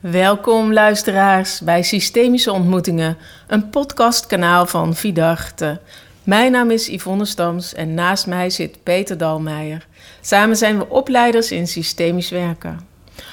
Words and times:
Welkom 0.00 0.72
luisteraars 0.72 1.60
bij 1.60 1.82
Systemische 1.82 2.52
Ontmoetingen, 2.52 3.16
een 3.46 3.70
podcastkanaal 3.70 4.66
van 4.66 4.94
Vidarte. 4.94 5.80
Mijn 6.22 6.52
naam 6.52 6.70
is 6.70 6.86
Yvonne 6.86 7.24
Stams 7.24 7.74
en 7.74 7.94
naast 7.94 8.26
mij 8.26 8.50
zit 8.50 8.82
Peter 8.82 9.18
Dalmeijer. 9.18 9.86
Samen 10.20 10.56
zijn 10.56 10.78
we 10.78 10.88
opleiders 10.88 11.50
in 11.50 11.66
systemisch 11.66 12.30
werken. 12.30 12.80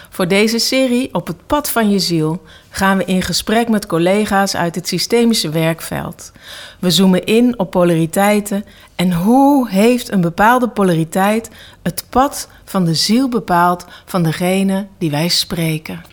Voor 0.09 0.27
deze 0.27 0.59
serie 0.59 1.13
Op 1.13 1.27
het 1.27 1.47
pad 1.47 1.71
van 1.71 1.89
je 1.89 1.99
ziel 1.99 2.41
gaan 2.69 2.97
we 2.97 3.05
in 3.05 3.21
gesprek 3.21 3.69
met 3.69 3.85
collega's 3.85 4.55
uit 4.55 4.75
het 4.75 4.87
systemische 4.87 5.49
werkveld. 5.49 6.31
We 6.79 6.91
zoomen 6.91 7.23
in 7.23 7.59
op 7.59 7.71
polariteiten 7.71 8.65
en 8.95 9.13
hoe 9.13 9.69
heeft 9.69 10.11
een 10.11 10.21
bepaalde 10.21 10.69
polariteit 10.69 11.49
het 11.81 12.05
pad 12.09 12.47
van 12.63 12.85
de 12.85 12.93
ziel 12.93 13.29
bepaald 13.29 13.85
van 14.05 14.23
degene 14.23 14.87
die 14.97 15.11
wij 15.11 15.27
spreken. 15.27 16.12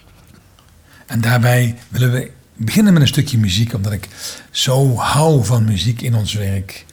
En 1.11 1.21
daarbij 1.21 1.77
willen 1.89 2.13
we 2.13 2.31
beginnen 2.57 2.93
met 2.93 3.03
een 3.03 3.09
stukje 3.09 3.39
muziek, 3.39 3.75
omdat 3.75 3.93
ik 3.93 4.09
zo 4.51 4.97
hou 4.97 5.45
van 5.45 5.65
muziek 5.65 6.01
in 6.01 6.15
ons 6.15 6.33
werk. 6.33 6.85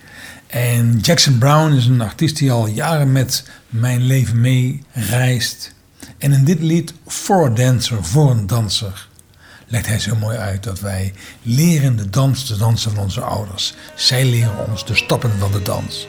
En 0.47 0.99
Jackson 0.99 1.37
Brown 1.37 1.73
is 1.73 1.85
een 1.85 2.01
artiest 2.01 2.37
die 2.37 2.51
al 2.51 2.67
jaren 2.67 3.11
met 3.11 3.43
mijn 3.69 4.01
leven 4.01 4.41
mee 4.41 4.83
reist. 4.91 5.73
En 6.17 6.31
in 6.31 6.45
dit 6.45 6.59
lied, 6.59 6.93
For 7.07 7.45
a 7.45 7.49
Dancer, 7.49 8.03
voor 8.03 8.31
een 8.31 8.47
danser, 8.47 9.07
legt 9.67 9.85
hij 9.85 9.99
zo 9.99 10.15
mooi 10.15 10.37
uit 10.37 10.63
dat 10.63 10.79
wij 10.79 11.13
leren 11.41 11.95
de 11.95 12.09
dans 12.09 12.45
te 12.45 12.57
dansen 12.57 12.91
van 12.91 13.03
onze 13.03 13.21
ouders. 13.21 13.73
Zij 13.95 14.25
leren 14.25 14.67
ons 14.69 14.85
de 14.85 14.95
stappen 14.95 15.31
van 15.39 15.51
de 15.51 15.61
dans. 15.61 16.07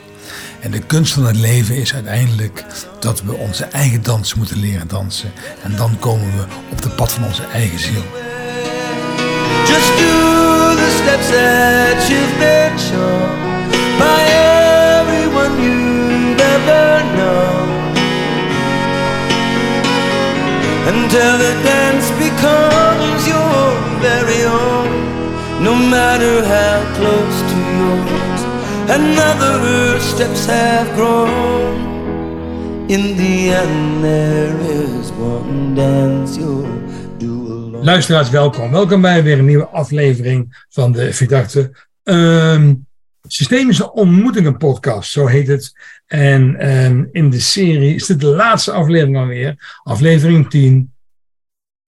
En 0.60 0.70
de 0.70 0.78
kunst 0.78 1.12
van 1.12 1.26
het 1.26 1.36
leven 1.36 1.76
is 1.76 1.94
uiteindelijk 1.94 2.64
dat 3.00 3.22
we 3.22 3.34
onze 3.34 3.64
eigen 3.64 4.02
dans 4.02 4.34
moeten 4.34 4.60
leren 4.60 4.88
dansen. 4.88 5.32
En 5.62 5.76
dan 5.76 5.98
komen 5.98 6.36
we 6.36 6.44
op 6.70 6.82
de 6.82 6.88
pad 6.88 7.12
van 7.12 7.24
onze 7.24 7.42
eigen 7.52 7.78
ziel. 7.78 8.04
Just 9.66 9.88
do 9.98 10.74
the 10.76 10.90
steps 11.02 11.28
that 11.28 12.08
you've 12.08 12.38
been 12.38 12.78
shown 12.78 13.38
by 13.98 14.20
everyone 15.00 15.62
you've 15.62 16.40
ever 16.40 17.02
known. 17.14 17.68
Until 20.86 21.38
the 21.38 21.54
dance 21.62 22.10
becomes 22.18 23.26
your 23.26 23.88
very 24.00 24.44
own, 24.44 25.62
no 25.62 25.74
matter 25.74 26.44
how 26.44 26.96
close 26.96 27.40
to 27.50 27.56
yours 27.78 28.27
another 28.90 30.00
steps 30.00 30.46
grown. 30.94 31.86
In 32.88 33.16
the 33.16 33.52
one 35.18 35.74
dance 35.74 36.38
do 37.18 37.46
alone. 37.46 37.84
Luisteraars, 37.84 38.30
welkom. 38.30 38.70
Welkom 38.70 39.00
bij 39.00 39.22
weer 39.22 39.38
een 39.38 39.44
nieuwe 39.44 39.66
aflevering 39.66 40.66
van 40.68 40.92
de 40.92 41.12
Vidarte 41.12 41.72
ehm, 42.02 42.74
Systemische 43.26 43.92
Ontmoetingen 43.92 44.56
podcast, 44.56 45.10
zo 45.10 45.26
heet 45.26 45.46
het. 45.46 45.72
En 46.06 46.56
ehm, 46.56 47.04
in 47.12 47.30
de 47.30 47.40
serie 47.40 47.94
is 47.94 48.06
dit 48.06 48.20
de 48.20 48.26
laatste 48.26 48.72
aflevering 48.72 49.16
alweer, 49.16 49.80
aflevering 49.82 50.50
10, 50.50 50.92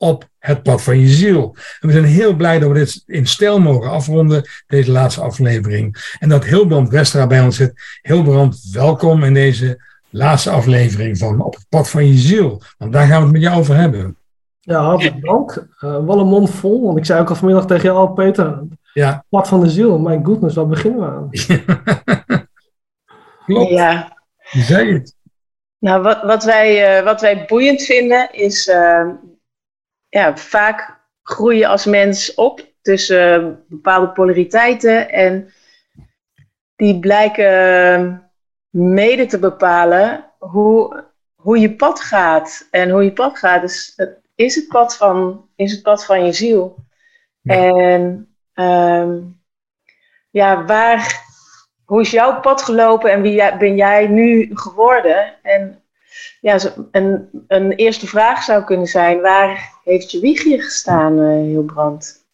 op 0.00 0.28
het 0.38 0.62
pad 0.62 0.82
van 0.82 0.98
je 0.98 1.08
ziel. 1.08 1.56
En 1.80 1.88
we 1.88 1.92
zijn 1.92 2.04
heel 2.04 2.34
blij 2.34 2.58
dat 2.58 2.68
we 2.68 2.74
dit 2.74 3.02
in 3.06 3.26
stijl 3.26 3.60
mogen 3.60 3.90
afronden, 3.90 4.48
deze 4.66 4.90
laatste 4.90 5.20
aflevering. 5.20 6.14
En 6.18 6.28
dat 6.28 6.44
Hilbrand 6.44 6.88
Westra 6.88 7.26
bij 7.26 7.40
ons 7.40 7.56
zit. 7.56 7.72
Hilbrand, 8.02 8.60
welkom 8.72 9.24
in 9.24 9.34
deze 9.34 9.82
laatste 10.10 10.50
aflevering 10.50 11.18
van 11.18 11.42
Op 11.42 11.54
het 11.54 11.66
pad 11.68 11.90
van 11.90 12.06
je 12.06 12.14
ziel. 12.14 12.62
Want 12.78 12.92
daar 12.92 13.06
gaan 13.06 13.16
we 13.18 13.22
het 13.22 13.32
met 13.32 13.42
jou 13.42 13.58
over 13.58 13.76
hebben. 13.76 14.16
Ja, 14.60 14.82
hartelijk 14.82 15.24
dank. 15.24 15.66
Uh, 15.80 16.04
wel 16.06 16.18
een 16.20 16.26
mond 16.26 16.50
vol, 16.50 16.84
want 16.84 16.98
ik 16.98 17.04
zei 17.04 17.20
ook 17.20 17.28
al 17.28 17.34
vanmiddag 17.34 17.66
tegen 17.66 17.84
jou, 17.84 17.96
al, 17.96 18.12
Peter, 18.12 18.62
Ja, 18.92 19.24
pad 19.28 19.48
van 19.48 19.60
de 19.60 19.70
ziel, 19.70 19.98
my 19.98 20.20
goodness, 20.22 20.54
waar 20.54 20.66
beginnen 20.66 21.00
we 21.00 21.06
aan? 21.06 21.28
klopt. 23.46 23.70
Ja, 23.70 24.16
Je 24.50 24.60
zei 24.60 24.92
het. 24.92 25.14
nou 25.78 26.02
wat, 26.02 26.22
wat, 26.22 26.44
wij, 26.44 26.96
eh, 26.98 27.04
wat 27.04 27.20
wij 27.20 27.44
boeiend 27.46 27.82
vinden 27.82 28.28
is 28.32 28.68
eh, 28.68 29.08
ja, 30.10 30.36
vaak 30.36 30.98
groeien 31.22 31.68
als 31.68 31.84
mens 31.84 32.34
op 32.34 32.68
tussen 32.82 33.34
eh, 33.42 33.48
bepaalde 33.68 34.08
polariteiten 34.08 35.10
en 35.10 35.52
die 36.76 36.98
blijken 36.98 38.30
mede 38.70 39.26
te 39.26 39.38
bepalen 39.38 40.24
hoe, 40.38 41.04
hoe 41.34 41.58
je 41.58 41.74
pad 41.76 42.00
gaat. 42.00 42.68
En 42.70 42.90
hoe 42.90 43.04
je 43.04 43.12
pad 43.12 43.38
gaat 43.38 43.62
is, 43.62 43.92
het- 43.96 44.18
is, 44.34 44.54
het, 44.54 44.68
pad 44.68 44.96
van, 44.96 45.48
is 45.56 45.72
het 45.72 45.82
pad 45.82 46.04
van 46.04 46.24
je 46.24 46.32
ziel. 46.32 46.76
Ja. 47.42 47.54
En 47.54 48.34
ehm, 48.54 49.18
ja, 50.30 50.64
waar, 50.64 51.22
hoe 51.84 52.00
is 52.00 52.10
jouw 52.10 52.40
pad 52.40 52.62
gelopen 52.62 53.10
en 53.12 53.22
wie 53.22 53.56
ben 53.58 53.76
jij 53.76 54.06
nu 54.06 54.50
geworden? 54.54 55.34
En 55.42 55.82
ja, 56.40 56.58
een, 56.90 57.28
een 57.48 57.72
eerste 57.72 58.06
vraag 58.06 58.42
zou 58.42 58.64
kunnen 58.64 58.86
zijn: 58.86 59.20
waar 59.20 59.79
heeft 59.90 60.10
je 60.10 60.20
wiegje 60.20 60.60
gestaan, 60.60 61.18
eh 61.18 61.42
Hilbrand? 61.42 62.24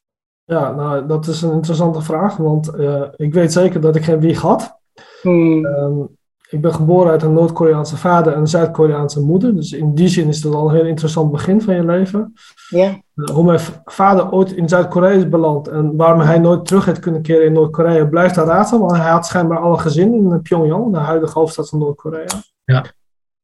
Ja, 0.44 0.72
nou, 0.72 1.06
dat 1.06 1.27
is 1.27 1.43
een 1.43 1.53
interessante 1.53 2.00
vraag, 2.00 2.37
want 2.37 2.69
eh, 2.69 3.03
ik 3.17 3.34
weet 3.34 3.53
zeker 3.53 3.81
dat 3.81 3.97
ik 3.97 4.05
geen 4.05 4.21
wieg 4.21 4.41
had. 4.41 4.78
Hmm. 5.22 5.67
Ehm, 5.67 6.00
ik 6.49 6.61
ben 6.61 6.75
geboren 6.75 7.11
uit 7.11 7.22
een 7.22 7.33
Noord-Koreaanse 7.33 7.97
vader 7.97 8.33
en 8.33 8.39
een 8.39 8.49
Zuid-Koreaanse 8.49 9.21
moeder, 9.21 9.55
dus 9.55 9.72
in 9.72 9.94
die 9.94 10.09
zin 10.09 10.28
is 10.28 10.41
dat 10.41 10.55
al 10.55 10.69
een 10.69 10.75
heel 10.75 10.84
interessant 10.84 11.33
begin 11.33 11.61
van 11.62 11.75
je 11.75 11.84
leven. 11.84 12.33
Ja. 12.69 13.00
Eh, 13.15 13.34
hoe 13.34 13.44
mijn 13.44 13.61
vader 13.84 14.33
ooit 14.33 14.53
in 14.53 14.69
Zuid-Korea 14.69 15.11
is 15.11 15.28
beland 15.28 15.69
en 15.69 15.97
waarom 15.97 16.21
hij 16.21 16.38
nooit 16.38 16.65
terug 16.65 16.84
heeft 16.84 17.00
kunnen 17.00 17.23
keren 17.23 17.47
in 17.47 17.53
Noord-Korea, 17.53 18.05
blijft 18.05 18.37
een 18.37 18.44
raadsel, 18.44 18.78
want 18.78 18.97
hij 18.97 19.11
had 19.11 19.27
schijnbaar 19.27 19.59
al 19.59 19.73
een 19.73 19.81
gezin 19.81 20.15
in 20.15 20.43
Pyongyang, 20.43 20.93
de 20.93 20.99
huidige 20.99 21.38
hoofdstad 21.38 21.69
van 21.69 21.78
Noord-Korea. 21.78 22.27
Ja. 22.65 22.84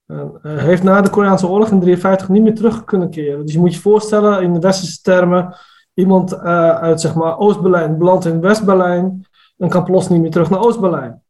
En, 0.07 0.33
eh, 0.43 0.53
hij 0.55 0.65
heeft 0.65 0.83
na 0.83 1.01
de 1.01 1.11
Koreaanse 1.11 1.47
oorlog 1.47 1.71
in 1.71 1.79
1953 1.79 2.29
niet 2.29 2.43
meer 2.43 2.55
terug 2.55 2.85
kunnen 2.85 3.11
keren. 3.11 3.45
Dus 3.45 3.55
je 3.55 3.61
moet 3.61 3.75
je 3.75 3.81
voorstellen, 3.81 4.43
in 4.43 4.53
de 4.53 4.61
westerse 4.61 5.01
termen, 5.01 5.55
iemand 5.95 6.33
eh, 6.33 6.71
uit 6.71 7.01
zeg 7.01 7.15
maar, 7.15 7.39
Oost-Berlijn 7.39 7.99
belandt 7.99 8.25
in 8.25 8.41
West-Berlijn 8.41 9.27
en 9.59 9.69
kan 9.69 9.85
plots 9.85 10.09
niet 10.09 10.21
meer 10.21 10.31
terug 10.31 10.51
naar 10.51 10.61
Oost-Berlijn. 10.61 11.23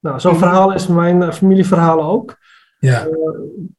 Nou, 0.00 0.20
zo'n 0.20 0.36
verhaal 0.36 0.72
is 0.72 0.86
mijn 0.86 1.22
eh, 1.22 1.30
familieverhaal 1.30 2.02
ook. 2.02 2.40
Ja, 2.78 3.06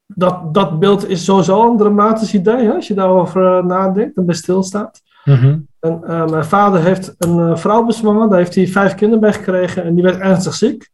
Dat, 0.07 0.53
dat 0.53 0.79
beeld 0.79 1.09
is 1.09 1.23
sowieso 1.23 1.71
een 1.71 1.77
dramatisch 1.77 2.33
idee, 2.33 2.65
hè, 2.65 2.73
als 2.73 2.87
je 2.87 2.93
daarover 2.93 3.57
eh, 3.57 3.63
nadenkt 3.63 4.17
en 4.17 4.25
bij 4.25 4.35
stilstaat. 4.35 5.01
Mhm. 5.23 5.59
En, 5.79 6.03
eh, 6.03 6.27
mijn 6.27 6.45
vader 6.45 6.81
heeft 6.81 7.15
een 7.17 7.39
eh, 7.39 7.55
vrouw 7.55 7.83
bezwangen, 7.83 8.29
daar 8.29 8.37
heeft 8.37 8.55
hij 8.55 8.67
vijf 8.67 8.95
kinderen 8.95 9.21
bij 9.21 9.33
gekregen 9.33 9.83
en 9.83 9.93
die 9.93 10.03
werd 10.03 10.19
ernstig 10.19 10.53
ziek. 10.53 10.89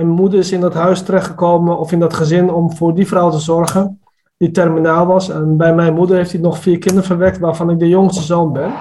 En 0.00 0.06
mijn 0.06 0.20
moeder 0.20 0.38
is 0.38 0.52
in 0.52 0.60
dat 0.60 0.74
huis 0.74 1.02
terechtgekomen, 1.02 1.78
of 1.78 1.92
in 1.92 1.98
dat 1.98 2.14
gezin, 2.14 2.50
om 2.50 2.76
voor 2.76 2.94
die 2.94 3.06
vrouw 3.06 3.30
te 3.30 3.38
zorgen, 3.38 4.00
die 4.36 4.50
terminaal 4.50 5.06
was. 5.06 5.30
En 5.30 5.56
bij 5.56 5.74
mijn 5.74 5.94
moeder 5.94 6.16
heeft 6.16 6.32
hij 6.32 6.40
nog 6.40 6.58
vier 6.58 6.78
kinderen 6.78 7.06
verwekt, 7.06 7.38
waarvan 7.38 7.70
ik 7.70 7.78
de 7.78 7.88
jongste 7.88 8.22
zoon 8.22 8.52
ben. 8.52 8.72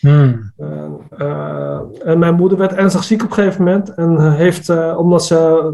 Hmm. 0.00 0.52
En, 0.56 0.98
eh, 1.16 1.80
en 2.04 2.18
mijn 2.18 2.34
moeder 2.34 2.58
werd 2.58 2.72
ernstig 2.72 3.04
ziek 3.04 3.22
op 3.22 3.28
een 3.28 3.34
gegeven 3.34 3.64
moment. 3.64 3.94
En 3.94 4.32
heeft, 4.32 4.68
eh, 4.68 4.98
omdat 4.98 5.24
ze 5.24 5.72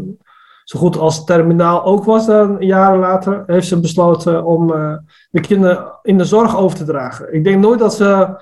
zo 0.63 0.79
goed 0.79 0.97
als 0.97 1.23
terminaal 1.23 1.83
ook 1.83 2.03
was, 2.03 2.25
dan 2.25 2.55
jaren 2.59 2.99
later, 2.99 3.43
heeft 3.45 3.67
ze 3.67 3.79
besloten 3.79 4.45
om 4.45 4.73
eh, 4.73 4.93
de 5.29 5.39
kinderen 5.39 5.91
in 6.01 6.17
de 6.17 6.25
zorg 6.25 6.57
over 6.57 6.77
te 6.77 6.85
dragen. 6.85 7.33
Ik 7.33 7.43
denk 7.43 7.61
nooit 7.61 7.79
dat 7.79 7.93
ze 7.93 8.35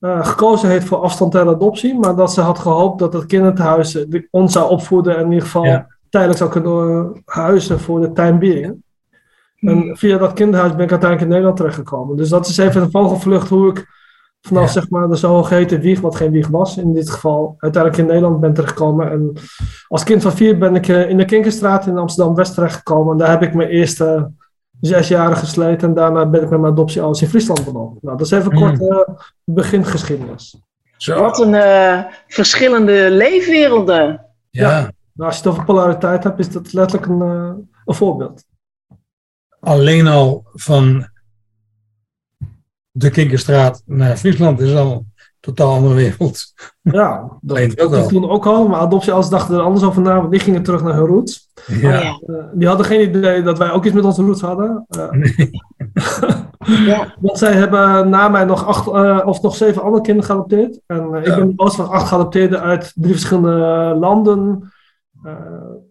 eh, 0.00 0.26
gekozen 0.26 0.68
heeft 0.68 0.86
voor 0.86 0.98
afstand 0.98 1.32
ter 1.32 1.48
adoptie, 1.48 1.98
maar 1.98 2.16
dat 2.16 2.32
ze 2.32 2.40
had 2.40 2.58
gehoopt 2.58 2.98
dat 2.98 3.12
het 3.12 3.26
kinderthuis 3.26 4.06
eh, 4.06 4.22
ons 4.30 4.52
zou 4.52 4.70
opvoeden 4.70 5.16
en 5.16 5.24
in 5.24 5.32
ieder 5.32 5.44
geval 5.44 5.64
Ja. 5.64 5.86
Tijdelijk 6.10 6.38
zou 6.38 6.50
kunnen 6.50 7.12
eh, 7.14 7.20
huizen 7.24 7.80
voor 7.80 8.00
de 8.00 8.12
time 8.12 8.38
being. 8.38 8.82
En 9.60 9.96
via 9.96 10.18
dat 10.18 10.32
kinderhuis 10.32 10.74
ben 10.74 10.84
ik 10.84 10.90
uiteindelijk 10.90 11.20
in 11.20 11.28
Nederland 11.28 11.56
terechtgekomen. 11.56 12.16
Dus 12.16 12.28
dat 12.28 12.46
is 12.46 12.56
even 12.58 12.82
een 12.82 12.90
vogelvlucht 12.90 13.48
hoe 13.48 13.70
ik 13.70 13.86
vanaf 14.40 14.64
Ja. 14.64 14.70
zeg 14.70 14.90
maar 14.90 15.08
de 15.08 15.16
zogeheten 15.16 15.80
wieg, 15.80 16.00
wat 16.00 16.16
geen 16.16 16.30
wieg 16.30 16.48
was 16.48 16.76
in 16.76 16.92
dit 16.94 17.10
geval, 17.10 17.54
uiteindelijk 17.58 18.02
in 18.02 18.08
Nederland 18.08 18.40
ben 18.40 18.52
terechtgekomen. 18.52 19.10
En 19.10 19.32
als 19.88 20.04
kind 20.04 20.22
van 20.22 20.32
vier 20.32 20.58
ben 20.58 20.74
ik 20.74 20.88
eh, 20.88 21.08
in 21.08 21.16
de 21.16 21.24
Kinkerstraat 21.24 21.86
in 21.86 21.98
Amsterdam-West 21.98 22.54
terechtgekomen. 22.54 23.12
En 23.12 23.18
daar 23.18 23.30
heb 23.30 23.42
ik 23.42 23.54
mijn 23.54 23.68
eerste 23.68 24.30
zes 24.80 25.08
jaren 25.08 25.36
gesleten. 25.36 25.88
En 25.88 25.94
daarna 25.94 26.26
ben 26.26 26.42
ik 26.42 26.50
met 26.50 26.60
mijn 26.60 26.72
adoptieouders 26.72 27.22
in 27.22 27.28
Friesland 27.28 27.64
beland. 27.64 28.02
Nou, 28.02 28.16
dat 28.16 28.26
is 28.26 28.32
even 28.32 28.52
Mm. 28.52 28.58
kort 28.58 28.80
eh 28.88 29.14
begingeschiedenis. 29.44 30.56
Zo. 30.96 31.20
Wat 31.20 31.40
een 31.40 31.54
eh, 31.54 31.98
verschillende 32.26 33.10
leefwerelden. 33.10 34.26
Ja. 34.50 34.90
Nou, 35.20 35.32
als 35.32 35.40
je 35.40 35.48
het 35.48 35.52
over 35.52 35.64
polariteit 35.64 36.24
hebt, 36.24 36.38
is 36.38 36.50
dat 36.50 36.72
letterlijk 36.72 37.10
een, 37.12 37.22
eh, 37.22 37.52
een 37.84 37.94
voorbeeld. 37.94 38.44
Alleen 39.60 40.06
al 40.06 40.44
van 40.52 41.08
de 42.90 43.10
Kinkerstraat 43.10 43.82
naar 43.86 44.16
Friesland 44.16 44.60
is 44.60 44.74
al 44.74 44.92
een 44.92 45.12
totaal 45.40 45.74
andere 45.74 45.94
wereld. 45.94 46.54
Ja, 46.82 47.30
dat 47.40 47.90
wel. 47.90 48.06
toen 48.08 48.30
ook 48.30 48.46
al. 48.46 48.68
Maar 48.68 48.80
adoptieouders 48.80 49.30
dachten 49.32 49.54
er 49.54 49.60
anders 49.62 49.84
over 49.84 50.02
na, 50.02 50.16
want 50.16 50.30
die 50.30 50.40
gingen 50.40 50.62
terug 50.62 50.82
naar 50.82 50.94
hun 50.94 51.06
roots. 51.06 51.48
Ja. 51.66 51.74
Oh, 51.96 52.02
ja. 52.02 52.20
Eh, 52.26 52.44
die 52.52 52.68
hadden 52.68 52.86
geen 52.86 53.08
idee 53.08 53.42
dat 53.42 53.58
wij 53.58 53.70
ook 53.70 53.84
iets 53.84 53.94
met 53.94 54.04
onze 54.04 54.22
roots 54.22 54.40
hadden. 54.40 54.84
Eh, 54.88 55.08
Ja. 56.86 57.14
Want 57.20 57.38
zij 57.38 57.52
hebben 57.52 58.08
na 58.08 58.28
mij 58.28 58.44
nog 58.44 58.66
acht 58.66 58.86
of 59.24 59.42
nog 59.42 59.56
zeven 59.56 59.82
andere 59.82 60.02
kinderen 60.02 60.30
geadopteerd. 60.30 60.80
En 60.86 61.14
ik 61.14 61.26
Ja. 61.26 61.36
ben 61.36 61.48
de 61.48 61.52
oudste 61.56 61.82
van 61.82 61.90
acht 61.90 62.08
geadopteerden 62.08 62.60
uit 62.60 62.92
drie 62.94 63.12
verschillende 63.12 63.56
landen. 64.00 64.72
Eh, 65.22 65.32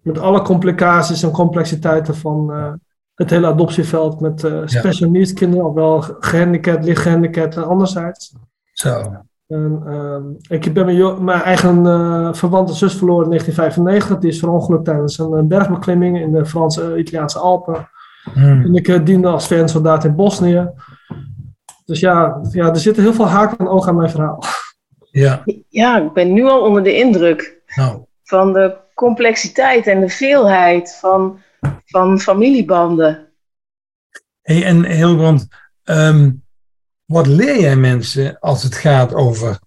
met 0.02 0.20
alle 0.20 0.42
complicaties 0.42 1.24
en 1.24 1.32
complexiteiten 1.32 2.16
van 2.16 2.54
eh, 2.54 2.74
het 3.14 3.30
hele 3.30 3.48
adoptieveld. 3.48 4.20
Met 4.20 4.44
eh, 4.44 4.62
special 4.66 5.10
needs 5.10 5.34
kinderen, 5.34 5.66
ofwel 5.66 6.02
gehandicapt, 6.02 6.86
licht 6.86 7.02
gehandicapt 7.02 7.56
en 7.56 7.68
anderzijds. 7.68 8.36
Zo. 8.74 9.24
En, 9.48 9.82
ehm, 9.86 10.24
ik 10.48 10.74
ben 10.74 10.86
mijn, 10.86 11.24
mijn 11.24 11.42
eigen 11.42 11.86
eh 11.86 12.34
verwante 12.34 12.74
zus 12.74 12.96
verloren 12.96 13.24
in 13.24 13.30
1995. 13.30 14.18
Die 14.20 14.30
is 14.30 14.40
verongelukt 14.40 14.86
tijdens 14.86 15.18
een 15.18 15.48
bergbeklimming 15.48 16.20
in 16.20 16.32
de 16.32 16.46
Franse-Italiaanse 16.46 17.40
Alpen. 17.40 17.90
Hmm. 18.34 18.62
En 18.62 18.74
ik 18.76 19.06
diende 19.06 19.28
als 19.28 19.48
VN-soldaat 19.48 20.04
in 20.04 20.16
Bosnië. 20.16 20.70
Dus 21.86 22.00
ja, 22.00 22.40
ja, 22.52 22.70
er 22.70 22.80
zitten 22.80 23.04
heel 23.04 23.14
veel 23.14 23.28
haken 23.28 23.58
en 23.58 23.68
ogen 23.68 23.90
aan 23.90 23.96
mijn 23.96 24.10
verhaal. 24.10 24.44
Ja, 25.12 25.44
ja, 25.70 25.98
ik 25.98 26.14
ben 26.14 26.34
nu 26.34 26.46
al 26.46 26.62
onder 26.62 26.84
de 26.84 26.98
indruk 26.98 27.62
nou. 27.76 28.02
van 28.24 28.54
de 28.54 28.78
complexiteit 29.00 29.88
en 29.88 30.00
de 30.00 30.10
veelheid 30.10 30.96
van, 30.96 31.42
van 31.86 32.20
familiebanden. 32.20 33.28
Hey, 34.42 34.66
en 34.66 34.86
Hilbrand, 34.86 35.48
ehm, 35.84 36.32
wat 37.06 37.28
leer 37.28 37.60
jij 37.60 37.76
mensen 37.76 38.40
als 38.40 38.64
het 38.64 38.76
gaat 38.76 39.14
over 39.14 39.60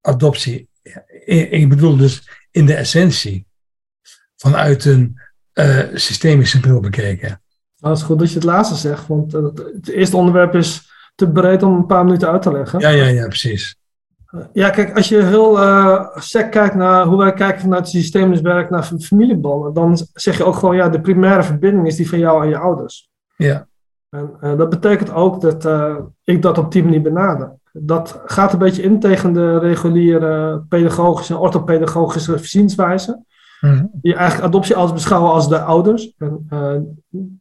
adoptie? 0.00 0.68
Ik, 1.50 1.68
bedoel 1.68 1.96
dus 1.96 2.28
in 2.50 2.66
de 2.66 2.74
essentie, 2.74 3.46
vanuit 4.36 4.84
een 4.84 5.20
eh, 5.52 5.84
systemische 5.94 6.60
bril 6.60 6.80
bekeken. 6.80 7.28
Nou, 7.76 7.92
het 7.92 8.02
is 8.02 8.02
goed 8.02 8.18
dat 8.18 8.28
je 8.28 8.34
het 8.34 8.44
laatste 8.44 8.74
zegt, 8.74 9.06
want 9.06 9.32
het, 9.32 9.58
het 9.58 9.88
eerste 9.88 10.16
onderwerp 10.16 10.54
is 10.54 10.90
te 11.14 11.28
breed 11.28 11.62
om 11.62 11.74
een 11.74 11.86
paar 11.86 12.04
minuten 12.04 12.30
uit 12.30 12.42
te 12.42 12.52
leggen. 12.52 12.80
Ja, 12.80 12.88
ja, 12.88 13.06
ja, 13.06 13.26
precies. 13.26 13.76
Ja, 14.52 14.70
kijk, 14.70 14.96
als 14.96 15.08
je 15.08 15.22
heel 15.22 15.60
eh 15.60 16.06
sec 16.14 16.50
kijkt 16.50 16.74
naar 16.74 17.04
hoe 17.06 17.18
wij 17.18 17.32
kijken 17.32 17.60
vanuit 17.60 17.80
het 17.80 17.90
systemisch 17.90 18.40
werk 18.40 18.70
naar 18.70 18.82
familiebanden, 18.82 19.74
dan 19.74 19.98
zeg 20.12 20.36
je 20.36 20.44
ook 20.44 20.54
gewoon, 20.54 20.76
ja, 20.76 20.88
de 20.88 21.00
primaire 21.00 21.42
verbinding 21.42 21.86
is 21.86 21.96
die 21.96 22.08
van 22.08 22.18
jou 22.18 22.42
en 22.42 22.48
je 22.48 22.58
ouders. 22.58 23.10
Ja, 23.36 23.66
En 24.10 24.30
eh, 24.40 24.56
dat 24.56 24.68
betekent 24.68 25.12
ook 25.12 25.40
dat 25.40 25.64
eh, 25.64 25.96
ik 26.24 26.42
dat 26.42 26.58
op 26.58 26.72
die 26.72 26.84
manier 26.84 27.02
benader. 27.02 27.52
Dat 27.72 28.22
gaat 28.26 28.52
een 28.52 28.58
beetje 28.58 28.82
in 28.82 29.00
tegen 29.00 29.32
de 29.32 29.58
reguliere 29.58 30.64
pedagogische 30.68 31.34
en 31.34 31.40
orthopedagogische 31.40 32.38
zienswijze. 32.38 33.24
Mhm. 33.60 33.84
Die 33.92 34.14
eigenlijk 34.14 34.48
adoptieouders 34.48 34.94
beschouwen 34.94 35.32
als 35.32 35.48
de 35.48 35.60
ouders. 35.60 36.14
En, 36.18 36.46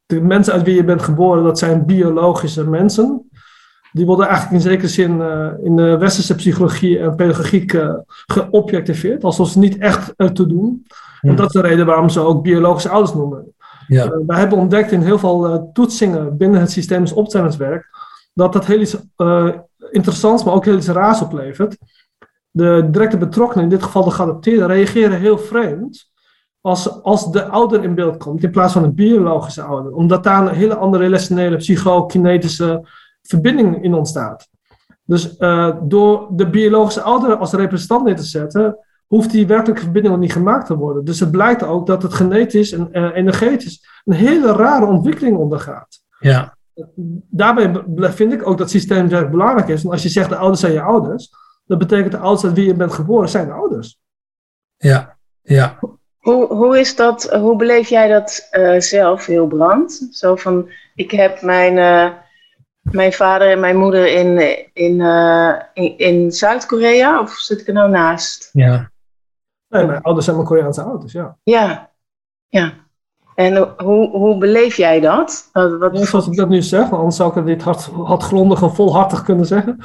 de 0.06 0.22
mensen 0.22 0.54
uit 0.54 0.64
wie 0.64 0.76
je 0.76 0.84
bent 0.84 1.02
geboren, 1.02 1.44
dat 1.44 1.60
zijn 1.60 1.86
biologische 1.86 2.70
mensen. 2.70 3.30
Die 3.96 4.06
worden 4.06 4.28
eigenlijk 4.28 4.56
in 4.56 4.70
zekere 4.70 4.88
zin 4.88 5.22
eh, 5.22 5.48
in 5.64 5.76
de 5.76 5.98
westerse 5.98 6.36
psychologie 6.36 7.00
en 7.00 7.16
pedagogiek 7.16 7.74
eh, 7.74 7.94
geobjectiveerd. 8.08 9.24
Alsof 9.24 9.50
ze 9.50 9.60
niet 9.60 9.78
echt 9.78 10.14
ertoe 10.16 10.48
doen. 10.48 10.86
En 11.22 11.36
dat 11.36 11.46
is 11.46 11.62
de 11.62 11.68
reden 11.68 11.86
waarom 11.86 12.10
ze 12.10 12.20
ook 12.20 12.44
biologische 12.44 12.90
ouders 12.90 13.14
noemen. 13.14 13.54
ja, 13.88 14.06
Uh, 14.06 14.12
wij 14.28 14.40
hebben 14.40 14.58
ontdekt 14.58 14.92
in 14.92 15.02
heel 15.02 15.20
veel 15.20 15.70
toetsingen 15.74 16.38
binnen 16.38 16.60
het 16.60 16.72
systemisch 16.72 17.14
opstellingswerk 17.14 17.88
dat 18.34 18.54
dat 18.54 18.66
heel 18.66 18.80
iets 18.80 18.98
interessants, 19.92 20.44
maar 20.44 20.54
ook 20.54 20.66
heel 20.66 20.78
iets 20.78 20.88
raars 20.88 21.22
oplevert. 21.22 21.78
De 22.52 22.88
directe 22.92 23.18
betrokkenen, 23.18 23.64
in 23.64 23.70
dit 23.70 23.84
geval 23.84 24.04
de 24.04 24.12
geadopteerden, 24.12 24.68
reageren 24.68 25.20
heel 25.20 25.38
vreemd 25.38 26.10
als, 26.62 27.04
als 27.04 27.32
de 27.32 27.46
ouder 27.46 27.84
in 27.84 27.96
beeld 27.96 28.18
komt 28.18 28.44
in 28.44 28.52
plaats 28.52 28.74
van 28.74 28.84
een 28.84 28.96
biologische 28.96 29.62
ouder. 29.62 29.92
Omdat 29.92 30.24
daar 30.24 30.48
een 30.48 30.56
hele 30.56 30.76
andere 30.76 31.04
relationele, 31.04 31.58
psychokinetische 31.58 32.88
verbinding 33.28 33.84
in 33.84 33.94
ontstaat. 33.94 34.48
Dus 35.04 35.36
uh, 35.40 35.76
door 35.82 36.28
de 36.32 36.50
biologische 36.50 37.02
ouder 37.02 37.36
als 37.36 37.54
representant 37.54 38.06
neer 38.06 38.16
te 38.16 38.24
zetten, 38.24 38.78
hoeft 39.08 39.32
die 39.32 39.48
werkelijke 39.48 39.82
verbinding 39.82 40.14
nog 40.14 40.24
niet 40.24 40.34
gemaakt 40.34 40.66
te 40.66 40.76
worden. 40.76 41.06
Dus 41.06 41.20
het 41.20 41.32
blijkt 41.32 41.64
ook 41.64 41.88
dat 41.88 42.04
het 42.04 42.14
genetisch 42.14 42.72
en 42.72 42.90
uh, 42.92 43.16
energetisch 43.16 44.02
een 44.06 44.14
hele 44.14 44.52
rare 44.52 44.86
ontwikkeling 44.86 45.38
ondergaat. 45.38 46.02
ja, 46.20 46.56
Daarbij 47.30 47.84
vind 47.98 48.34
ik 48.34 48.48
ook 48.48 48.58
dat 48.58 48.70
systeemwerk 48.70 49.32
belangrijk 49.32 49.68
is. 49.68 49.82
Want 49.82 49.94
als 49.94 50.04
je 50.04 50.10
zegt 50.10 50.30
de 50.30 50.36
ouders 50.36 50.60
zijn 50.60 50.74
je 50.74 50.82
ouders, 50.82 51.32
dat 51.66 51.78
betekent 51.78 52.12
de 52.12 52.18
ouders 52.18 52.46
uit 52.46 52.54
wie 52.54 52.66
je 52.66 52.76
bent 52.76 52.94
geboren 52.94 53.30
zijn 53.30 53.48
de 53.48 53.54
ouders. 53.54 54.00
ja, 54.78 55.18
ja. 55.42 55.80
Hoe, 56.20 56.54
hoe 56.54 56.80
is 56.80 56.96
dat, 56.96 57.32
hoe 57.32 57.56
beleef 57.56 57.88
jij 57.88 58.08
dat 58.08 58.48
uh, 58.52 58.80
zelf, 58.80 59.26
heel 59.26 59.48
brand? 59.48 60.08
Zo 60.12 60.36
van, 60.36 60.70
ik 60.96 61.12
heb 61.12 61.42
mijn, 61.42 61.78
uh, 61.78 62.18
mijn 62.92 63.14
vader 63.14 63.52
en 63.52 63.60
mijn 63.60 63.78
moeder 63.78 64.08
in, 64.08 64.40
in, 64.74 65.00
uh, 65.00 65.54
in, 65.74 65.98
in 65.98 66.32
Zuid-Korea, 66.32 67.20
of 67.20 67.32
zit 67.32 67.62
ik 67.62 67.68
er 67.68 67.74
nou 67.74 67.90
naast? 67.90 68.50
Ja. 68.54 68.92
Nee, 69.68 69.86
mijn 69.86 70.02
ouders 70.02 70.26
zijn 70.26 70.38
mijn 70.38 70.50
Koreaanse 70.50 70.82
ouders, 70.82 71.14
ja. 71.14 71.38
Ja, 71.44 71.90
ja. 72.48 72.74
En 73.36 73.76
hoe, 73.78 74.10
hoe 74.10 74.38
beleef 74.38 74.76
jij 74.76 75.00
dat? 75.00 75.50
Wat, 75.54 75.78
wat... 75.78 75.98
Ja, 75.98 76.06
zoals 76.06 76.28
ik 76.28 76.36
dat 76.36 76.50
nu 76.50 76.62
zeg, 76.62 76.92
anders 76.92 77.16
zou 77.16 77.40
ik 77.40 77.46
dit 77.46 77.64
hard, 77.64 77.86
hardgrondig 77.86 78.62
en 78.62 78.74
volhartig 78.74 79.24
kunnen 79.24 79.46
zeggen. 79.46 79.78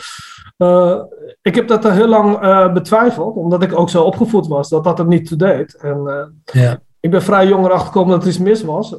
Uh, 0.58 1.02
ik 1.43 1.55
heb 1.55 1.69
dat 1.69 1.91
heel 1.91 2.06
lang 2.06 2.44
uh, 2.44 2.73
betwijfeld, 2.73 3.37
omdat 3.37 3.62
ik 3.62 3.79
ook 3.79 3.91
zo 3.91 4.02
opgevoed 4.02 4.47
was 4.47 4.69
dat 4.69 4.85
dat 4.85 4.99
er 4.99 5.06
niet 5.06 5.26
toe 5.26 5.37
deed. 5.37 5.75
En, 5.75 6.02
uh, 6.06 6.62
ja. 6.62 6.79
Ik 7.00 7.11
ben 7.11 7.23
vrij 7.23 7.47
jong 7.47 7.64
erachter 7.64 7.87
gekomen 7.87 8.11
dat 8.11 8.23
er 8.23 8.29
iets 8.29 8.38
mis 8.38 8.62
was, 8.62 8.93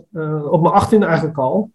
op 0.49 0.61
mijn 0.61 0.73
achttiende 0.73 1.05
eigenlijk 1.05 1.37
al. 1.37 1.71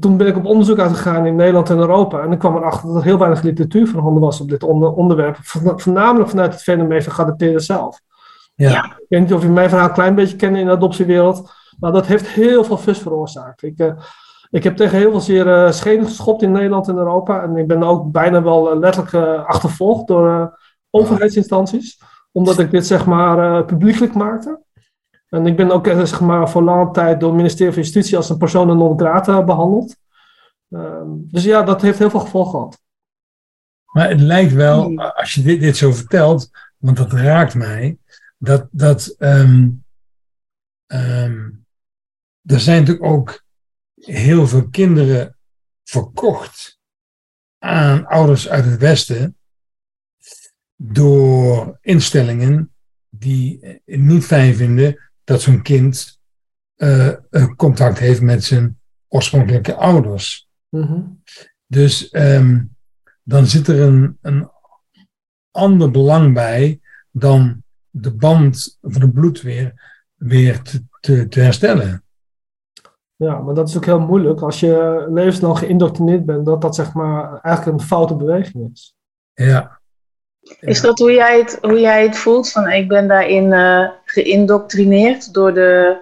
Toen 0.00 0.16
ben 0.16 0.26
ik 0.26 0.36
op 0.36 0.44
onderzoek 0.44 0.78
uitgegaan 0.78 1.26
in 1.26 1.36
Nederland 1.36 1.70
en 1.70 1.78
Europa. 1.78 2.20
En 2.20 2.32
ik 2.32 2.38
kwam 2.38 2.56
erachter 2.56 2.88
dat 2.88 2.96
er 2.96 3.04
heel 3.04 3.18
weinig 3.18 3.42
literatuur 3.42 3.86
voorhanden 3.86 4.22
was 4.22 4.40
op 4.40 4.48
dit 4.48 4.62
onder, 4.62 4.92
onderwerp. 4.92 5.36
Voornamelijk 5.40 6.30
vanuit 6.30 6.52
het 6.52 6.62
fenomeen 6.62 7.02
van 7.02 7.12
geadopteerden 7.12 7.60
zelf. 7.60 8.00
Ja. 8.54 8.84
Ik 8.84 9.06
weet 9.08 9.20
niet 9.20 9.34
of 9.34 9.42
je 9.42 9.48
mijn 9.48 9.68
verhaal 9.68 9.88
een 9.88 9.94
klein 9.94 10.14
beetje 10.14 10.36
kent 10.36 10.56
in 10.56 10.66
de 10.66 10.72
adoptiewereld. 10.72 11.52
Maar 11.78 11.92
dat 11.92 12.06
heeft 12.06 12.26
heel 12.26 12.64
veel 12.64 12.76
fus 12.76 12.98
veroorzaakt. 12.98 13.62
Ik, 13.62 13.78
uh, 13.78 13.92
ik 14.50 14.64
heb 14.64 14.76
tegen 14.76 14.98
heel 14.98 15.10
veel 15.10 15.20
zeer 15.20 15.46
uh, 15.46 15.70
schenen 15.70 16.04
geschopt 16.04 16.42
in 16.42 16.52
Nederland 16.52 16.88
en 16.88 16.96
Europa. 16.96 17.42
En 17.42 17.56
ik 17.56 17.66
ben 17.66 17.82
ook 17.82 18.12
bijna 18.12 18.42
wel 18.42 18.72
uh, 18.72 18.78
letterlijk 18.78 19.46
achtervolgd 19.46 20.06
door 20.06 20.58
overheidsinstanties. 20.90 22.00
Omdat 22.32 22.58
ik 22.58 22.70
dit 22.70 22.86
zeg 22.86 23.06
maar 23.06 23.64
publiekelijk 23.64 24.14
maakte. 24.14 24.63
En 25.34 25.46
ik 25.46 25.56
ben 25.56 25.70
ook 25.70 25.86
zeg 25.86 26.20
maar, 26.20 26.50
voor 26.50 26.62
lange 26.62 26.90
tijd 26.90 27.20
door 27.20 27.28
het 27.28 27.38
ministerie 27.38 27.72
van 27.72 27.82
Justitie 27.82 28.16
als 28.16 28.30
een 28.30 28.38
persoon 28.38 28.66
non 28.66 28.98
grata 28.98 29.44
behandeld. 29.44 29.96
dus 31.06 31.44
ja, 31.44 31.62
dat 31.62 31.82
heeft 31.82 31.98
heel 31.98 32.10
veel 32.10 32.20
gevolgen 32.20 32.50
gehad. 32.50 32.82
Maar 33.84 34.08
het 34.08 34.20
lijkt 34.20 34.52
wel, 34.52 34.98
als 34.98 35.34
je 35.34 35.42
dit, 35.42 35.60
dit 35.60 35.76
zo 35.76 35.92
vertelt, 35.92 36.50
want 36.76 36.96
dat 36.96 37.12
raakt 37.12 37.54
mij, 37.54 37.98
dat, 38.38 38.68
dat 38.70 39.14
um, 39.18 39.84
um, 40.86 41.66
er 42.44 42.60
zijn 42.60 42.80
natuurlijk 42.80 43.06
ook 43.06 43.44
heel 43.94 44.46
veel 44.46 44.68
kinderen 44.68 45.36
verkocht 45.84 46.78
aan 47.58 48.06
ouders 48.06 48.48
uit 48.48 48.64
het 48.64 48.80
Westen 48.80 49.36
door 50.76 51.78
instellingen 51.80 52.74
die 53.08 53.80
niet 53.84 54.24
fijn 54.24 54.54
vinden 54.54 55.12
dat 55.24 55.40
zo'n 55.40 55.62
kind 55.62 56.18
uh, 56.76 57.12
contact 57.56 57.98
heeft 57.98 58.20
met 58.20 58.44
zijn 58.44 58.78
oorspronkelijke 59.08 59.74
ouders. 59.74 60.48
Mm 60.68 60.82
-hmm. 60.82 61.22
Dus 61.66 62.14
um, 62.14 62.76
dan 63.22 63.46
zit 63.46 63.68
er 63.68 63.80
een, 63.80 64.18
een 64.22 64.50
ander 65.50 65.90
belang 65.90 66.34
bij 66.34 66.80
dan 67.10 67.62
de 67.90 68.14
band 68.14 68.78
van 68.80 69.00
het 69.00 69.12
bloed 69.12 69.42
weer, 69.42 69.98
weer 70.14 70.62
te, 70.62 70.84
te, 71.00 71.28
te, 71.28 71.40
herstellen. 71.40 72.04
Ja, 73.16 73.38
maar 73.38 73.54
dat 73.54 73.68
is 73.68 73.76
ook 73.76 73.84
heel 73.84 74.00
moeilijk 74.00 74.40
als 74.40 74.60
je 74.60 75.06
levenslang 75.10 75.58
geïndoctrineerd 75.58 76.26
bent, 76.26 76.46
dat 76.46 76.60
dat 76.60 76.74
zeg 76.74 76.92
maar 76.92 77.40
eigenlijk 77.40 77.78
een 77.78 77.86
foute 77.86 78.16
beweging 78.16 78.70
is. 78.72 78.96
Ja. 79.32 79.80
Is 80.60 80.80
dat 80.80 80.98
hoe 80.98 81.12
jij 81.12 81.38
het, 81.38 81.58
hoe 81.60 81.80
jij 81.80 82.02
het 82.02 82.16
voelt? 82.16 82.50
Van 82.50 82.70
ik 82.70 82.88
ben 82.88 83.08
daarin 83.08 83.52
uh, 83.52 83.88
geïndoctrineerd 84.04 85.34
door 85.34 85.54
de 85.54 85.96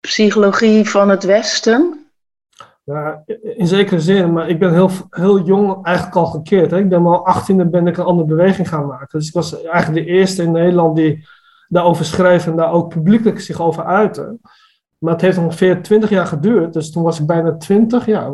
psychologie 0.00 0.90
van 0.90 1.08
het 1.08 1.24
Westen? 1.24 2.06
Ja, 2.84 3.22
in 3.42 3.66
zekere 3.66 4.00
zin, 4.00 4.32
maar 4.32 4.48
ik 4.48 4.58
ben 4.58 4.72
heel, 4.72 4.90
heel 5.10 5.40
jong 5.40 5.84
eigenlijk 5.84 6.16
al 6.16 6.26
gekeerd. 6.26 6.70
Hè? 6.70 6.78
Ik 6.78 6.88
ben 6.88 7.06
al 7.06 7.34
18e 7.34 7.70
ben 7.70 7.86
ik 7.86 7.96
een 7.96 8.04
andere 8.04 8.28
beweging 8.28 8.68
gaan 8.68 8.86
maken. 8.86 9.18
Dus 9.18 9.28
ik 9.28 9.34
was 9.34 9.62
eigenlijk 9.62 10.06
de 10.06 10.12
eerste 10.12 10.42
in 10.42 10.52
Nederland 10.52 10.96
die 10.96 11.26
daarover 11.68 12.04
schreef 12.04 12.46
en 12.46 12.56
daar 12.56 12.72
ook 12.72 12.88
publiekelijk 12.88 13.40
zich 13.40 13.60
over 13.60 13.84
uitte. 13.84 14.38
Maar 14.98 15.12
het 15.12 15.22
heeft 15.22 15.38
ongeveer 15.38 15.82
20 15.82 16.10
jaar 16.10 16.26
geduurd, 16.26 16.72
dus 16.72 16.90
toen 16.90 17.02
was 17.02 17.20
ik 17.20 17.26
bijna 17.26 17.56
20. 17.56 18.06
Ja, 18.06 18.30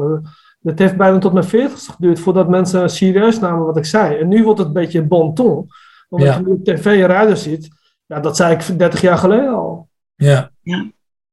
het 0.65 0.79
heeft 0.79 0.97
bijna 0.97 1.19
tot 1.19 1.33
mijn 1.33 1.45
40 1.45 1.85
geduurd 1.85 2.21
voordat 2.21 2.49
mensen 2.49 2.91
serieus 2.91 3.39
namen 3.39 3.67
wat 3.67 3.77
ik 3.77 3.85
zei. 3.85 4.17
En 4.17 4.29
nu 4.29 4.45
wordt 4.45 4.59
het 4.59 4.69
een 4.69 4.75
beetje 4.75 5.03
bon 5.03 5.35
ton. 5.35 5.69
Omdat 6.09 6.29
ja. 6.29 6.37
je 6.39 6.45
nu 6.45 6.53
op 6.53 6.65
tv 6.65 6.87
en 6.87 7.07
radio 7.07 7.35
ziet, 7.35 7.69
ja, 8.07 8.21
dat 8.21 8.37
zei 8.37 8.55
ik 8.55 8.79
30 8.79 9.01
jaar 9.01 9.19
geleden 9.19 9.49
al. 9.49 9.89
Ja. 10.15 10.51
ja. 10.61 10.91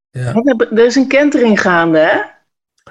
ja. 0.09 0.33
Er 0.71 0.85
is 0.85 0.95
een 0.95 1.07
kentering 1.07 1.61
gaande, 1.61 1.97
hè? 1.97 2.21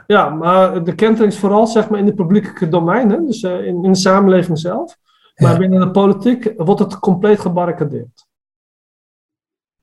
Ja, 0.06 0.28
maar 0.28 0.85
de 0.85 0.94
kentering 0.94 1.32
is 1.32 1.38
vooral 1.38 1.66
zeg 1.66 1.88
maar, 1.88 1.99
in 1.99 2.06
het 2.06 2.14
publieke 2.14 2.68
domein, 2.68 3.11
hè? 3.11 3.25
dus 3.25 3.42
uh, 3.42 3.66
in, 3.66 3.85
in 3.85 3.92
de 3.92 3.99
samenleving 3.99 4.59
zelf. 4.59 4.97
Maar 5.37 5.52
Ja. 5.52 5.59
binnen 5.59 5.80
de 5.80 5.90
politiek 5.90 6.52
wordt 6.56 6.80
het 6.80 6.99
compleet 6.99 7.40
gebarricadeerd. 7.40 8.26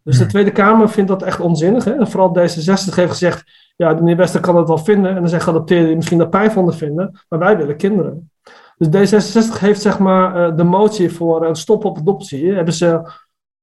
Dus 0.04 0.18
de. 0.18 0.26
Tweede 0.26 0.52
Kamer 0.52 0.90
vindt 0.90 1.10
dat 1.10 1.24
echt 1.24 1.40
onzinnig. 1.40 1.84
Hè? 1.84 1.92
En 1.92 2.08
vooral 2.08 2.38
D66 2.38 2.94
heeft 2.94 3.12
gezegd, 3.12 3.44
ja, 3.78 3.94
de 3.94 4.00
meneer 4.02 4.18
Wester 4.18 4.40
kan 4.42 4.56
het 4.56 4.68
wel 4.68 4.78
vinden. 4.78 5.10
En 5.16 5.20
dan 5.20 5.30
zijn 5.30 5.42
geadopteerden 5.42 5.88
die 5.88 5.96
misschien 5.96 6.18
daar 6.18 6.30
pijn 6.30 6.52
van 6.52 6.74
vinden. 6.74 7.20
Maar 7.30 7.40
wij 7.40 7.58
willen 7.58 7.78
kinderen. 7.78 8.32
Dus 8.78 8.88
D66 8.88 9.60
heeft 9.60 9.82
zeg 9.82 10.00
maar 10.00 10.50
eh, 10.50 10.56
de 10.56 10.64
motie 10.64 11.12
voor 11.12 11.46
een 11.46 11.56
stop 11.56 11.86
op 11.86 11.98
adoptie, 11.98 12.54
hebben 12.54 12.74
ze 12.74 13.12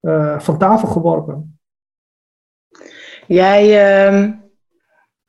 eh, 0.00 0.38
van 0.38 0.58
tafel 0.58 0.88
geworpen. 0.88 1.58
Jij 3.26 3.62
ehm, 4.06 4.32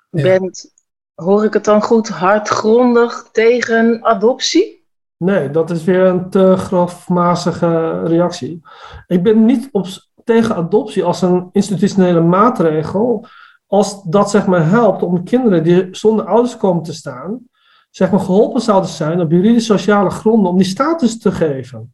Ja. 0.10 0.22
bent, 0.22 0.74
hoor 1.14 1.44
ik 1.44 1.54
het 1.54 1.64
dan 1.64 1.82
goed, 1.82 2.10
hardgrondig 2.10 3.30
tegen 3.32 4.04
adoptie? 4.04 4.86
Nee, 5.18 5.50
dat 5.50 5.70
is 5.70 5.84
weer 5.84 6.06
een 6.06 6.30
te 6.30 6.58
grafmazige 6.58 8.02
reactie. 8.04 8.62
Ik 9.08 9.24
ben 9.24 9.46
niet 9.46 9.70
op, 9.72 9.86
tegen 10.24 10.56
adoptie 10.56 11.04
als 11.04 11.22
een 11.22 11.50
institutionele 11.52 12.22
maatregel, 12.22 13.26
als 13.68 14.04
dat 14.04 14.30
zeg 14.30 14.46
maar 14.46 14.70
helpt 14.70 15.04
om 15.04 15.24
kinderen 15.24 15.64
die 15.64 15.88
zonder 15.92 16.26
ouders 16.26 16.58
komen 16.58 16.84
te 16.84 16.94
staan, 16.94 17.40
zeg 17.90 18.12
maar 18.12 18.20
geholpen 18.20 18.62
zouden 18.62 18.90
zijn 18.90 19.22
op 19.22 19.32
juridisch 19.32 19.66
sociale 19.66 20.10
gronden 20.10 20.52
om 20.52 20.58
die 20.58 20.66
status 20.66 21.20
te 21.20 21.32
geven. 21.32 21.94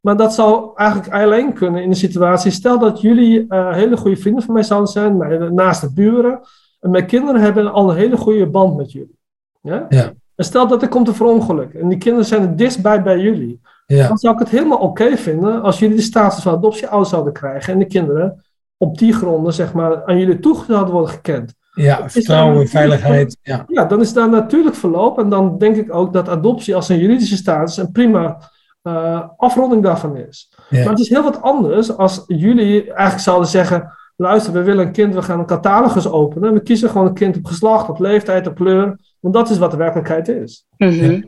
Maar 0.00 0.16
dat 0.16 0.34
zou 0.34 0.70
eigenlijk 0.74 1.12
alleen 1.12 1.52
kunnen 1.52 1.82
in 1.82 1.88
een 1.88 1.96
situatie, 1.96 2.50
stel 2.50 2.78
dat 2.78 3.00
jullie 3.00 3.46
eh, 3.48 3.72
hele 3.72 3.96
goede 3.96 4.16
vrienden 4.16 4.42
van 4.42 4.54
mij 4.54 4.62
zouden 4.62 4.88
zijn, 4.88 5.16
mijn 5.16 5.54
naaste 5.54 5.92
buren, 5.92 6.40
en 6.80 6.90
mijn 6.90 7.06
kinderen 7.06 7.40
hebben 7.40 7.72
al 7.72 7.90
een 7.90 7.96
hele 7.96 8.16
goede 8.16 8.46
band 8.46 8.76
met 8.76 8.92
jullie. 8.92 9.18
Ja? 9.60 9.86
Ja. 9.88 10.12
En 10.34 10.44
stel 10.44 10.68
dat 10.68 10.82
er 10.82 10.88
komt 10.88 11.08
een 11.08 11.14
verongeluk 11.14 11.74
en 11.74 11.88
die 11.88 11.98
kinderen 11.98 12.26
zijn 12.26 12.42
het 12.42 12.58
dichtstbij 12.58 13.02
bij 13.02 13.18
jullie. 13.18 13.60
Ja, 13.86 14.08
Dan 14.08 14.18
zou 14.18 14.34
ik 14.34 14.40
het 14.40 14.48
helemaal 14.48 14.78
oké 14.78 15.16
vinden 15.16 15.62
als 15.62 15.78
jullie 15.78 15.96
de 15.96 16.02
status 16.02 16.42
van 16.42 16.54
adoptieouders 16.54 17.10
zouden 17.10 17.32
krijgen 17.32 17.72
en 17.72 17.78
de 17.78 17.86
kinderen 17.86 18.44
op 18.82 18.98
die 18.98 19.12
gronden 19.12 19.52
zeg 19.52 19.72
maar, 19.72 20.04
aan 20.04 20.18
jullie 20.18 20.38
toe 20.38 20.64
zouden 20.66 20.94
worden 20.94 21.10
gekend. 21.10 21.54
ja 21.74 22.10
vertrouwen, 22.10 22.68
veiligheid. 22.68 23.38
Ja, 23.42 23.64
Ja, 23.68 23.84
dan 23.84 24.00
is 24.00 24.12
daar 24.12 24.28
natuurlijk 24.28 24.76
verloop 24.76 25.18
en 25.18 25.28
dan 25.28 25.58
denk 25.58 25.76
ik 25.76 25.94
ook 25.94 26.12
dat 26.12 26.28
adoptie 26.28 26.74
als 26.74 26.88
een 26.88 26.98
juridische 26.98 27.36
status 27.36 27.76
een 27.76 27.92
prima 27.92 28.50
eh, 28.82 29.28
afronding 29.36 29.82
daarvan 29.82 30.16
is. 30.16 30.52
ja. 30.68 30.78
Maar 30.78 30.90
het 30.90 30.98
is 30.98 31.08
heel 31.08 31.22
wat 31.22 31.42
anders 31.42 31.96
als 31.96 32.24
jullie 32.26 32.84
eigenlijk 32.84 33.20
zouden 33.20 33.48
zeggen: 33.48 33.92
luister, 34.16 34.52
we 34.52 34.62
willen 34.62 34.86
een 34.86 34.92
kind, 34.92 35.14
we 35.14 35.22
gaan 35.22 35.38
een 35.38 35.46
catalogus 35.46 36.08
openen. 36.08 36.52
We 36.52 36.62
kiezen 36.62 36.90
gewoon 36.90 37.06
een 37.06 37.14
kind 37.14 37.36
op 37.36 37.46
geslacht, 37.46 37.88
op 37.88 37.98
leeftijd, 37.98 38.46
op 38.46 38.54
kleur. 38.54 38.98
Want 39.20 39.34
dat 39.34 39.50
is 39.50 39.58
wat 39.58 39.70
de 39.70 39.76
werkelijkheid 39.76 40.28
is. 40.28 40.66
Mhm, 40.76 41.22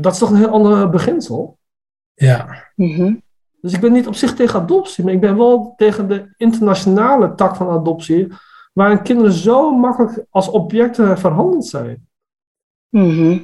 Dat 0.00 0.12
is 0.12 0.18
toch 0.18 0.30
een 0.30 0.36
heel 0.36 0.48
ander 0.48 0.90
beginsel. 0.90 1.58
ja. 2.14 2.70
mhm. 2.76 3.14
Dus 3.60 3.72
ik 3.72 3.80
ben 3.80 3.92
niet 3.92 4.06
op 4.06 4.14
zich 4.14 4.34
tegen 4.34 4.60
adoptie, 4.60 5.04
maar 5.04 5.12
ik 5.12 5.20
ben 5.20 5.36
wel 5.36 5.74
tegen 5.76 6.08
de 6.08 6.34
internationale 6.36 7.34
tak 7.34 7.56
van 7.56 7.68
adoptie, 7.68 8.32
waarin 8.72 9.02
kinderen 9.02 9.32
zo 9.32 9.78
makkelijk 9.78 10.24
als 10.30 10.48
objecten 10.48 11.18
verhandeld 11.18 11.66
zijn. 11.66 12.08
Mhm. 12.88 13.38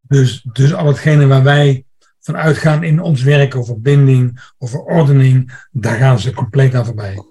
Dus, 0.00 0.42
dus 0.52 0.74
al 0.74 0.86
hetgene 0.86 1.26
waar 1.26 1.42
wij 1.42 1.84
van 2.20 2.36
uitgaan 2.36 2.82
in 2.82 3.00
ons 3.02 3.22
werk 3.22 3.56
over 3.56 3.80
binding, 3.80 4.52
over 4.58 4.80
ordening, 4.80 5.66
daar 5.70 5.96
gaan 5.96 6.18
ze 6.18 6.34
compleet 6.34 6.74
aan 6.74 6.84
voorbij. 6.84 7.22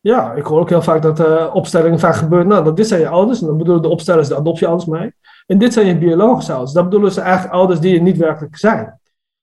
Ja, 0.00 0.32
ik 0.32 0.44
hoor 0.44 0.60
ook 0.60 0.68
heel 0.68 0.82
vaak 0.82 1.02
dat 1.02 1.20
eh, 1.20 1.50
opstellingen 1.52 1.98
vaak 1.98 2.14
gebeuren. 2.14 2.48
Nou, 2.48 2.64
dat 2.64 2.76
dit 2.76 2.88
zijn 2.88 3.00
je 3.00 3.08
ouders, 3.08 3.40
en 3.40 3.46
dan 3.46 3.58
bedoelen 3.58 3.82
de 3.82 3.88
opstellers 3.88 4.28
de 4.28 4.36
adoptieouders 4.36 4.88
mee. 4.88 5.14
En 5.46 5.58
dit 5.58 5.72
zijn 5.72 5.86
je 5.86 5.98
biologische 5.98 6.52
ouders. 6.52 6.72
Dat 6.72 6.84
bedoelen 6.84 7.12
ze 7.12 7.20
eigenlijk 7.20 7.54
ouders 7.54 7.80
die 7.80 7.96
er 7.96 8.02
niet 8.02 8.16
werkelijk 8.16 8.56
zijn. 8.56 9.00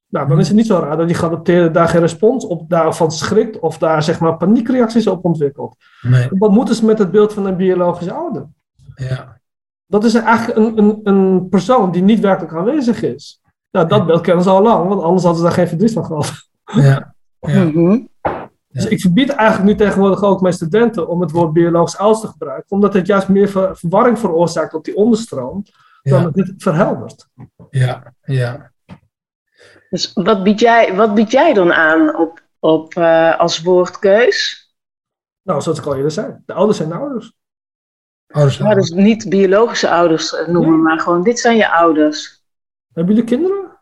Nou, 0.07 0.27
dan 0.27 0.39
is 0.39 0.47
het 0.47 0.55
niet 0.55 0.65
zo 0.65 0.79
raar 0.79 0.97
dat 0.97 1.07
die 1.07 1.15
geadopteerde 1.15 1.71
daar 1.71 1.87
geen 1.87 2.01
respons 2.01 2.45
op 2.45 2.69
daarvan 2.69 3.11
schrikt 3.11 3.59
of 3.59 3.77
daar 3.77 4.03
zeg 4.03 4.19
maar 4.19 4.37
paniekreacties 4.37 5.07
op 5.07 5.25
ontwikkelt. 5.25 5.75
Nee, 6.01 6.27
Wat 6.31 6.51
moeten 6.51 6.75
ze 6.75 6.85
met 6.85 6.97
het 6.99 7.11
beeld 7.11 7.33
van 7.33 7.45
een 7.45 7.55
biologische 7.57 8.13
ouder? 8.13 8.47
ja, 8.95 9.39
Dat 9.85 10.03
is 10.03 10.13
eigenlijk 10.13 10.57
een, 10.57 10.77
een, 10.77 10.99
een 11.03 11.49
persoon 11.49 11.91
die 11.91 12.01
niet 12.03 12.19
werkelijk 12.19 12.53
aanwezig 12.53 13.01
is. 13.03 13.41
Nou, 13.71 13.87
dat 13.87 14.05
beeld 14.05 14.21
kennen 14.21 14.43
ze 14.43 14.49
al 14.49 14.61
lang, 14.61 14.87
want 14.87 15.01
anders 15.01 15.23
hadden 15.23 15.41
ze 15.41 15.47
daar 15.47 15.57
geen 15.57 15.67
verdriet 15.67 15.93
van 15.93 16.05
gehad. 16.05 16.31
ja, 16.85 17.15
ja. 17.39 17.71
Dus 18.67 18.85
ik 18.85 19.01
verbied 19.01 19.29
eigenlijk 19.29 19.69
nu 19.69 19.75
tegenwoordig 19.85 20.23
ook 20.23 20.41
mijn 20.41 20.53
studenten 20.53 21.07
om 21.07 21.21
het 21.21 21.31
woord 21.31 21.53
biologisch 21.53 21.97
ouders 21.97 22.21
te 22.21 22.27
gebruiken, 22.27 22.71
omdat 22.71 22.93
het 22.93 23.07
juist 23.07 23.27
meer 23.27 23.47
ver- 23.49 23.77
verwarring 23.77 24.19
veroorzaakt 24.19 24.73
op 24.73 24.83
die 24.85 24.95
onderstroom, 24.95 25.63
dan 26.01 26.19
ja, 26.19 26.25
het 26.25 26.33
dit 26.33 26.53
verheldert. 26.57 27.27
ja, 27.69 28.13
ja. 28.23 28.71
Dus 29.95 30.11
wat 30.13 30.43
bied 30.43 30.59
jij, 30.59 30.95
wat 30.95 31.13
bied 31.13 31.31
jij 31.31 31.53
dan 31.53 31.73
aan 31.73 32.17
op, 32.17 32.43
op, 32.59 32.95
eh, 32.95 33.39
als 33.39 33.61
woordkeus? 33.61 34.69
Nou, 35.41 35.61
zoals 35.61 35.79
ik 35.79 35.85
al 35.85 35.95
eerder 35.95 36.11
zei, 36.11 36.35
de 36.45 36.53
ouders 36.53 36.77
zijn 36.77 36.89
de 36.89 36.95
ouders. 36.95 37.33
Ouders, 38.27 38.57
Maar 38.57 38.75
dus 38.75 38.89
niet 38.89 39.29
biologische 39.29 39.89
ouders 39.89 40.35
eh, 40.35 40.47
noemen, 40.47 40.71
Nee. 40.71 40.79
maar 40.79 40.99
gewoon 40.99 41.23
dit 41.23 41.39
zijn 41.39 41.57
je 41.57 41.71
ouders. 41.71 42.43
Hebben 42.93 43.13
jullie 43.15 43.29
kinderen? 43.29 43.79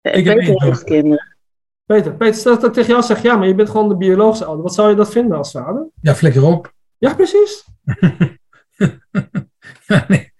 Ik 0.00 0.24
heb 0.24 0.36
Peter 0.36 0.54
één 0.54 0.62
heeft 0.62 0.84
kinderen. 0.84 1.36
Peter, 1.84 2.14
Peter, 2.16 2.34
stel 2.34 2.54
dat 2.54 2.64
ik 2.64 2.72
tegen 2.72 2.90
jou 2.90 3.02
zeg, 3.02 3.22
ja, 3.22 3.36
maar 3.36 3.46
je 3.46 3.54
bent 3.54 3.70
gewoon 3.70 3.88
de 3.88 3.96
biologische 3.96 4.44
ouder. 4.44 4.62
Wat 4.62 4.74
zou 4.74 4.90
je 4.90 4.96
dat 4.96 5.10
vinden 5.10 5.36
als 5.38 5.50
vader? 5.50 5.86
Ja, 6.00 6.14
flikker 6.14 6.44
op. 6.44 6.72
Ja, 6.98 7.14
precies. 7.14 7.64
Ja, 9.86 10.04
nee. 10.08 10.32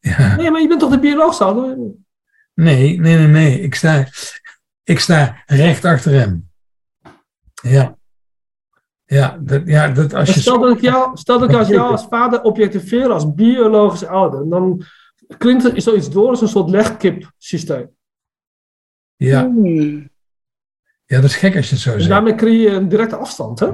Ja. 0.00 0.36
Nee, 0.36 0.50
maar 0.50 0.60
je 0.60 0.68
bent 0.68 0.80
toch 0.80 0.90
de 0.90 0.98
biologische 0.98 1.44
ouder? 1.44 1.78
Nee, 2.54 3.00
nee, 3.00 3.16
nee, 3.16 3.26
nee. 3.26 3.60
Ik 3.60 3.74
sta, 3.74 4.06
ik 4.82 4.98
sta 5.00 5.42
recht 5.46 5.84
achter 5.84 6.12
hem. 6.12 6.50
Ja. 7.62 7.96
Ja, 9.04 9.38
dat, 9.40 9.62
ja, 9.64 9.88
dat 9.88 10.14
als 10.14 10.34
je... 10.34 10.40
stel 10.40 10.60
dat 10.60 10.76
ik 10.76 10.82
jou, 10.82 11.16
stel 11.16 11.38
dat 11.38 11.50
ik 11.50 11.56
als 11.56 11.68
jou 11.78 11.90
als 11.90 12.06
vader 12.06 12.42
objectiveer 12.42 13.10
als 13.10 13.34
biologische 13.34 14.08
ouder, 14.08 14.48
dan 14.48 14.82
klinkt 15.38 15.64
er 15.64 15.80
zoiets 15.82 16.10
door 16.10 16.28
als 16.28 16.40
een 16.40 16.48
soort 16.48 16.70
legkip 16.70 17.30
systeem. 17.38 17.90
Ja, 19.16 19.42
Hmm. 19.44 20.10
ja, 21.04 21.20
dat 21.20 21.24
is 21.30 21.36
gek 21.36 21.56
als 21.56 21.68
je 21.68 21.74
het 21.74 21.82
zo 21.84 21.90
En 21.92 21.96
zegt. 21.98 22.10
daarmee 22.10 22.34
creëer 22.34 22.70
je 22.70 22.76
een 22.76 22.88
directe 22.88 23.16
afstand, 23.16 23.58
hè? 23.60 23.70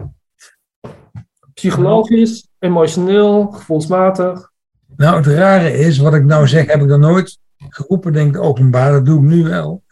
Psychologisch, 1.54 2.48
emotioneel, 2.58 3.46
gevoelsmatig. 3.50 4.50
Nou, 4.96 5.16
het 5.16 5.26
rare 5.26 5.72
is, 5.78 5.98
wat 5.98 6.14
ik 6.14 6.24
nou 6.24 6.48
zeg, 6.48 6.66
heb 6.66 6.80
ik 6.82 6.88
dan 6.88 7.00
nooit 7.00 7.38
geroepen, 7.68 8.12
denk 8.12 8.34
ik, 8.34 8.42
openbaar. 8.42 8.92
Dat 8.92 9.06
doe 9.06 9.22
ik 9.22 9.30
nu 9.30 9.42
wel. 9.44 9.84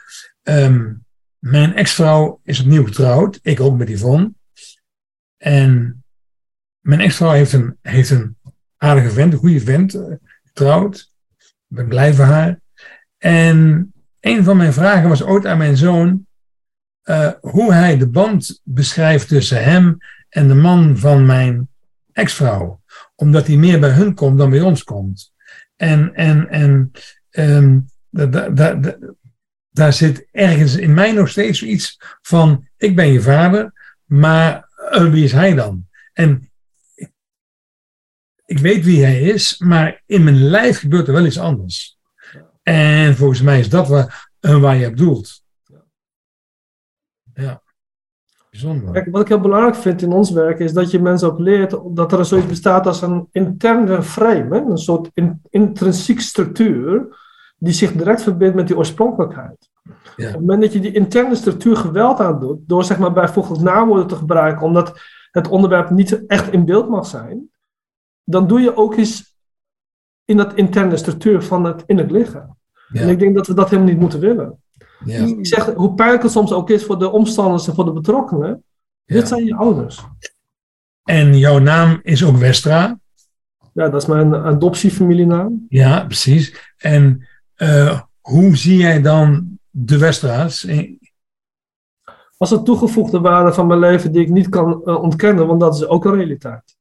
Ehm, 0.42 0.92
mijn 1.38 1.74
ex-vrouw 1.74 2.40
is 2.42 2.60
opnieuw 2.60 2.84
getrouwd. 2.84 3.38
Ik 3.42 3.60
ook 3.60 3.78
met 3.78 3.88
Yvonne. 3.88 4.32
En 5.36 6.04
mijn 6.80 7.00
ex-vrouw 7.00 7.30
heeft 7.30 7.52
een, 7.52 7.78
heeft 7.82 8.10
een 8.10 8.36
aardige 8.76 9.10
vent, 9.10 9.32
een 9.32 9.38
goede 9.38 9.60
vent, 9.60 9.94
eh, 9.94 10.14
getrouwd. 10.44 11.12
Ik 11.38 11.76
ben 11.76 11.88
blij 11.88 12.14
voor 12.14 12.24
haar. 12.24 12.60
En 13.18 13.92
een 14.20 14.44
van 14.44 14.56
mijn 14.56 14.72
vragen 14.72 15.08
was 15.08 15.22
ooit 15.22 15.46
aan 15.46 15.58
mijn 15.58 15.76
zoon 15.76 16.26
eh, 17.02 17.32
hoe 17.40 17.72
hij 17.72 17.98
de 17.98 18.08
band 18.08 18.60
beschrijft 18.62 19.28
tussen 19.28 19.64
hem 19.64 19.96
en 20.28 20.48
de 20.48 20.54
man 20.54 20.96
van 20.96 21.26
mijn 21.26 21.68
ex-vrouw 22.12 22.80
omdat 23.16 23.46
hij 23.46 23.56
meer 23.56 23.80
bij 23.80 23.90
hun 23.90 24.14
komt 24.14 24.38
dan 24.38 24.50
bij 24.50 24.60
ons 24.60 24.84
komt. 24.84 25.32
En, 25.76 26.14
en, 26.14 26.48
en 26.48 26.90
ehm, 27.36 27.78
da- 28.10 28.26
da- 28.26 28.48
da- 28.48 28.74
da- 28.74 28.98
daar 29.70 29.92
zit 29.92 30.28
ergens 30.32 30.76
in 30.76 30.94
mij 30.94 31.12
nog 31.12 31.28
steeds 31.28 31.62
iets 31.62 32.00
van: 32.22 32.68
ik 32.76 32.96
ben 32.96 33.12
je 33.12 33.20
vader, 33.20 33.72
maar 34.04 34.68
eh, 34.90 35.10
wie 35.10 35.24
is 35.24 35.32
hij 35.32 35.54
dan? 35.54 35.86
En 36.12 36.50
ik 38.44 38.58
weet 38.58 38.84
wie 38.84 39.04
hij 39.04 39.20
is, 39.20 39.58
maar 39.58 40.02
in 40.06 40.24
mijn 40.24 40.42
lijf 40.42 40.78
gebeurt 40.78 41.06
er 41.06 41.12
wel 41.12 41.26
iets 41.26 41.38
anders. 41.38 41.98
En 42.62 43.16
volgens 43.16 43.42
mij 43.42 43.58
is 43.58 43.68
dat 43.68 43.88
waar, 43.88 44.30
eh, 44.40 44.60
waar 44.60 44.76
je 44.76 44.86
op 44.86 44.96
doelt. 44.96 45.44
Ja, 47.34 47.62
bijzonder. 48.50 48.92
Kijk, 48.92 49.08
wat 49.10 49.20
ik 49.20 49.28
heel 49.28 49.40
belangrijk 49.40 49.76
vind 49.76 50.02
in 50.02 50.12
ons 50.12 50.30
werk 50.30 50.58
is 50.58 50.72
dat 50.72 50.90
je 50.90 51.00
mensen 51.00 51.28
ook 51.32 51.38
leert 51.38 51.76
dat 51.90 52.12
er 52.12 52.24
zoiets 52.24 52.46
bestaat 52.46 52.86
als 52.86 53.02
een 53.02 53.28
interne 53.32 54.02
frame, 54.02 54.58
hè? 54.58 54.64
een 54.64 54.78
soort 54.78 55.10
in- 55.14 55.40
intrinsiek 55.50 56.20
structuur 56.20 57.16
die 57.56 57.72
zich 57.72 57.92
direct 57.92 58.22
verbindt 58.22 58.56
met 58.56 58.66
die 58.66 58.76
oorspronkelijkheid. 58.76 59.70
Ja. 60.16 60.26
Op 60.26 60.32
het 60.32 60.40
moment 60.40 60.62
dat 60.62 60.72
je 60.72 60.80
die 60.80 60.92
interne 60.92 61.34
structuur 61.34 61.76
geweld 61.76 62.20
aandoet, 62.20 62.58
door 62.66 62.84
zeg 62.84 62.98
maar 62.98 63.12
bijvoorbeeld 63.12 63.60
naamwoorden 63.62 64.06
te 64.06 64.16
gebruiken, 64.16 64.66
omdat 64.66 65.00
het 65.30 65.48
onderwerp 65.48 65.90
niet 65.90 66.26
echt 66.26 66.52
in 66.52 66.64
beeld 66.64 66.88
mag 66.88 67.06
zijn, 67.06 67.50
dan 68.24 68.46
doe 68.46 68.60
je 68.60 68.76
ook 68.76 68.94
iets 68.94 69.36
in 70.24 70.36
dat 70.36 70.54
interne 70.54 70.96
structuur 70.96 71.42
van 71.42 71.64
het 71.64 71.82
innerlijk 71.86 72.18
lichaam. 72.18 72.56
En 72.92 73.06
Ja, 73.06 73.10
ik 73.12 73.18
denk 73.18 73.34
dat 73.34 73.46
we 73.46 73.54
dat 73.54 73.70
helemaal 73.70 73.90
niet 73.90 74.00
moeten 74.00 74.20
willen. 74.20 74.62
ja, 75.04 75.24
Ik 75.24 75.46
zeg, 75.46 75.74
hoe 75.74 75.94
pijnlijk 75.94 76.22
het 76.22 76.32
soms 76.32 76.52
ook 76.52 76.70
is 76.70 76.84
voor 76.84 76.98
de 76.98 77.10
omstanders 77.10 77.68
en 77.68 77.74
voor 77.74 77.84
de 77.84 77.92
betrokkenen, 77.92 78.64
ja. 79.04 79.14
dit 79.14 79.28
zijn 79.28 79.44
je 79.44 79.54
ouders. 79.54 80.04
En 81.02 81.38
jouw 81.38 81.58
naam 81.58 82.00
is 82.02 82.24
ook 82.24 82.36
Westra. 82.36 82.98
Ja, 83.72 83.88
dat 83.88 84.02
is 84.02 84.08
mijn 84.08 84.34
adoptiefamilienaam. 84.34 85.66
Ja, 85.68 86.04
precies. 86.04 86.72
En 86.76 87.26
eh, 87.56 88.00
hoe 88.20 88.56
zie 88.56 88.76
jij 88.76 89.02
dan 89.02 89.58
de 89.70 89.98
Westeraars? 89.98 90.68
Als 92.36 92.50
een 92.50 92.64
toegevoegde 92.64 93.20
waarde 93.20 93.52
van 93.52 93.66
mijn 93.66 93.80
leven 93.80 94.12
die 94.12 94.22
ik 94.22 94.30
niet 94.30 94.48
kan 94.48 94.84
eh, 94.84 95.02
ontkennen, 95.02 95.46
want 95.46 95.60
dat 95.60 95.74
is 95.74 95.86
ook 95.86 96.04
een 96.04 96.14
realiteit. 96.14 96.76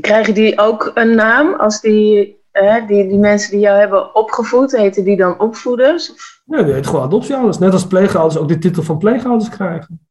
Krijgen 0.00 0.34
die 0.34 0.58
ook 0.58 0.90
een 0.94 1.14
naam 1.14 1.54
als 1.54 1.80
die, 1.80 2.40
die, 2.86 3.08
die 3.08 3.18
mensen 3.18 3.50
die 3.50 3.60
jou 3.60 3.78
hebben 3.78 4.14
opgevoed, 4.14 4.76
heten 4.76 5.04
die 5.04 5.16
dan 5.16 5.40
opvoeders? 5.40 6.12
Nee, 6.44 6.64
die 6.64 6.72
heet 6.72 6.86
gewoon 6.86 7.02
adoptieouders. 7.02 7.58
Net 7.58 7.72
als 7.72 7.86
pleegouders 7.86 8.36
ook 8.36 8.48
de 8.48 8.58
titel 8.58 8.82
van 8.82 8.98
pleegouders 8.98 9.48
krijgen. 9.48 10.06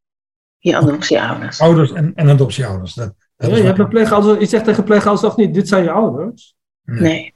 Ja, 0.57 0.77
adoptieouders. 0.77 1.61
Ouders 1.61 1.91
en, 1.91 2.11
en 2.15 2.29
adoptieouders. 2.29 2.93
Dat, 2.93 3.13
dat 3.35 3.49
ja, 3.49 3.55
je, 3.57 3.63
hebt 3.63 3.79
een 3.79 3.87
pleegouders, 3.87 4.39
je 4.39 4.45
zegt 4.45 4.65
tegen 4.65 4.83
pleegouders 4.83 5.21
toch 5.21 5.37
niet, 5.37 5.53
dit 5.53 5.67
zijn 5.67 5.83
je 5.83 5.91
ouders? 5.91 6.55
Nee. 6.83 6.99
nee. 6.99 7.34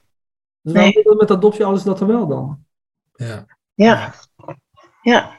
Dus 0.62 0.72
waarom 0.72 0.92
nee. 1.04 1.16
met 1.16 1.30
adoptieouders 1.30 1.84
dat 1.84 2.00
er 2.00 2.06
wel 2.06 2.26
dan? 2.26 2.64
Ja. 3.12 3.46
Ja. 3.74 4.14
Ja. 5.02 5.38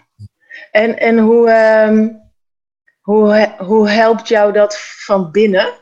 En, 0.71 0.99
en 0.99 1.19
hoe, 1.19 1.51
um, 1.89 2.21
hoe, 3.01 3.55
hoe 3.57 3.89
helpt 3.89 4.27
jou 4.27 4.53
dat 4.53 4.77
van 4.79 5.31
binnen? 5.31 5.79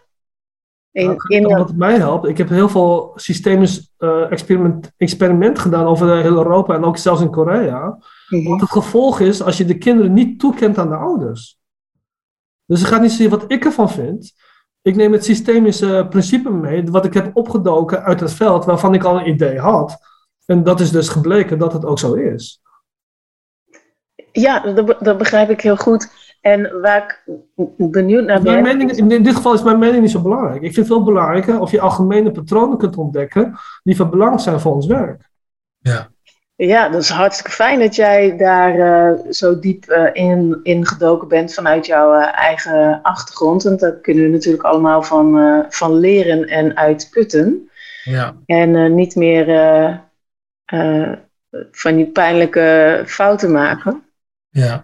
In, 0.92 1.06
nou, 1.06 1.18
in 1.28 1.44
wat 1.44 1.76
mij 1.76 1.96
helpt, 1.96 2.28
ik 2.28 2.38
heb 2.38 2.50
heel 2.50 2.70
veel 2.70 3.12
systemisch 3.16 3.94
uh, 4.00 4.32
experiment, 4.32 4.92
experiment 4.98 5.60
gedaan 5.60 5.86
over 5.86 6.22
heel 6.22 6.38
Europa 6.38 6.76
en 6.76 6.84
ook 6.84 6.98
zelfs 6.98 7.22
in 7.22 7.32
Korea. 7.32 7.98
Mm 8.30 8.44
Wat 8.44 8.60
het 8.60 8.70
gevolg 8.70 9.20
is 9.20 9.42
als 9.42 9.58
je 9.58 9.66
de 9.66 9.78
kinderen 9.78 10.14
niet 10.14 10.40
toekent 10.40 10.78
aan 10.78 10.90
de 10.90 10.96
ouders. 10.96 11.60
Dus 12.66 12.80
het 12.80 12.90
gaat 12.90 13.02
niet 13.02 13.12
zozeer 13.12 13.30
wat 13.30 13.52
ik 13.52 13.66
ervan 13.66 13.90
vind. 13.90 14.34
Ik 14.90 14.96
neem 14.96 15.12
het 15.12 15.26
systemische 15.26 16.08
principe 16.10 16.50
mee, 16.50 16.84
wat 16.84 17.06
ik 17.06 17.14
heb 17.14 17.36
opgedoken 17.36 18.04
uit 18.04 18.20
het 18.20 18.34
veld, 18.34 18.66
waarvan 18.66 18.94
ik 18.94 19.04
al 19.04 19.20
een 19.20 19.30
idee 19.30 19.60
had. 19.60 19.98
En 20.46 20.64
dat 20.64 20.80
is 20.80 20.92
dus 20.92 21.10
gebleken 21.10 21.58
dat 21.58 21.74
het 21.74 21.86
ook 21.86 22.00
zo 22.00 22.14
is. 22.14 22.62
Ja, 24.32 24.74
dat, 24.74 24.98
dat 25.00 25.18
begrijp 25.18 25.50
ik 25.50 25.62
heel 25.62 25.78
goed. 25.78 26.12
En 26.42 26.82
waar 26.82 27.06
ik 27.06 27.24
benieuwd 27.78 28.26
naar 28.26 28.42
ben. 28.42 28.62
Mening, 28.62 28.92
in 28.92 29.24
dit 29.24 29.36
geval 29.36 29.54
is 29.54 29.64
mijn 29.64 29.80
mening 29.80 30.02
niet 30.02 30.12
zo 30.12 30.22
belangrijk. 30.22 30.56
Ik 30.56 30.74
vind 30.74 30.76
het 30.76 30.88
veel 30.88 31.04
belangrijker 31.04 31.60
of 31.60 31.72
je 31.72 31.82
algemene 31.82 32.32
patronen 32.32 32.78
kunt 32.78 32.98
ontdekken 32.98 33.58
die 33.84 33.96
van 33.96 34.10
belang 34.10 34.42
zijn 34.42 34.60
voor 34.60 34.74
ons 34.74 34.86
werk. 34.86 35.30
Ja. 35.78 36.10
Ja, 36.62 36.90
dat 36.90 37.02
is 37.02 37.10
hartstikke 37.10 37.52
fijn 37.52 37.80
dat 37.80 37.96
jij 37.96 38.38
daar 38.38 38.76
uh, 38.76 39.32
zo 39.32 39.60
diep 39.60 39.90
uh, 39.90 40.10
in, 40.14 40.60
in 40.64 40.86
gedoken 40.86 41.28
bent 41.28 41.54
vanuit 41.54 41.86
jouw 41.86 42.20
uh, 42.20 42.38
eigen 42.38 43.00
achtergrond. 43.02 43.64
Want 43.64 43.80
daar 43.80 43.92
kunnen 43.92 44.24
we 44.24 44.30
natuurlijk 44.30 44.64
allemaal 44.64 45.04
van, 45.04 45.66
van 45.70 45.94
leren 45.94 46.48
en 46.48 46.78
uitputten. 46.78 47.70
Ja. 48.04 48.36
En 48.46 48.96
niet 48.96 49.16
meer 49.16 49.46
van 51.72 51.96
die 51.96 52.08
pijnlijke 52.08 53.04
fouten 53.06 53.52
maken. 53.52 54.04
Ja. 54.50 54.84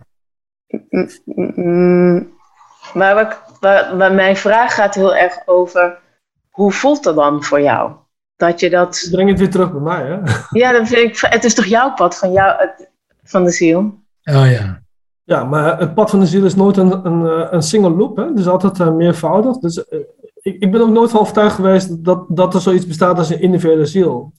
Maar 2.93 4.13
mijn 4.13 4.35
vraag 4.35 4.75
gaat 4.75 4.95
heel 4.95 5.15
erg 5.15 5.41
over, 5.45 5.97
hoe 6.49 6.71
voelt 6.71 7.03
dat 7.03 7.15
dan 7.15 7.43
voor 7.43 7.61
jou? 7.61 7.91
Dat 8.35 8.59
je 8.59 8.69
dat... 8.69 9.07
Breng 9.11 9.29
het 9.29 9.39
weer 9.39 9.49
terug 9.49 9.71
bij 9.71 9.81
mij, 9.81 10.05
hè? 10.05 10.19
Ja, 10.59 10.71
dat 10.71 10.87
vind 10.87 11.01
ik, 11.01 11.17
het 11.29 11.43
is 11.43 11.53
toch 11.53 11.65
jouw 11.65 11.93
pad 11.93 12.17
van, 12.17 12.31
jou, 12.31 12.69
van 13.23 13.43
de 13.43 13.51
ziel? 13.51 13.79
Oh 14.23 14.51
ja. 14.51 14.83
Ja, 15.23 15.43
maar 15.43 15.79
het 15.79 15.93
pad 15.93 16.09
van 16.09 16.19
de 16.19 16.25
ziel 16.25 16.45
is 16.45 16.55
nooit 16.55 16.77
een, 16.77 17.05
een, 17.05 17.53
een 17.53 17.61
single 17.61 17.89
loop, 17.89 18.15
hè? 18.15 18.25
Het 18.25 18.39
is 18.39 18.47
altijd 18.47 18.79
uh, 18.79 18.91
meervoudig. 18.91 19.57
Dus 19.57 19.77
uh, 19.77 19.99
ik, 20.41 20.61
ik 20.61 20.71
ben 20.71 20.81
ook 20.81 20.89
nooit 20.89 21.11
van 21.11 21.19
overtuigd 21.19 21.55
geweest 21.55 22.03
dat, 22.03 22.25
dat 22.29 22.53
er 22.53 22.61
zoiets 22.61 22.87
bestaat 22.87 23.17
als 23.17 23.29
een 23.29 23.41
individuele 23.41 23.85
ziel. 23.85 24.33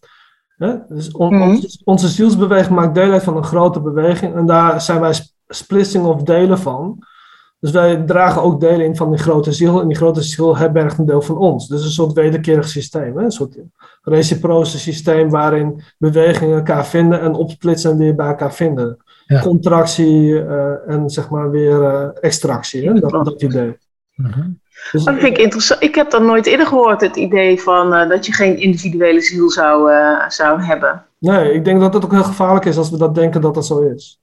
Hè? 0.56 0.74
Dus 0.88 1.12
on, 1.12 1.34
mm 1.34 1.40
-hmm. 1.40 1.50
onze, 1.50 1.80
onze 1.84 2.08
zielsbeweging 2.08 2.76
maakt 2.76 2.94
deel 2.94 3.12
uit 3.12 3.22
van 3.22 3.36
een 3.36 3.44
grote 3.44 3.80
beweging 3.80 4.34
en 4.34 4.46
daar 4.46 4.80
zijn 4.80 5.00
wij 5.00 5.14
splitsing 5.48 6.04
of 6.04 6.22
delen 6.22 6.58
van. 6.58 6.98
Dus 7.66 7.74
wij 7.74 7.96
dragen 7.96 8.42
ook 8.42 8.60
delen 8.60 8.86
in 8.86 8.96
van 8.96 9.10
die 9.10 9.18
grote 9.18 9.52
ziel. 9.52 9.80
En 9.80 9.88
die 9.88 9.96
grote 9.96 10.22
ziel 10.22 10.56
herbergt 10.56 10.98
een 10.98 11.06
deel 11.06 11.22
van 11.22 11.36
ons. 11.36 11.68
Dus 11.68 11.84
een 11.84 11.90
soort 11.90 12.12
wederkerig 12.12 12.68
systeem. 12.68 13.16
Hè? 13.16 13.24
Een 13.24 13.30
soort 13.30 13.56
reciproce 14.02 14.78
systeem 14.78 15.30
waarin 15.30 15.82
bewegingen 15.98 16.56
elkaar 16.56 16.86
vinden 16.86 17.20
en 17.20 17.34
opsplitsen 17.34 17.90
en 17.90 17.98
weer 17.98 18.14
bij 18.14 18.26
elkaar 18.26 18.54
vinden. 18.54 18.96
Ja. 19.26 19.40
Contractie 19.40 20.28
uh, 20.28 20.88
en 20.88 21.10
zeg 21.10 21.30
maar 21.30 21.50
weer 21.50 21.80
uh, 21.80 22.08
extractie. 22.20 22.88
Hè? 22.88 23.00
Dat, 23.00 23.10
dat 23.10 23.42
idee. 23.42 23.76
Dus, 24.92 25.04
dat 25.04 25.14
vind 25.14 25.22
ik 25.22 25.38
interessant. 25.38 25.82
Ik 25.82 25.94
heb 25.94 26.10
dat 26.10 26.22
nooit 26.22 26.46
eerder 26.46 26.66
gehoord, 26.66 27.00
het 27.00 27.16
idee 27.16 27.60
van 27.60 27.94
uh, 27.94 28.08
dat 28.08 28.26
je 28.26 28.32
geen 28.32 28.58
individuele 28.58 29.20
ziel 29.20 29.50
zou, 29.50 29.90
zou 30.28 30.62
hebben. 30.62 31.04
Nee, 31.18 31.52
ik 31.52 31.64
denk 31.64 31.80
dat 31.80 31.94
het 31.94 32.04
ook 32.04 32.12
heel 32.12 32.24
gevaarlijk 32.24 32.64
is 32.64 32.76
als 32.76 32.90
we 32.90 32.96
dat 32.96 33.14
denken 33.14 33.40
dat 33.40 33.54
dat 33.54 33.66
zo 33.66 33.80
is. 33.80 34.20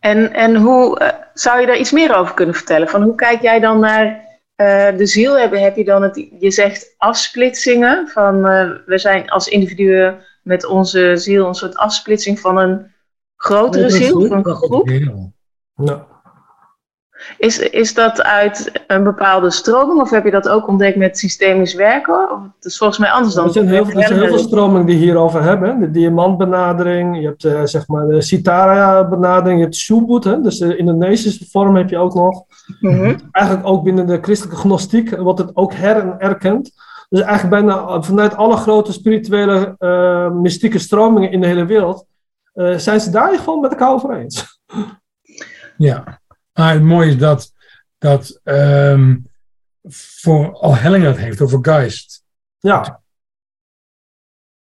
En, 0.00 0.32
en 0.32 0.56
hoe 0.56 1.00
uh, 1.00 1.08
zou 1.34 1.60
je 1.60 1.66
daar 1.66 1.78
iets 1.78 1.92
meer 1.92 2.16
over 2.16 2.34
kunnen 2.34 2.54
vertellen? 2.54 2.88
Van 2.88 3.02
hoe 3.02 3.14
kijk 3.14 3.42
jij 3.42 3.60
dan 3.60 3.80
naar 3.80 4.06
uh, 4.56 4.96
de 4.96 5.06
ziel? 5.06 5.38
Heb, 5.38 5.52
heb 5.52 5.76
je 5.76 5.84
dan 5.84 6.02
het, 6.02 6.26
je 6.38 6.50
zegt 6.50 6.94
afsplitsingen, 6.96 8.08
van 8.08 8.36
uh, 8.36 8.70
we 8.86 8.98
zijn 8.98 9.28
als 9.28 9.48
individuen 9.48 10.24
met 10.42 10.66
onze 10.66 11.16
ziel 11.16 11.46
een 11.46 11.54
soort 11.54 11.76
afsplitsing 11.76 12.40
van 12.40 12.58
een 12.58 12.94
grotere 13.36 13.90
ziel, 13.90 14.26
van 14.26 14.46
een 14.46 14.54
groep? 14.54 14.88
Ja. 15.74 16.15
Is, 17.38 17.58
is 17.58 17.94
dat 17.94 18.22
uit 18.22 18.72
een 18.86 19.04
bepaalde 19.04 19.50
stroming 19.50 20.00
of 20.00 20.10
heb 20.10 20.24
je 20.24 20.30
dat 20.30 20.48
ook 20.48 20.68
ontdekt 20.68 20.96
met 20.96 21.18
systemisch 21.18 21.74
werken? 21.74 22.30
Of, 22.30 22.38
het 22.56 22.64
is 22.64 22.78
volgens 22.78 22.98
mij 22.98 23.10
anders 23.10 23.34
dan. 23.34 23.46
Er 23.46 23.52
zijn 23.52 23.68
heel, 23.68 23.86
er 23.86 24.06
zijn 24.06 24.18
heel 24.18 24.26
veel 24.26 24.38
stromingen 24.38 24.86
die 24.86 24.96
hierover 24.96 25.42
hebben. 25.42 25.80
De 25.80 25.90
diamantbenadering, 25.90 27.20
je 27.20 27.26
hebt 27.26 27.44
uh, 27.44 27.60
zeg 27.64 27.86
maar 27.86 28.06
de 28.06 28.22
Sitara-benadering, 28.22 29.58
je 29.58 29.64
hebt 29.64 29.76
Shubut, 29.76 30.24
hè? 30.24 30.40
dus 30.40 30.58
de 30.58 30.76
Indonesische 30.76 31.46
vorm 31.50 31.76
heb 31.76 31.90
je 31.90 31.98
ook 31.98 32.14
nog. 32.14 32.44
Mm 32.80 32.94
-hmm. 32.94 33.16
Eigenlijk 33.30 33.66
ook 33.66 33.82
binnen 33.82 34.06
de 34.06 34.18
christelijke 34.20 34.60
gnostiek 34.60 35.16
wordt 35.16 35.38
het 35.38 35.50
ook 35.56 35.72
her 35.74 35.96
en 35.96 36.14
erkend. 36.18 36.70
Dus 37.08 37.20
eigenlijk 37.20 37.66
bijna 37.66 38.02
vanuit 38.02 38.36
alle 38.36 38.56
grote 38.56 38.92
spirituele 38.92 39.74
uh, 39.78 40.30
mystieke 40.30 40.78
stromingen 40.78 41.30
in 41.30 41.40
de 41.40 41.46
hele 41.46 41.64
wereld 41.64 42.06
uh, 42.56 42.76
zijn 42.76 43.00
ze 43.00 43.10
daar 43.10 43.38
gewoon 43.38 43.60
met 43.60 43.70
elkaar 43.70 43.92
over 43.92 44.16
eens. 44.16 44.60
Ja. 45.76 46.20
Maar 46.56 46.72
het 46.72 46.82
mooie 46.82 47.08
is 47.08 47.18
dat, 47.18 47.52
dat 47.98 48.40
um, 48.44 49.30
voor 49.88 50.52
al 50.52 50.76
Helling 50.76 51.04
dat 51.04 51.16
heeft, 51.16 51.40
over 51.40 51.58
Geist. 51.62 52.24
Ja. 52.58 53.02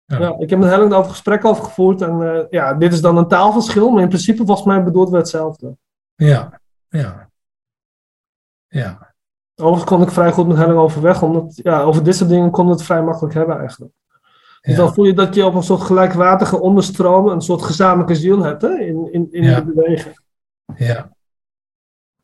ja. 0.05 0.19
ja 0.19 0.35
ik 0.39 0.49
heb 0.49 0.59
met 0.59 0.69
Helling 0.69 0.93
over 0.93 1.11
gesprek 1.11 1.45
over 1.45 1.63
gevoerd. 1.63 2.01
En 2.01 2.19
uh, 2.19 2.39
ja, 2.49 2.73
dit 2.73 2.93
is 2.93 3.01
dan 3.01 3.17
een 3.17 3.27
taalverschil, 3.27 3.89
maar 3.89 4.01
in 4.01 4.07
principe 4.07 4.45
volgens 4.45 4.67
mij 4.67 4.83
bedoelt 4.83 5.09
we 5.09 5.17
hetzelfde. 5.17 5.77
Ja, 6.15 6.61
ja. 6.89 7.29
Ja. 8.67 9.13
Overigens 9.55 9.89
kon 9.89 10.01
ik 10.01 10.11
vrij 10.11 10.31
goed 10.31 10.47
met 10.47 10.57
Helling 10.57 10.79
overweg, 10.79 11.21
omdat 11.21 11.59
ja, 11.63 11.81
over 11.81 12.03
dit 12.03 12.15
soort 12.15 12.29
dingen 12.29 12.51
kon 12.51 12.67
het 12.67 12.83
vrij 12.83 13.03
makkelijk 13.03 13.33
hebben 13.33 13.57
eigenlijk. 13.57 13.93
Dus 14.61 14.75
ja. 14.75 14.83
dan 14.83 14.93
voel 14.93 15.05
je 15.05 15.13
dat 15.13 15.35
je 15.35 15.45
op 15.45 15.53
een 15.53 15.63
soort 15.63 15.81
gelijkwaardige 15.81 16.59
onderstroom 16.59 17.27
een 17.27 17.41
soort 17.41 17.61
gezamenlijke 17.61 18.15
ziel 18.15 18.43
hebt 18.43 18.61
hè, 18.61 18.79
in, 18.79 19.13
in, 19.13 19.27
in 19.31 19.43
ja. 19.43 19.61
de 19.61 19.73
beweging. 19.73 20.19
Ja. 20.75 21.14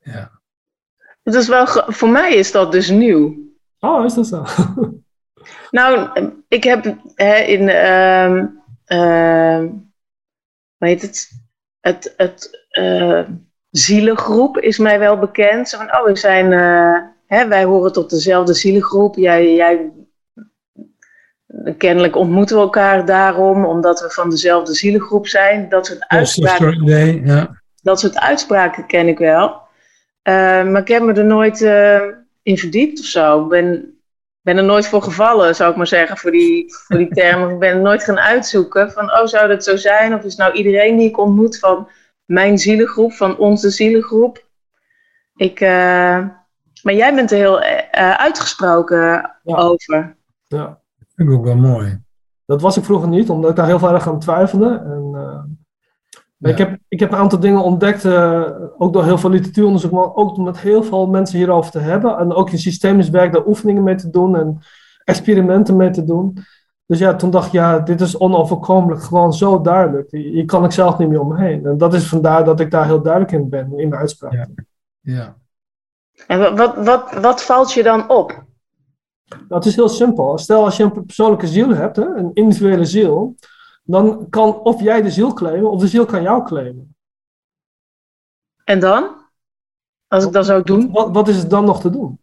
Ja. 0.04 0.32
Het 1.24 1.34
is 1.34 1.48
wel, 1.48 1.66
voor 1.68 2.10
mij 2.10 2.34
is 2.34 2.52
dat 2.52 2.72
dus 2.72 2.90
nieuw. 2.90 3.36
Oh, 3.80 4.06
is 4.06 4.14
dat 4.14 4.28
zo? 4.28 4.46
nou, 5.80 6.10
ik 6.48 6.64
heb 6.64 6.96
hè, 7.16 7.36
in, 7.36 7.62
uh, 7.62 8.36
uh, 8.88 9.70
hoe 10.78 10.88
heet 10.88 11.02
het? 11.02 11.30
Het, 11.80 12.14
het 12.18 12.66
uh, 12.72 13.22
zielengroep 13.70 14.58
is 14.58 14.78
mij 14.78 15.00
wel 15.00 15.18
bekend. 15.18 15.70
Zo 15.70 15.78
van, 15.78 15.96
oh, 15.96 16.06
we 16.06 16.16
zijn, 16.16 16.52
uh, 16.52 16.98
hè, 17.28 17.48
wij 17.48 17.64
horen 17.64 17.94
tot 17.94 18.10
dezelfde 18.10 18.54
zielengroep. 18.54 19.16
Jij, 19.16 19.56
jij, 19.56 19.92
kennelijk 21.78 22.16
ontmoeten 22.16 22.56
we 22.56 22.62
elkaar 22.62 23.06
daarom, 23.06 23.66
omdat 23.66 24.02
we 24.02 24.10
van 24.10 24.30
dezelfde 24.30 24.74
zielengroep 24.74 25.28
zijn. 25.28 25.70
Dat 25.70 25.86
soort 25.86 26.08
uitspraken, 26.08 26.82
idee, 26.82 27.22
ja. 27.26 27.62
dat 27.82 28.00
soort 28.00 28.20
uitspraken 28.20 28.88
ken 28.88 29.08
ik 29.08 29.18
wel. 29.18 29.62
Uh, 30.24 30.72
maar 30.72 30.82
ik 30.82 30.88
heb 30.88 31.04
me 31.04 31.14
er 31.14 31.26
nooit 31.26 31.62
uh, 31.62 32.02
in 32.42 32.58
verdiept 32.58 33.00
of 33.00 33.06
zo. 33.06 33.44
Ik 33.44 33.50
ben, 33.50 34.00
ben 34.42 34.58
er 34.58 34.64
nooit 34.64 34.88
voor 34.88 35.02
gevallen, 35.02 35.56
zou 35.56 35.72
ik 35.72 35.78
maar 35.78 35.88
zeggen, 35.88 36.18
voor 36.18 36.32
die, 36.32 36.74
voor 36.74 36.98
die 36.98 37.14
term. 37.14 37.50
ik 37.50 37.60
ben 37.60 37.70
er 37.70 37.82
nooit 37.82 38.04
gaan 38.04 38.20
uitzoeken 38.20 38.92
van, 38.92 39.12
oh, 39.12 39.26
zou 39.26 39.48
dat 39.48 39.64
zo 39.64 39.76
zijn? 39.76 40.14
Of 40.14 40.24
is 40.24 40.36
nou 40.36 40.54
iedereen 40.54 40.98
die 40.98 41.08
ik 41.08 41.18
ontmoet 41.18 41.60
van 41.60 41.88
mijn 42.26 42.58
zielengroep, 42.58 43.14
van 43.14 43.38
onze 43.38 43.70
zielengroep? 43.70 44.46
Ik, 45.36 45.60
uh, 45.60 46.28
maar 46.84 46.94
jij 46.94 47.16
bent 47.16 47.32
er 47.32 47.38
heel 47.38 47.60
uitgesproken 48.18 49.32
ja. 49.44 49.56
over. 49.56 50.16
Ja. 50.48 50.66
Dat 50.98 51.08
vind 51.16 51.30
ik 51.30 51.36
ook 51.36 51.44
wel 51.44 51.56
mooi. 51.56 52.02
Dat 52.46 52.62
was 52.62 52.78
ik 52.78 52.84
vroeger 52.84 53.08
niet, 53.08 53.30
omdat 53.30 53.50
ik 53.50 53.56
daar 53.56 53.66
heel 53.66 53.80
veel 53.80 53.94
erg 53.94 54.08
aan 54.08 54.20
twijfelde. 54.20 54.82
En, 54.86 55.60
ik, 56.42 56.58
heb, 56.58 56.78
ik 56.88 57.00
heb 57.00 57.12
een 57.12 57.18
aantal 57.18 57.40
dingen 57.40 57.64
ontdekt, 57.64 58.06
eh, 58.06 58.52
ook 58.78 58.94
door 58.94 59.04
heel 59.04 59.18
veel 59.18 59.30
literatuuronderzoek, 59.30 59.92
maar 59.92 60.16
ook 60.16 60.36
door 60.36 60.46
met 60.46 60.60
heel 60.60 60.84
veel 60.84 61.08
mensen 61.08 61.38
hierover 61.38 61.72
te 61.72 61.80
hebben. 61.80 62.18
En 62.18 62.34
ook 62.34 62.50
in 62.50 62.60
systemisch 62.60 63.10
werk 63.10 63.34
daar 63.34 63.48
oefeningen 63.48 63.84
mee 63.84 63.96
te 63.96 64.10
doen 64.10 64.36
en 64.36 64.60
experimenten 65.04 65.76
mee 65.76 65.90
te 65.90 66.04
doen. 66.04 66.38
Dus 66.86 67.00
ja, 67.00 67.16
toen 67.16 67.30
dacht 67.30 67.46
ik, 67.46 67.52
ja, 67.52 67.80
dit 67.80 68.02
is 68.02 68.18
onoverkomelijk, 68.18 69.04
gewoon 69.04 69.34
zo 69.34 69.62
duidelijk. 69.62 70.12
Hier 70.12 70.46
kan 70.46 70.64
ik 70.64 70.72
zelf 70.72 70.98
niet 70.98 71.10
meer 71.10 71.22
omheen. 71.22 71.66
En 71.66 71.78
dat 71.78 71.94
is 71.94 72.08
vandaar 72.08 72.44
dat 72.44 72.60
ik 72.60 72.72
daar 72.72 72.86
heel 72.86 73.02
duidelijk 73.02 73.32
in 73.32 73.50
ben, 73.50 73.80
in 73.80 73.90
mijn 73.90 74.02
uitspraak. 74.02 74.34
Ja. 74.34 74.48
ja. 75.00 75.36
En 76.28 76.40
wat, 76.40 76.58
wat, 76.58 76.86
wat, 76.86 77.14
wat 77.22 77.44
valt 77.44 77.74
je 77.74 77.84
dan 77.84 78.10
op? 78.10 78.44
Het 79.48 79.66
is 79.66 79.76
heel 79.76 79.90
simpel. 79.90 80.38
Stel 80.38 80.64
als 80.64 80.78
je 80.78 80.84
een 80.84 81.06
persoonlijke 81.06 81.48
ziel 81.48 81.70
hebt, 81.70 81.96
hè, 81.96 82.16
een 82.16 82.32
individuele 82.34 82.86
ziel, 82.86 83.36
dan 83.82 84.30
kan 84.30 84.60
of 84.60 84.82
jij 84.82 85.02
de 85.02 85.12
ziel 85.12 85.34
claimen 85.34 85.72
of 85.72 85.80
de 85.80 85.88
ziel 85.88 86.06
kan 86.06 86.22
jou 86.22 86.46
claimen. 86.46 86.96
En 88.64 88.80
dan? 88.80 89.16
Als 90.08 90.26
ik 90.26 90.32
dat 90.32 90.46
zou 90.46 90.64
doen? 90.64 90.92
Wat, 90.92 91.12
wat 91.12 91.28
is 91.28 91.38
het 91.38 91.50
dan 91.50 91.66
nog 91.66 91.82
te 91.82 91.90
doen? 91.90 92.20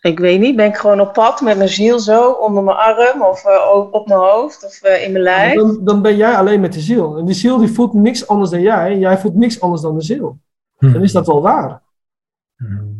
Ik 0.00 0.18
weet 0.18 0.40
niet, 0.40 0.56
ben 0.56 0.66
ik 0.66 0.76
gewoon 0.76 1.00
op 1.00 1.12
pad 1.12 1.40
met 1.40 1.56
mijn 1.56 1.68
ziel 1.68 1.98
zo 1.98 2.30
onder 2.30 2.62
mijn 2.62 2.76
arm 2.76 3.22
of 3.22 3.44
uh, 3.44 3.88
op 3.90 4.06
mijn 4.06 4.20
hoofd 4.20 4.64
of 4.64 4.84
uh, 4.84 5.04
in 5.04 5.12
mijn 5.12 5.24
lijf? 5.24 5.54
Dan, 5.54 5.84
dan, 5.84 6.02
ben 6.02 6.16
jij 6.16 6.36
alleen 6.36 6.60
met 6.60 6.72
de 6.72 6.80
ziel. 6.80 7.18
En 7.18 7.24
die 7.24 7.34
ziel 7.34 7.58
die 7.58 7.72
voelt 7.72 7.92
niks 7.92 8.26
anders 8.26 8.50
dan 8.50 8.60
jij. 8.60 8.98
Jij 8.98 9.18
voelt 9.18 9.34
niks 9.34 9.60
anders 9.60 9.82
dan 9.82 9.94
de 9.98 10.04
ziel. 10.04 10.40
Hm. 10.78 10.92
Dan 10.92 11.02
is 11.02 11.12
dat 11.12 11.26
wel 11.26 11.42
waar. 11.42 11.82
Hm. 12.56 12.92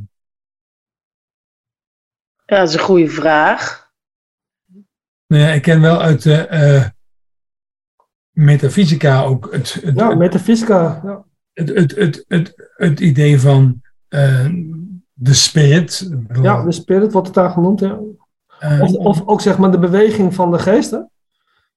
Ja, 2.45 2.59
dat 2.59 2.69
is 2.69 2.75
een 2.75 2.81
goede 2.81 3.09
vraag. 3.09 3.91
Nou 5.27 5.43
ja, 5.43 5.49
ik 5.49 5.63
ken 5.63 5.81
wel 5.81 6.01
uit 6.01 6.23
de 6.23 6.49
uh, 6.51 6.89
metafysica 8.33 9.23
ook 9.23 9.49
het, 9.53 9.73
het, 9.83 9.99
ja, 9.99 10.15
metafysica. 10.15 11.01
Ja. 11.05 11.25
Het, 11.53 11.69
het, 11.69 11.97
het, 11.97 12.25
het, 12.29 12.71
het, 12.77 13.01
idee 13.01 13.41
van 13.41 13.81
uh, 14.09 14.49
de 15.13 15.35
spirit. 15.35 16.11
Ja, 16.43 16.65
de 16.65 16.73
spirit 16.73 17.13
wordt 17.13 17.27
het 17.27 17.37
daar 17.37 17.51
genoemd. 17.51 17.81
Ja. 17.81 17.99
Uh, 18.61 18.83
of, 18.83 18.93
of, 18.93 19.27
ook 19.27 19.41
zeg 19.41 19.59
maar 19.59 19.71
de 19.71 19.79
beweging 19.79 20.35
van 20.35 20.51
de 20.51 20.59
geesten. 20.59 21.11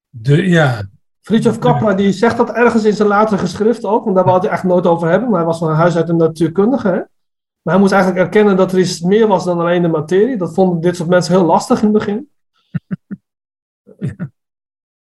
De, 0.10 0.50
ja. 0.50 0.84
Fritjof 1.22 1.60
Kappa 1.60 1.94
die 1.94 2.12
zegt 2.12 2.38
dat 2.38 2.52
ergens 2.52 2.84
in 2.84 2.94
zijn 2.94 3.08
latere 3.08 3.38
geschriften 3.38 3.89
ook, 3.89 4.04
want 4.04 4.15
daar 4.15 4.26
wou 4.26 4.39
hij 4.39 4.50
echt 4.50 4.63
nooit 4.63 4.86
over 4.86 5.10
hebben, 5.10 5.30
maar 5.30 5.38
hij 5.38 5.48
was 5.48 5.58
van 5.58 5.72
huis 5.72 5.96
uit 5.96 6.10
een 6.10 6.18
natuurkundige. 6.18 6.88
Hè? 6.88 7.02
Maar 7.62 7.74
hij 7.74 7.80
moest 7.80 7.91
eigenlijk 7.91 8.24
erkennen 8.26 8.58
dat 8.58 8.72
er 8.72 8.80
iets 8.80 9.02
meer 9.02 9.28
was 9.28 9.46
dan 9.46 9.60
alleen 9.60 9.82
de 9.82 9.88
materie. 9.88 10.38
Dat 10.38 10.54
vonden 10.54 10.82
dit 10.82 10.96
soort 10.96 11.10
mensen 11.10 11.34
heel 11.34 11.46
lastig 11.46 11.82
in 11.82 11.88
het 11.88 11.98
begin. 11.98 12.28
Ja. 14.00 14.30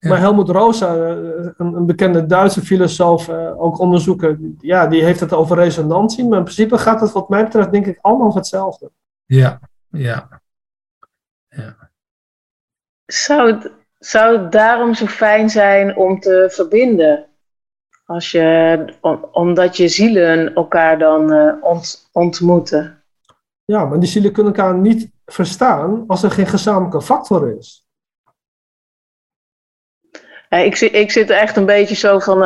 Ja. 0.06 0.12
Maar 0.12 0.22
Helmut 0.22 0.48
Rosa, 0.48 0.94
een, 0.94 1.54
een, 1.56 1.86
bekende 1.86 2.26
Duitse 2.26 2.60
filosoof, 2.60 3.28
ook 3.56 3.78
onderzoeken, 3.78 4.56
ja, 4.60 4.86
die 4.86 5.04
heeft 5.04 5.20
het 5.20 5.32
over 5.32 5.56
resonantie. 5.56 6.24
Maar 6.24 6.38
in 6.38 6.44
principe 6.44 6.78
gaat 6.78 7.00
het 7.00 7.12
wat 7.12 7.28
mij 7.28 7.44
betreft 7.44 7.72
denk 7.72 7.86
ik 7.86 7.98
allemaal 8.00 8.26
over 8.26 8.38
hetzelfde. 8.38 8.90
Ja, 9.24 9.60
ja. 9.90 10.42
ja. 11.48 11.90
Zou, 13.06 13.52
het, 13.52 13.72
zou 13.98 14.38
het 14.38 14.52
daarom 14.52 14.94
zo 14.94 15.06
fijn 15.06 15.50
zijn 15.50 15.96
om 15.96 16.20
te 16.20 16.48
verbinden? 16.52 17.26
Als 18.04 18.30
je, 18.30 18.84
om, 19.00 19.28
omdat 19.32 19.76
je 19.76 19.88
zielen 19.88 20.54
elkaar 20.54 20.98
dan 20.98 21.32
uh, 21.32 21.52
ont, 21.60 22.08
ontmoeten. 22.12 23.02
Ja, 23.64 23.84
maar 23.84 24.00
die 24.00 24.08
zielen 24.08 24.32
kunnen 24.32 24.54
elkaar 24.54 24.74
niet 24.74 25.10
verstaan 25.24 26.04
als 26.06 26.22
er 26.22 26.30
geen 26.30 26.46
gezamenlijke 26.46 27.02
factor 27.02 27.56
is. 27.58 27.85
Uh, 30.56 30.64
ik, 30.64 30.76
zit, 30.76 30.94
ik 30.94 31.10
zit 31.10 31.30
echt 31.30 31.56
een 31.56 31.66
beetje 31.66 31.94
zo 31.94 32.18
van. 32.18 32.42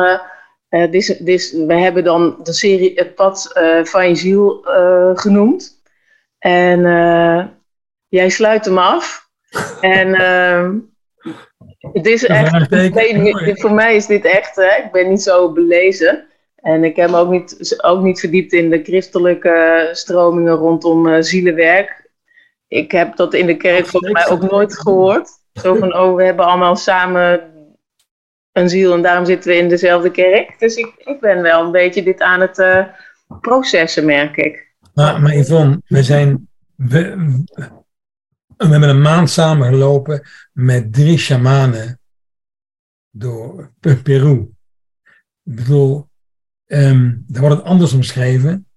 Uh, 0.69 0.91
dit, 0.91 1.25
dit, 1.25 1.51
we 1.67 1.73
hebben 1.73 2.03
dan 2.03 2.39
de 2.43 2.53
serie 2.53 2.91
Het 2.95 3.15
Pad 3.15 3.51
van 3.83 4.07
je 4.07 4.15
Ziel 4.15 4.61
genoemd. 5.15 5.81
En 6.39 6.81
jij 8.07 8.29
sluit 8.29 8.65
hem 8.65 8.77
af. 8.77 9.29
en 9.81 10.13
het 11.93 12.05
is 12.05 12.25
echt, 12.25 12.67
voor 13.61 13.73
mij 13.73 13.95
is 13.95 14.05
dit 14.05 14.25
echt, 14.25 14.55
hè, 14.55 14.83
ik 14.83 14.91
ben 14.91 15.09
niet 15.09 15.21
zo 15.21 15.51
belezen. 15.51 16.27
En 16.55 16.83
ik 16.83 16.95
heb 16.95 17.09
me 17.09 17.17
ook 17.17 17.29
niet, 17.29 17.83
ook 17.83 18.01
niet 18.01 18.19
verdiept 18.19 18.53
in 18.53 18.69
de 18.69 18.83
christelijke 18.83 19.89
stromingen 19.91 20.53
rondom 20.53 21.21
zielenwerk. 21.23 22.09
Ik 22.67 22.91
heb 22.91 23.15
dat 23.15 23.33
in 23.33 23.45
de 23.45 23.57
kerk 23.57 23.85
volgens 23.87 24.11
mij 24.11 24.29
ook 24.29 24.51
nooit 24.51 24.79
gehoord. 24.79 25.29
Zo 25.53 25.75
van, 25.75 25.95
oh, 25.95 26.15
we 26.15 26.23
hebben 26.23 26.45
allemaal 26.45 26.75
samen 26.75 27.50
een 28.51 28.69
ziel 28.69 28.93
en 28.93 29.01
daarom 29.01 29.25
zitten 29.25 29.49
we 29.49 29.57
in 29.57 29.69
dezelfde 29.69 30.11
kerk. 30.11 30.59
Dus 30.59 30.75
ik, 30.75 30.93
ik 30.97 31.19
ben 31.19 31.41
wel 31.41 31.65
een 31.65 31.71
beetje 31.71 32.03
dit 32.03 32.21
aan 32.21 32.41
het 32.41 32.57
uh, 32.57 32.85
processen, 33.41 34.05
merk 34.05 34.37
ik. 34.37 34.73
Maar, 34.93 35.21
maar 35.21 35.35
Yvonne, 35.35 35.81
we 35.85 36.03
zijn... 36.03 36.49
We, 36.75 37.15
we 38.57 38.67
hebben 38.67 38.89
een 38.89 39.01
maand 39.01 39.29
samen 39.29 39.67
gelopen 39.67 40.27
met 40.53 40.93
drie 40.93 41.17
shamanen 41.17 41.99
door 43.09 43.71
Peru. 44.03 44.49
Ik 45.43 45.55
bedoel, 45.55 46.07
um, 46.65 47.23
daar 47.27 47.41
wordt 47.41 47.55
het 47.55 47.65
anders 47.65 47.93
omschreven. 47.93 48.67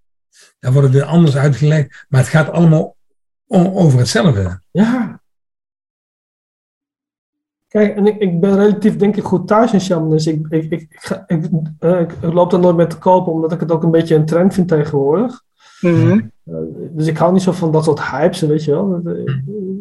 Daar 0.58 0.72
wordt 0.72 0.88
het 0.88 0.96
weer 0.96 1.06
anders 1.06 1.36
uitgelegd. 1.36 2.06
Maar 2.08 2.20
het 2.20 2.30
gaat 2.30 2.50
allemaal 2.50 2.96
over 3.48 3.98
hetzelfde. 3.98 4.60
Ja. 4.70 5.13
Kijk, 7.74 7.96
en 7.96 8.06
ik, 8.06 8.18
ik 8.18 8.40
ben 8.40 8.56
relatief 8.56 8.96
denk 8.96 9.16
ik 9.16 9.22
goed 9.22 9.46
thuis 9.46 9.72
in 9.72 9.80
shamanisme. 9.80 10.32
Ik, 10.32 10.46
ik, 10.48 10.70
ik, 10.72 10.80
ik, 11.26 11.44
ik, 11.44 11.50
uh, 11.80 12.00
ik, 12.00 12.10
loop 12.20 12.50
daar 12.50 12.60
nooit 12.60 12.76
mee 12.76 12.86
te 12.86 12.98
kopen, 12.98 13.32
omdat 13.32 13.52
ik 13.52 13.60
het 13.60 13.72
ook 13.72 13.82
een 13.82 13.90
beetje 13.90 14.14
een 14.14 14.26
trend 14.26 14.54
vind 14.54 14.68
tegenwoordig. 14.68 15.42
Mm 15.80 15.94
-hmm. 15.94 16.30
uh, 16.44 16.56
dus 16.90 17.06
ik 17.06 17.16
hou 17.16 17.32
niet 17.32 17.42
zo 17.42 17.52
van 17.52 17.72
dat 17.72 17.84
soort 17.84 18.02
hypes, 18.02 18.40
weet 18.40 18.64
je 18.64 18.70
wel. 18.70 19.00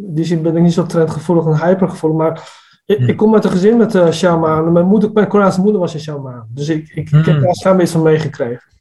Die 0.08 0.26
zin 0.26 0.42
ben 0.42 0.56
ik 0.56 0.64
niet 0.64 0.74
zo 0.74 0.86
trendgevoelig 0.86 1.46
en 1.46 1.68
hypergevoelig. 1.68 2.18
Maar 2.18 2.50
ik, 2.86 3.00
ik 3.00 3.18
kom 3.18 3.34
uit 3.34 3.44
een 3.44 3.52
gezin 3.52 3.78
met 3.78 3.96
uh, 3.96 4.12
shamanen. 4.12 4.74
Mijn, 4.74 4.86
moeder, 4.86 5.12
mijn 5.14 5.28
Koreaanse 5.28 5.62
moeder 5.62 5.80
was 5.80 5.94
een 5.94 6.00
shamaan. 6.00 6.48
Dus 6.50 6.70
ik, 6.70 6.90
ik, 6.90 7.10
ik 7.10 7.26
heb 7.26 7.26
Hmm. 7.26 7.42
daar 7.44 7.56
schijnbaar 7.56 7.84
iets 7.84 7.94
van 7.94 8.02
meegekregen. 8.02 8.73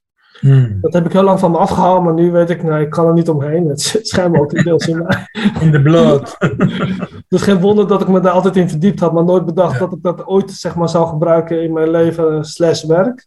Hmm. 0.43 0.79
Dat 0.81 0.93
heb 0.93 1.07
ik 1.07 1.13
heel 1.13 1.23
lang 1.23 1.39
van 1.39 1.51
me 1.51 1.57
afgehaald, 1.59 2.05
maar 2.05 2.15
nu 2.15 2.31
weet 2.31 2.51
ik, 2.51 2.63
nou, 2.63 2.81
ik 2.81 2.91
kan 2.91 3.07
er 3.07 3.13
niet 3.13 3.29
omheen. 3.29 3.69
Het 3.69 3.81
zit 3.81 4.09
schijnbaar 4.09 4.41
ook 4.41 4.65
deels 4.65 4.87
in 4.87 5.03
mij. 5.03 5.29
In 5.61 5.71
de 5.71 5.83
blood. 5.83 6.37
Dus 7.29 7.43
geen 7.43 7.61
wonder 7.61 7.87
dat 7.89 8.01
ik 8.01 8.09
me 8.09 8.21
daar 8.21 8.33
altijd 8.33 8.57
in 8.57 8.69
verdiept 8.69 9.01
had, 9.01 9.13
maar 9.13 9.25
nooit 9.25 9.47
bedacht 9.47 9.73
Ja. 9.73 9.79
dat 9.79 9.93
ik 9.93 10.03
dat 10.03 10.27
ooit 10.27 10.51
zeg 10.51 10.75
maar, 10.75 10.89
zou 10.89 11.07
gebruiken 11.09 11.63
in 11.63 11.73
mijn 11.73 11.91
leven 11.91 12.45
slash 12.45 12.85
werk. 12.85 13.27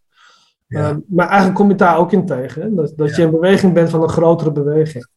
Ja. 0.67 0.89
Uh, 0.89 0.95
maar 1.08 1.25
eigenlijk 1.28 1.58
kom 1.58 1.69
je 1.69 1.75
daar 1.75 1.97
ook 1.97 2.12
in 2.12 2.25
tegen. 2.25 2.62
Hè? 2.62 2.73
Dat, 2.73 2.93
dat 2.95 3.10
Ja. 3.10 3.15
je 3.15 3.21
in 3.21 3.32
beweging 3.32 3.73
bent 3.73 3.89
van 3.89 4.01
een 4.04 4.10
grotere 4.10 4.51
beweging. 4.51 5.08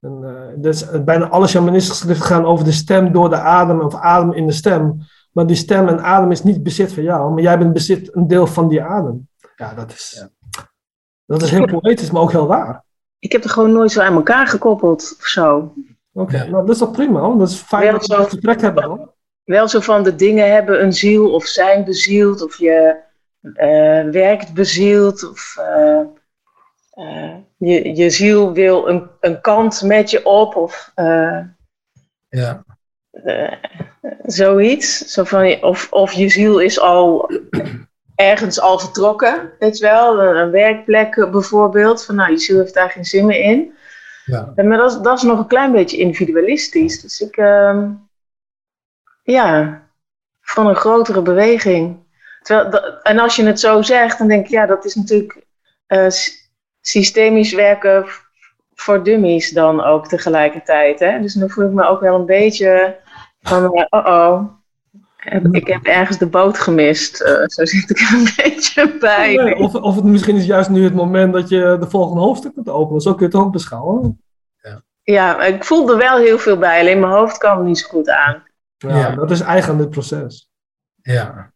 En, 0.00 0.18
uh, 0.22 0.30
dus, 0.56 0.92
uh, 0.92 1.00
bijna 1.00 1.28
alle 1.28 1.46
shamanistische 1.46 2.02
schriften 2.02 2.26
gaan 2.26 2.44
over 2.44 2.64
de 2.64 2.72
stem 2.72 3.12
door 3.12 3.30
de 3.30 3.38
adem 3.38 3.80
of 3.80 3.94
adem 3.94 4.32
in 4.32 4.46
de 4.46 4.52
stem. 4.52 4.98
Maar 5.32 5.46
die 5.46 5.56
stem 5.56 5.88
en 5.88 6.02
adem 6.02 6.30
is 6.30 6.42
niet 6.42 6.62
bezit 6.62 6.92
van 6.92 7.02
jou, 7.02 7.32
maar 7.32 7.42
jij 7.42 7.58
bent 7.58 7.72
bezit 7.72 8.16
een 8.16 8.26
deel 8.26 8.46
van 8.46 8.68
die 8.68 8.82
adem. 8.82 9.28
Ja, 9.56 9.74
dat 9.74 9.92
is. 9.92 10.26
Dat 11.26 11.42
is 11.42 11.50
heel 11.50 11.66
poëtisch, 11.66 12.10
maar 12.10 12.22
ook 12.22 12.32
heel 12.32 12.46
waar. 12.46 12.82
Ik 13.18 13.32
heb 13.32 13.44
er 13.44 13.50
gewoon 13.50 13.72
nooit 13.72 13.92
zo 13.92 14.00
aan 14.00 14.14
elkaar 14.14 14.46
gekoppeld 14.46 15.16
of 15.20 15.26
zo. 15.26 15.74
Oké, 16.12 16.36
nou, 16.38 16.50
dat 16.66 16.68
is 16.70 16.78
toch 16.78 16.90
prima, 16.90 17.20
hoor. 17.20 17.38
dat 17.38 17.48
is 17.48 17.56
fijn 17.56 17.82
Wel 17.82 17.92
dat 17.92 18.06
we 18.06 18.14
zo. 18.14 18.20
een 18.20 18.28
gesprek 18.28 18.60
hebben. 18.60 18.84
Hoor. 18.84 19.12
Wel 19.44 19.68
zo 19.68 19.80
van 19.80 20.02
de 20.02 20.14
dingen 20.14 20.52
hebben 20.52 20.82
een 20.82 20.92
ziel 20.92 21.32
of 21.32 21.44
zijn 21.44 21.84
bezield 21.84 22.42
of 22.42 22.58
je 22.58 22.96
eh, 23.54 24.02
werkt 24.10 24.52
bezield 24.54 25.30
of 25.30 25.56
eh, 25.58 26.00
eh, 26.90 27.34
je, 27.56 27.96
je 27.96 28.10
ziel 28.10 28.52
wil 28.52 28.88
een, 28.88 29.08
een 29.20 29.40
kant 29.40 29.82
met 29.82 30.10
je 30.10 30.24
op 30.24 30.56
of 30.56 30.92
Ja. 32.28 32.64
zoiets. 34.24 34.98
Zo 34.98 35.24
van, 35.24 35.62
of, 35.62 35.92
of 35.92 36.12
je 36.12 36.28
ziel 36.28 36.58
is 36.60 36.80
al 36.80 37.30
ergens 38.14 38.60
al 38.60 38.78
vertrokken, 38.78 39.50
weet 39.58 39.78
je 39.78 39.84
wel. 39.84 40.22
Een, 40.22 40.50
werkplek 40.50 41.16
eh, 41.16 41.30
bijvoorbeeld. 41.30 42.04
Van 42.04 42.14
nou, 42.14 42.30
je 42.30 42.38
ziel 42.38 42.58
heeft 42.58 42.74
daar 42.74 42.90
geen 42.90 43.04
zin 43.04 43.26
meer 43.26 43.40
in. 43.40 43.72
Ja. 44.24 44.52
Ja, 44.56 44.64
Maar 44.64 44.78
dat 44.78 44.90
is, 44.92 44.98
dat 44.98 45.16
is 45.16 45.22
nog 45.22 45.38
een 45.38 45.46
klein 45.46 45.72
beetje 45.72 45.96
individualistisch. 45.96 47.00
Dus 47.00 47.20
ik, 47.20 47.36
ehm, 47.36 47.88
ja, 49.22 49.82
van 50.40 50.66
een 50.66 50.76
grotere 50.76 51.22
beweging. 51.22 51.96
Terwijl, 52.42 52.70
dat- 52.70 53.00
en 53.02 53.18
als 53.18 53.36
je 53.36 53.44
het 53.46 53.60
zo 53.60 53.82
zegt, 53.82 54.18
dan 54.18 54.28
denk 54.28 54.44
ik, 54.44 54.50
ja, 54.50 54.66
dat 54.66 54.84
is 54.84 54.94
natuurlijk 54.94 55.42
eh, 55.86 56.06
systemisch 56.80 57.52
werken 57.52 58.06
voor 58.74 59.04
dummies 59.04 59.50
dan 59.50 59.84
ook 59.84 60.08
tegelijkertijd. 60.08 60.98
Hè? 61.00 61.20
Dus 61.20 61.34
dan 61.34 61.50
voel 61.50 61.64
ik 61.66 61.72
me 61.72 61.84
ook 61.84 62.00
wel 62.00 62.14
een 62.14 62.26
beetje 62.26 62.96
van, 63.40 63.74
eh, 63.74 63.84
oh-oh, 63.88 64.42
heb- 65.24 65.54
ik 65.54 65.66
heb 65.66 65.84
ergens 65.84 66.18
de 66.18 66.26
boot 66.26 66.58
gemist. 66.58 67.20
Eh, 67.20 67.32
zo 67.46 67.64
zit 67.64 67.90
ik 67.90 67.98
er 68.00 68.12
een 68.18 68.24
beetje 68.44 68.96
bij. 69.00 69.34
Nee, 69.34 69.54
of, 69.56 69.74
of 69.74 69.94
het 69.94 70.04
misschien 70.04 70.36
is 70.36 70.46
juist 70.46 70.70
nu 70.70 70.84
het 70.84 70.94
moment 70.94 71.32
dat 71.32 71.48
je 71.48 71.76
de 71.80 71.90
volgende 71.90 72.20
hoofdstuk 72.22 72.52
moet 72.56 72.68
openen. 72.68 73.00
Zo 73.00 73.10
kun 73.14 73.26
je 73.30 73.36
het 73.36 73.44
ook 73.44 73.52
beschouwen. 73.52 74.18
Ja, 75.02 75.36
maar 75.36 75.48
ik 75.48 75.64
voel 75.64 75.90
er 75.90 75.96
wel 75.96 76.16
heel 76.18 76.38
veel 76.38 76.58
bij, 76.58 76.80
alleen 76.80 77.00
mijn 77.00 77.12
hoofd 77.12 77.38
kan 77.38 77.58
er 77.58 77.64
niet 77.64 77.78
zo 77.78 77.88
goed 77.88 78.08
aan. 78.08 78.42
Ja, 78.76 78.96
Ja. 78.96 79.10
Dat 79.14 79.30
is 79.30 79.40
eigen 79.40 79.72
aan 79.72 79.78
dit 79.78 79.90
proces. 79.90 80.50
Ja. 81.02 81.52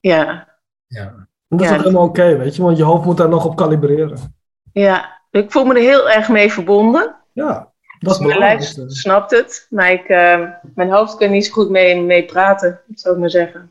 Ja, 0.00 0.48
Ja. 0.86 1.00
En 1.48 1.58
dat 1.58 1.60
is 1.60 1.68
Ja. 1.68 1.74
ook 1.76 1.82
helemaal 1.82 2.04
oké, 2.04 2.36
weet 2.36 2.56
je, 2.56 2.62
want 2.62 2.76
je 2.76 2.82
hoofd 2.82 3.04
moet 3.04 3.16
daar 3.16 3.28
nog 3.28 3.44
op 3.44 3.56
kalibreren. 3.56 4.34
Ja, 4.72 5.20
ik 5.30 5.52
voel 5.52 5.64
me 5.64 5.74
er 5.74 5.80
heel 5.80 6.10
erg 6.10 6.28
mee 6.28 6.52
verbonden. 6.52 7.14
Ja, 7.32 7.71
dat 8.02 8.20
is 8.20 8.26
mijn 8.26 8.38
lijf 8.38 8.58
belangrijk. 8.58 8.96
snapt 8.96 9.30
het, 9.30 9.66
maar 9.70 9.92
ik, 9.92 10.04
eh, 10.04 10.48
mijn 10.74 10.90
hoofd 10.90 11.16
kan 11.16 11.30
niet 11.30 11.46
zo 11.46 11.52
goed 11.52 11.70
mee, 11.70 12.00
mee 12.00 12.24
praten, 12.24 12.80
zou 12.94 13.14
ik 13.14 13.20
maar 13.20 13.30
zeggen. 13.30 13.70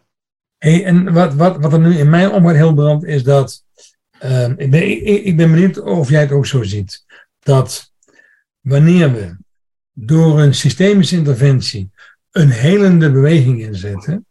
Hey, 0.58 0.86
en 0.86 1.14
wat, 1.14 1.34
wat, 1.34 1.58
wat 1.58 1.74
er 1.74 1.80
nu 1.80 1.98
in 1.98 2.10
mij 2.10 2.28
omgaat 2.28 2.56
heel 2.56 2.74
brand 2.74 3.04
is 3.04 3.24
dat. 3.24 3.64
ehm, 4.20 4.54
ik, 4.58 4.72
ben, 4.72 4.84
ik, 4.84 5.24
ik 5.24 5.38
ben 5.38 5.52
benieuwd 5.52 5.80
of 5.82 6.10
jij 6.10 6.22
het 6.22 6.32
ook 6.32 6.46
zo 6.46 6.64
ziet. 6.64 7.06
Dat 7.40 7.92
wanneer 8.60 9.14
we 9.14 9.36
door 9.94 10.40
een 10.40 10.54
systemische 10.54 11.16
interventie 11.16 11.92
een 12.32 12.50
helende 12.50 13.12
beweging 13.12 13.62
inzetten. 13.62 14.26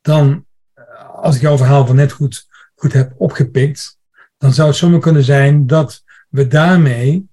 Dan, 0.00 0.46
eh, 0.74 1.14
als 1.14 1.36
ik 1.36 1.40
jouw 1.40 1.56
verhaal 1.56 1.86
van 1.86 1.96
net 1.96 2.12
goed, 2.12 2.46
goed 2.74 2.92
heb 2.92 3.12
opgepikt. 3.16 3.98
Dan 4.38 4.52
zou 4.52 4.68
het 4.68 4.76
zomaar 4.76 5.00
kunnen 5.00 5.24
zijn 5.24 5.66
dat 5.66 6.04
we 6.28 6.46
daarmee 6.46 7.28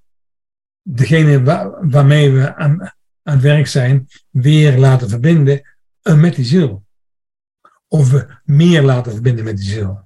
degene 0.83 1.43
wa- 1.43 1.77
waarmee 1.81 2.31
we 2.31 2.55
aan, 2.55 2.81
aan 2.81 3.33
het 3.33 3.41
werk 3.41 3.67
zijn 3.67 4.07
weer 4.29 4.77
laten 4.77 5.09
verbinden 5.09 5.61
eh, 6.01 6.19
met 6.19 6.35
die 6.35 6.45
ziel 6.45 6.83
of 7.87 8.11
we 8.11 8.27
meer 8.43 8.81
laten 8.83 9.11
verbinden 9.11 9.43
met 9.43 9.57
die 9.57 9.65
ziel. 9.65 9.99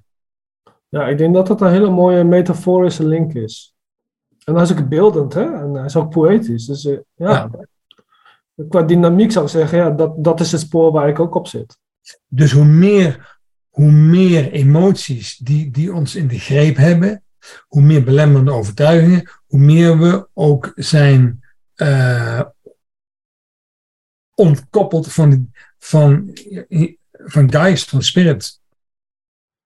Ja, 0.88 1.06
ik 1.08 1.18
denk 1.18 1.34
dat 1.34 1.46
dat 1.46 1.60
een 1.60 1.70
hele 1.70 1.90
mooie 1.90 2.24
metaforische 2.24 3.06
link 3.06 3.32
is. 3.34 3.74
En 4.44 4.54
hij 4.54 4.62
is 4.62 4.72
ook 4.72 4.88
beeldend, 4.88 5.34
hè? 5.34 5.54
En 5.54 5.74
hij 5.74 5.84
is 5.84 5.96
ook 5.96 6.10
poëtisch. 6.10 6.66
Dus 6.66 6.84
eh, 6.84 6.98
ja. 7.14 7.50
qua 8.68 8.82
dynamiek 8.82 9.32
zou 9.32 9.44
ik 9.44 9.50
zeggen, 9.50 9.78
ja, 9.78 9.90
dat, 9.90 10.24
dat 10.24 10.40
is 10.40 10.52
het 10.52 10.60
spoor 10.60 10.92
waar 10.92 11.08
ik 11.08 11.20
ook 11.20 11.34
op 11.34 11.46
zit. 11.46 11.78
Dus 12.26 12.52
hoe 12.52 12.64
meer, 12.64 13.38
hoe 13.68 13.90
meer 13.90 14.52
emoties 14.52 15.36
die, 15.36 15.70
die 15.70 15.94
ons 15.94 16.14
in 16.14 16.28
de 16.28 16.38
greep 16.38 16.76
hebben, 16.76 17.22
hoe 17.66 17.82
meer 17.82 18.04
belemmerende 18.04 18.52
overtuigingen, 18.52 19.30
hoe 19.46 19.60
meer 19.60 19.98
we 19.98 20.28
ook 20.34 20.72
zijn 20.74 21.44
eh, 21.74 22.40
ontkoppeld 24.34 25.12
van, 25.12 25.52
van, 25.78 26.30
van 27.12 27.50
geist, 27.52 27.88
van 27.88 28.02
spirit. 28.02 28.60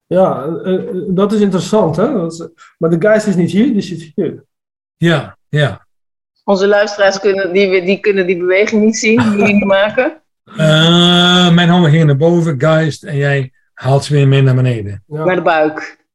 Ja, 0.07 0.45
eh, 0.45 0.75
eh, 0.89 0.95
dat 1.09 1.33
is 1.33 1.41
interessant, 1.41 1.97
hè? 1.97 2.13
Dat 2.13 2.33
is- 2.33 2.49
maar 2.79 2.91
de 2.91 3.01
geist 3.01 3.27
is 3.27 3.37
niet 3.37 3.51
hier, 3.51 3.73
die 3.73 3.81
zit 3.81 4.13
hier. 4.15 4.45
Ja, 4.97 5.39
ja. 5.49 5.87
Onze 6.45 6.67
luisteraars 6.69 7.21
kunnen 7.21 7.53
die, 7.53 7.83
die, 7.85 8.01
kunnen 8.01 8.27
die 8.27 8.39
beweging 8.39 8.85
niet 8.85 8.97
zien, 8.97 9.19
die 9.21 9.39
jullie 9.39 9.65
maken. 9.65 10.17
Eh, 10.45 11.55
mijn 11.55 11.69
handen 11.69 11.91
gingen 11.91 12.07
naar 12.07 12.17
boven, 12.17 12.61
geist, 12.61 13.03
en 13.03 13.17
jij 13.17 13.53
haalt 13.73 14.05
ze 14.05 14.13
weer 14.13 14.29
mee 14.29 14.43
naar 14.43 14.55
beneden. 14.55 15.03
Naar 15.07 15.27
Ja, 15.27 15.35
de 15.35 15.43
buik, 15.43 16.07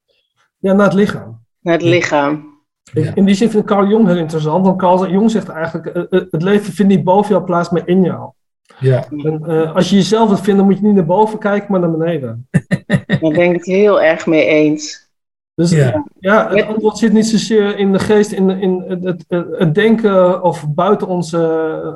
ja 0.58 0.74
naar 0.74 0.86
het 0.86 0.94
lichaam. 0.94 1.46
Naar 1.68 1.78
het 1.78 1.86
lichaam. 1.86 2.56
Ja. 2.94 3.16
In 3.16 3.26
die 3.26 3.36
zin 3.36 3.50
vind 3.50 3.64
ik 3.64 3.70
Carl 3.70 3.88
Jung 3.88 4.08
heel 4.08 4.18
interessant. 4.18 4.66
Want 4.66 4.80
Carl 4.80 5.10
Jung 5.10 5.32
zegt 5.32 5.50
eigenlijk, 5.50 5.88
eh, 5.88 6.04
eh, 6.20 6.28
het 6.32 6.42
leven 6.42 6.74
vindt 6.74 6.92
niet 6.96 7.04
boven 7.04 7.32
jou 7.32 7.44
plaats, 7.44 7.70
maar 7.70 7.88
in 7.88 8.04
jou. 8.04 8.32
Ja, 8.80 9.06
En, 9.10 9.44
eh, 9.46 9.76
als 9.76 9.90
je 9.90 9.96
jezelf 9.96 10.28
wilt 10.28 10.42
vinden, 10.42 10.66
moet 10.66 10.78
je 10.78 10.86
niet 10.86 10.96
naar 10.96 11.06
boven 11.06 11.40
kijken, 11.40 11.72
maar 11.72 11.80
naar 11.80 11.98
beneden. 11.98 12.48
Daar 13.06 13.20
ben 13.20 13.42
ik 13.42 13.52
het 13.54 13.66
heel 13.66 14.02
erg 14.02 14.26
mee 14.26 14.46
eens. 14.46 15.06
Dus 15.54 15.72
Ja. 15.72 16.06
ja, 16.20 16.50
het 16.56 16.68
antwoord 16.68 16.98
zit 16.98 17.14
niet 17.14 17.26
zozeer 17.28 17.78
in 17.78 17.92
de 17.92 18.00
geest, 18.00 18.32
in, 18.32 18.50
in 18.50 18.84
het, 18.88 19.24
het, 19.28 19.46
het 19.58 19.76
denken 19.76 20.44
of 20.44 20.74
buiten 20.74 21.08
ons 21.08 21.32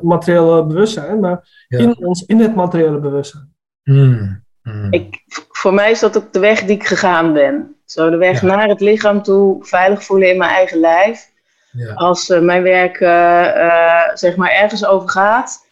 materiële 0.01 0.65
bewustzijn, 0.65 1.19
maar 1.19 1.65
Ja. 1.67 1.77
in 1.79 2.05
ons, 2.05 2.25
in 2.25 2.39
het 2.39 2.55
materiële 2.55 2.99
bewustzijn. 2.99 3.53
Hmm, 3.83 4.43
hmm. 4.61 4.87
Ik, 4.89 5.23
voor 5.51 5.73
mij 5.73 5.91
is 5.91 5.99
dat 5.99 6.17
ook 6.17 6.33
de 6.33 6.39
weg 6.39 6.59
die 6.59 6.75
ik 6.75 6.85
gegaan 6.87 7.33
ben. 7.33 7.75
Zo 7.91 8.09
de 8.09 8.17
weg 8.17 8.41
Ja. 8.41 8.47
naar 8.47 8.67
het 8.67 8.79
lichaam 8.81 9.21
toe, 9.23 9.65
veilig 9.65 10.03
voelen 10.03 10.29
in 10.29 10.37
mijn 10.37 10.51
eigen 10.51 10.79
lijf. 10.79 11.29
ja. 11.71 11.93
Als 11.93 12.29
eh, 12.29 12.39
mijn 12.41 12.63
werk 12.63 12.99
eh, 12.99 13.47
eh, 13.65 14.15
zeg 14.15 14.35
maar 14.35 14.49
ergens 14.51 14.85
over 14.85 15.09
gaat, 15.09 15.65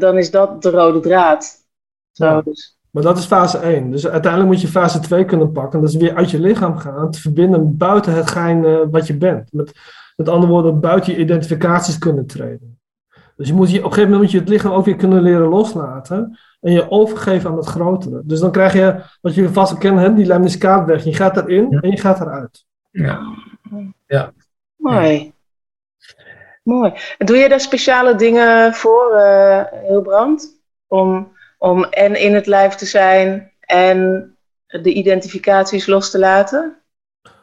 dan 0.00 0.18
is 0.18 0.30
dat 0.30 0.62
de 0.62 0.70
rode 0.70 1.00
draad. 1.00 1.56
Zo, 2.12 2.24
Ja. 2.24 2.40
dus. 2.42 2.78
Maar 2.90 3.02
dat 3.02 3.18
is 3.18 3.24
fase 3.24 3.58
1. 3.58 3.90
Dus 3.90 4.08
uiteindelijk 4.08 4.52
moet 4.52 4.60
je 4.60 4.68
fase 4.68 5.00
2 5.00 5.24
kunnen 5.24 5.52
pakken. 5.52 5.80
Dat 5.80 5.88
is 5.90 5.96
weer 5.96 6.14
uit 6.14 6.30
je 6.30 6.40
lichaam 6.40 6.78
gaan, 6.78 7.10
te 7.10 7.20
verbinden 7.20 7.76
buiten 7.76 8.12
hetgeen 8.14 8.90
wat 8.90 9.06
je 9.06 9.16
bent. 9.16 9.52
Met, 9.52 9.72
met 10.16 10.28
andere 10.28 10.52
woorden, 10.52 10.80
buiten 10.80 11.12
je 11.12 11.18
identificaties 11.18 11.98
kunnen 11.98 12.26
treden. 12.26 12.79
Dus 13.40 13.48
je 13.48 13.54
moet 13.54 13.70
je, 13.70 13.78
op 13.78 13.84
een 13.84 13.92
gegeven 13.92 14.10
moment 14.10 14.22
moet 14.22 14.30
je 14.30 14.38
het 14.38 14.48
lichaam 14.48 14.72
ook 14.72 14.84
weer 14.84 14.96
kunnen 14.96 15.22
leren 15.22 15.48
loslaten. 15.48 16.38
En 16.60 16.72
je 16.72 16.90
overgeven 16.90 17.50
aan 17.50 17.56
het 17.56 17.66
grotere. 17.66 18.20
Dus 18.24 18.40
dan 18.40 18.50
krijg 18.52 18.72
je, 18.72 19.00
wat 19.20 19.34
jullie 19.34 19.50
vast 19.50 19.70
wel 19.70 19.80
kennen, 19.80 20.02
hè, 20.02 20.14
die 20.14 20.26
lemniscaatweg. 20.26 21.04
Je 21.04 21.14
gaat 21.14 21.36
erin 21.36 21.66
Ja. 21.70 21.80
en 21.80 21.90
je 21.90 21.96
gaat 21.96 22.20
eruit. 22.20 22.64
ja. 24.06 24.32
Mooi. 24.76 25.32
Mooi. 26.62 26.92
En 27.18 27.26
Doe 27.26 27.36
je 27.36 27.48
daar 27.48 27.60
speciale 27.60 28.14
dingen 28.14 28.74
voor, 28.74 29.12
eh 29.14 29.62
Hilbrand? 29.88 30.60
Om, 30.86 31.32
om 31.58 31.84
en 31.84 32.20
in 32.20 32.34
het 32.34 32.46
lijf 32.46 32.74
te 32.74 32.86
zijn 32.86 33.52
en 33.60 34.30
de 34.66 34.92
identificaties 34.92 35.86
los 35.86 36.10
te 36.10 36.18
laten? 36.18 36.79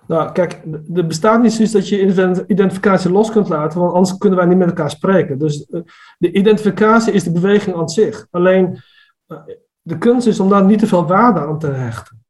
Nou, 0.08 0.32
kijk, 0.32 0.62
er 0.94 1.08
bestaat 1.08 1.42
niet 1.42 1.54
zoiets 1.54 1.74
dat 1.74 1.90
je 1.90 2.02
ident- 2.02 2.44
identificatie 2.48 3.12
los 3.12 3.32
kunt 3.32 3.50
laten, 3.50 3.80
want 3.80 3.94
anders 3.94 4.18
kunnen 4.18 4.40
wij 4.40 4.48
niet 4.48 4.58
met 4.58 4.68
elkaar 4.68 4.90
spreken. 4.90 5.40
Dus 5.40 5.66
eh, 5.66 5.82
de 6.18 6.32
identificatie 6.32 7.14
is 7.14 7.24
de 7.24 7.32
beweging 7.32 7.76
aan 7.76 7.90
zich. 7.90 8.28
Alleen 8.32 8.78
eh, 9.28 9.38
de 9.82 9.98
kunst 9.98 10.28
is 10.28 10.40
om 10.40 10.50
daar 10.50 10.66
niet 10.66 10.80
te 10.80 10.88
veel 10.88 11.08
waarde 11.08 11.40
aan 11.40 11.60
te 11.60 11.68
hechten. 11.68 12.26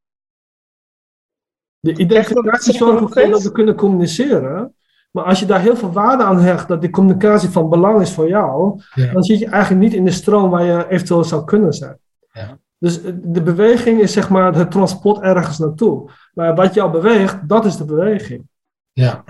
De 1.79 1.97
identificatie 1.97 2.73
zorgt 2.73 3.01
ervoor 3.15 3.31
dat 3.31 3.43
we 3.43 3.51
kunnen 3.51 3.75
communiceren. 3.75 4.75
Maar 5.11 5.23
als 5.23 5.39
je 5.39 5.45
daar 5.45 5.61
heel 5.61 5.75
veel 5.75 5.91
waarde 5.91 6.23
aan 6.23 6.39
hecht, 6.39 6.67
dat 6.67 6.81
die 6.81 6.89
communicatie 6.89 7.49
van 7.49 7.69
belang 7.69 8.01
is 8.01 8.13
voor 8.13 8.27
jou, 8.27 8.81
Ja. 8.93 9.13
dan 9.13 9.23
zit 9.23 9.39
je 9.39 9.45
eigenlijk 9.49 9.83
niet 9.83 9.93
in 9.93 10.05
de 10.05 10.11
stroom 10.11 10.49
waar 10.49 10.63
je 10.63 10.87
eventueel 10.89 11.23
zou 11.23 11.43
kunnen 11.43 11.73
zijn. 11.73 11.97
Ja. 12.31 12.59
Dus 12.77 13.01
eh, 13.01 13.11
de 13.23 13.41
beweging 13.41 14.01
is 14.01 14.11
zeg 14.13 14.29
maar 14.29 14.55
het 14.55 14.71
transport 14.71 15.21
ergens 15.21 15.57
naartoe. 15.57 16.09
Maar 16.33 16.55
wat 16.55 16.73
jou 16.73 16.91
beweegt, 16.91 17.49
dat 17.49 17.65
is 17.65 17.77
de 17.77 17.85
beweging. 17.85 18.47
ja. 18.93 19.23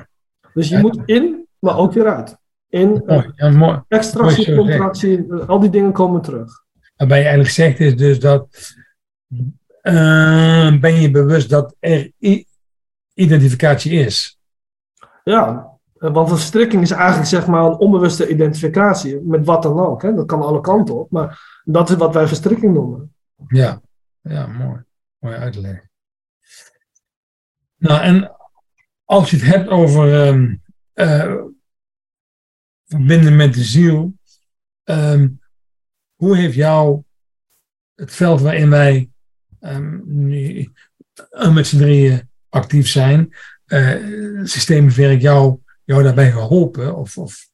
Dus 0.53 0.69
je 0.69 0.75
Ja. 0.75 0.81
moet 0.81 0.99
in, 1.05 1.47
maar 1.59 1.77
ook 1.77 1.93
weer 1.93 2.15
uit. 2.15 2.37
In, 2.69 3.03
Mooi. 3.05 3.31
Ja, 3.35 3.49
mooi. 3.49 3.81
extractie, 3.87 4.55
Mooi 4.55 4.67
contractie, 4.69 5.25
eh, 5.29 5.47
al 5.49 5.59
die 5.59 5.69
dingen 5.69 5.91
komen 5.91 6.21
terug. 6.21 6.63
Waarbij 6.95 7.17
je 7.17 7.23
eigenlijk 7.23 7.53
zegt 7.53 7.79
is 7.79 7.95
dus 7.95 8.19
dat 8.19 8.47
ben 10.81 10.93
je 11.01 11.11
bewust 11.11 11.49
dat 11.49 11.75
er 11.79 12.11
identificatie 13.13 13.91
is. 13.91 14.39
Ja, 15.23 15.69
want 15.93 16.29
verstrikking 16.29 16.81
is 16.81 16.91
eigenlijk 16.91 17.27
zeg 17.29 17.47
maar 17.47 17.65
een 17.65 17.77
onbewuste 17.77 18.27
identificatie. 18.27 19.19
Met 19.23 19.45
wat 19.45 19.63
dan 19.63 19.79
ook. 19.79 20.01
Hè? 20.01 20.13
Dat 20.13 20.25
kan 20.25 20.41
alle 20.41 20.61
kanten 20.61 20.99
op. 20.99 21.11
Maar 21.11 21.59
dat 21.63 21.89
is 21.89 21.95
wat 21.95 22.13
wij 22.13 22.27
verstrikking 22.27 22.73
noemen. 22.73 23.13
Ja, 23.47 23.81
ja 24.21 24.47
mooi. 24.47 24.83
Mooi 25.19 25.35
uitleg. 25.35 25.85
Nou, 27.77 28.01
en 28.01 28.37
als 29.05 29.29
je 29.29 29.37
het 29.37 29.45
hebt 29.45 29.69
over 29.69 30.25
ehm, 30.25 30.55
eh, 30.93 31.43
verbinden 32.85 33.35
met 33.35 33.53
de 33.53 33.63
ziel, 33.63 34.17
ehm, 34.83 35.29
hoe 36.15 36.37
heeft 36.37 36.55
jou 36.55 37.03
het 37.95 38.11
veld 38.11 38.41
waarin 38.41 38.69
wij 38.69 39.09
ehm, 39.59 39.99
nu 40.03 40.71
eh, 41.29 41.53
met 41.53 41.67
z'n 41.67 41.77
drieën 41.77 42.29
actief 42.49 42.87
zijn, 42.87 43.33
werk 44.95 45.21
jou, 45.21 45.59
jou 45.83 46.03
daarbij 46.03 46.31
geholpen? 46.31 46.95
Of, 46.95 47.17
of, 47.17 47.49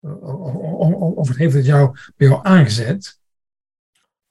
of, 0.00 0.54
of, 0.54 0.92
of 1.14 1.36
heeft 1.36 1.54
het 1.54 1.64
jou 1.64 1.98
bij 2.16 2.28
jou 2.28 2.40
aangezet? 2.44 3.18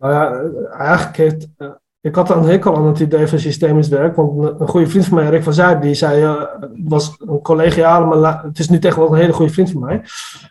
Nou 0.06 0.14
ja, 0.14 0.42
eigenlijk 0.78 1.18
heeft. 1.18 1.48
eh, 1.58 1.68
ik 2.02 2.16
had 2.16 2.30
een 2.30 2.44
hekel 2.44 2.76
aan 2.76 2.86
het 2.88 3.00
idee 3.00 3.28
van 3.28 3.40
systemisch 3.40 3.88
werk. 3.88 4.16
Want 4.16 4.60
een, 4.60 4.68
goede 4.68 4.88
vriend 4.88 5.06
van 5.06 5.18
mij, 5.18 5.30
Rick 5.30 5.44
van 5.44 5.54
Zuid, 5.54 5.82
die 5.82 5.94
zei. 5.94 6.24
eh, 6.24 6.42
was 6.84 7.16
een 7.28 7.42
collegiale, 7.42 8.06
maar 8.06 8.18
la- 8.18 8.42
het 8.46 8.60
is 8.60 8.70
nu 8.70 8.80
tegenwoordig 8.80 9.16
een 9.16 9.22
hele 9.22 9.34
goede 9.34 9.52
vriend 9.54 9.72
van 9.72 9.82
mij. 9.82 10.02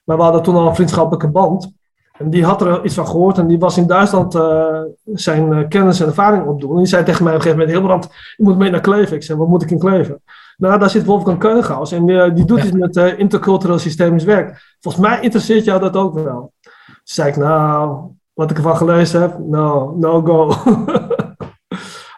Maar 0.05 0.17
we 0.17 0.23
hadden 0.23 0.43
toen 0.43 0.55
al 0.55 0.67
een 0.69 0.75
vriendschappelijke 0.75 1.29
band. 1.29 1.73
En 2.19 2.31
die 2.31 2.45
had 2.45 2.61
er 2.63 2.85
iets 2.85 2.95
van 2.95 3.07
gehoord 3.07 3.39
en 3.39 3.47
die 3.47 3.59
was 3.59 3.77
in 3.79 3.87
Duitsland 3.87 4.35
eh, 4.35 4.81
zijn 5.05 5.69
kennis 5.69 6.01
en 6.01 6.07
ervaring 6.07 6.47
opdoen. 6.47 6.71
En 6.71 6.77
die 6.77 6.87
zei 6.87 7.05
tegen 7.05 7.25
mij 7.25 7.33
op 7.33 7.39
een 7.39 7.45
gegeven 7.45 7.67
moment: 7.67 7.79
Hilbrand, 7.89 8.15
je 8.37 8.45
moet 8.45 8.59
mee 8.59 8.71
naar 8.71 8.81
Kleven. 8.81 9.17
Ik 9.17 9.23
zei: 9.23 9.39
Wat 9.39 9.49
moet 9.49 9.63
ik 9.63 9.71
in 9.71 9.79
Kleven? 9.79 10.23
Nou, 10.57 10.79
daar 10.79 10.91
zit 10.91 11.05
Wolfgang 11.05 11.39
Keugenhaus 11.39 11.93
en 11.93 12.07
die, 12.07 12.33
die 12.33 12.45
doet 12.45 12.59
Ja. 12.59 12.65
iets 12.65 12.73
met 12.97 13.15
intercultureel 13.19 13.79
systemisch 13.79 14.25
werk. 14.25 14.77
Volgens 14.81 15.07
mij 15.07 15.21
interesseert 15.21 15.65
jou 15.65 15.81
dat 15.81 15.97
ook 15.97 16.15
wel. 16.15 16.53
Toen 16.63 16.73
zei 17.05 17.29
ik: 17.29 17.37
Nou, 17.37 17.99
wat 18.35 18.51
ik 18.51 18.57
ervan 18.57 18.77
gelezen 18.77 19.21
heb, 19.21 19.39
no, 19.39 19.95
no 19.97 20.23
go. 20.23 20.53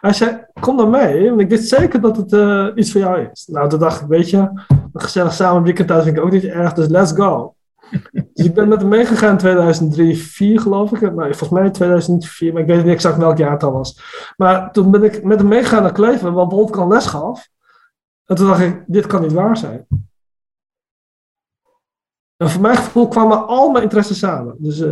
Hij 0.01 0.13
zei, 0.13 0.45
kom 0.59 0.77
dan 0.77 0.89
mee, 0.89 1.29
want 1.29 1.41
ik 1.41 1.49
wist 1.49 1.67
zeker 1.67 2.01
dat 2.01 2.17
het 2.17 2.33
eh, 2.33 2.67
iets 2.75 2.91
voor 2.91 3.01
jou 3.01 3.27
is. 3.31 3.47
Nou, 3.51 3.69
toen 3.69 3.79
dacht 3.79 4.01
ik, 4.01 4.07
weet 4.07 4.29
je, 4.29 4.37
een 4.37 4.91
gezellig 4.93 5.33
samen 5.33 5.63
weekend 5.63 5.87
thuis 5.87 6.03
vind 6.03 6.17
ik 6.17 6.23
ook 6.23 6.31
niet 6.31 6.43
erg, 6.43 6.73
dus 6.73 6.87
let's 6.87 7.11
go. 7.11 7.55
Dus 8.33 8.45
ik 8.45 8.53
ben 8.53 8.67
met 8.67 8.79
hem 8.79 8.89
meegegaan 8.89 9.31
in 9.31 9.37
2003, 9.37 10.05
2004 10.05 10.59
geloof 10.59 10.91
ik. 10.91 11.01
Maar 11.01 11.35
volgens 11.35 11.59
mij 11.59 11.69
2004, 11.69 12.53
maar 12.53 12.61
ik 12.61 12.67
weet 12.67 12.83
niet 12.83 12.93
exact 12.93 13.17
welk 13.17 13.37
jaar 13.37 13.51
het 13.51 13.63
al 13.63 13.71
was. 13.71 14.01
Maar 14.37 14.71
toen 14.71 14.91
ben 14.91 15.03
ik 15.03 15.23
met 15.23 15.39
hem 15.39 15.47
meegegaan 15.47 15.81
naar 15.81 15.91
Cleveland, 15.91 16.35
waar 16.35 16.47
Wolfgang 16.47 16.91
les 16.91 17.05
gaf. 17.05 17.49
En 18.25 18.35
toen 18.35 18.47
dacht 18.47 18.61
ik, 18.61 18.83
dit 18.87 19.05
kan 19.05 19.21
niet 19.21 19.33
waar 19.33 19.57
zijn. 19.57 19.87
En 22.37 22.49
voor 22.49 22.61
mijn 22.61 22.77
gevoel 22.77 23.07
kwamen 23.07 23.47
al 23.47 23.69
mijn 23.69 23.83
interesses 23.83 24.19
samen. 24.19 24.55
Dus 24.59 24.79
uh, 24.79 24.91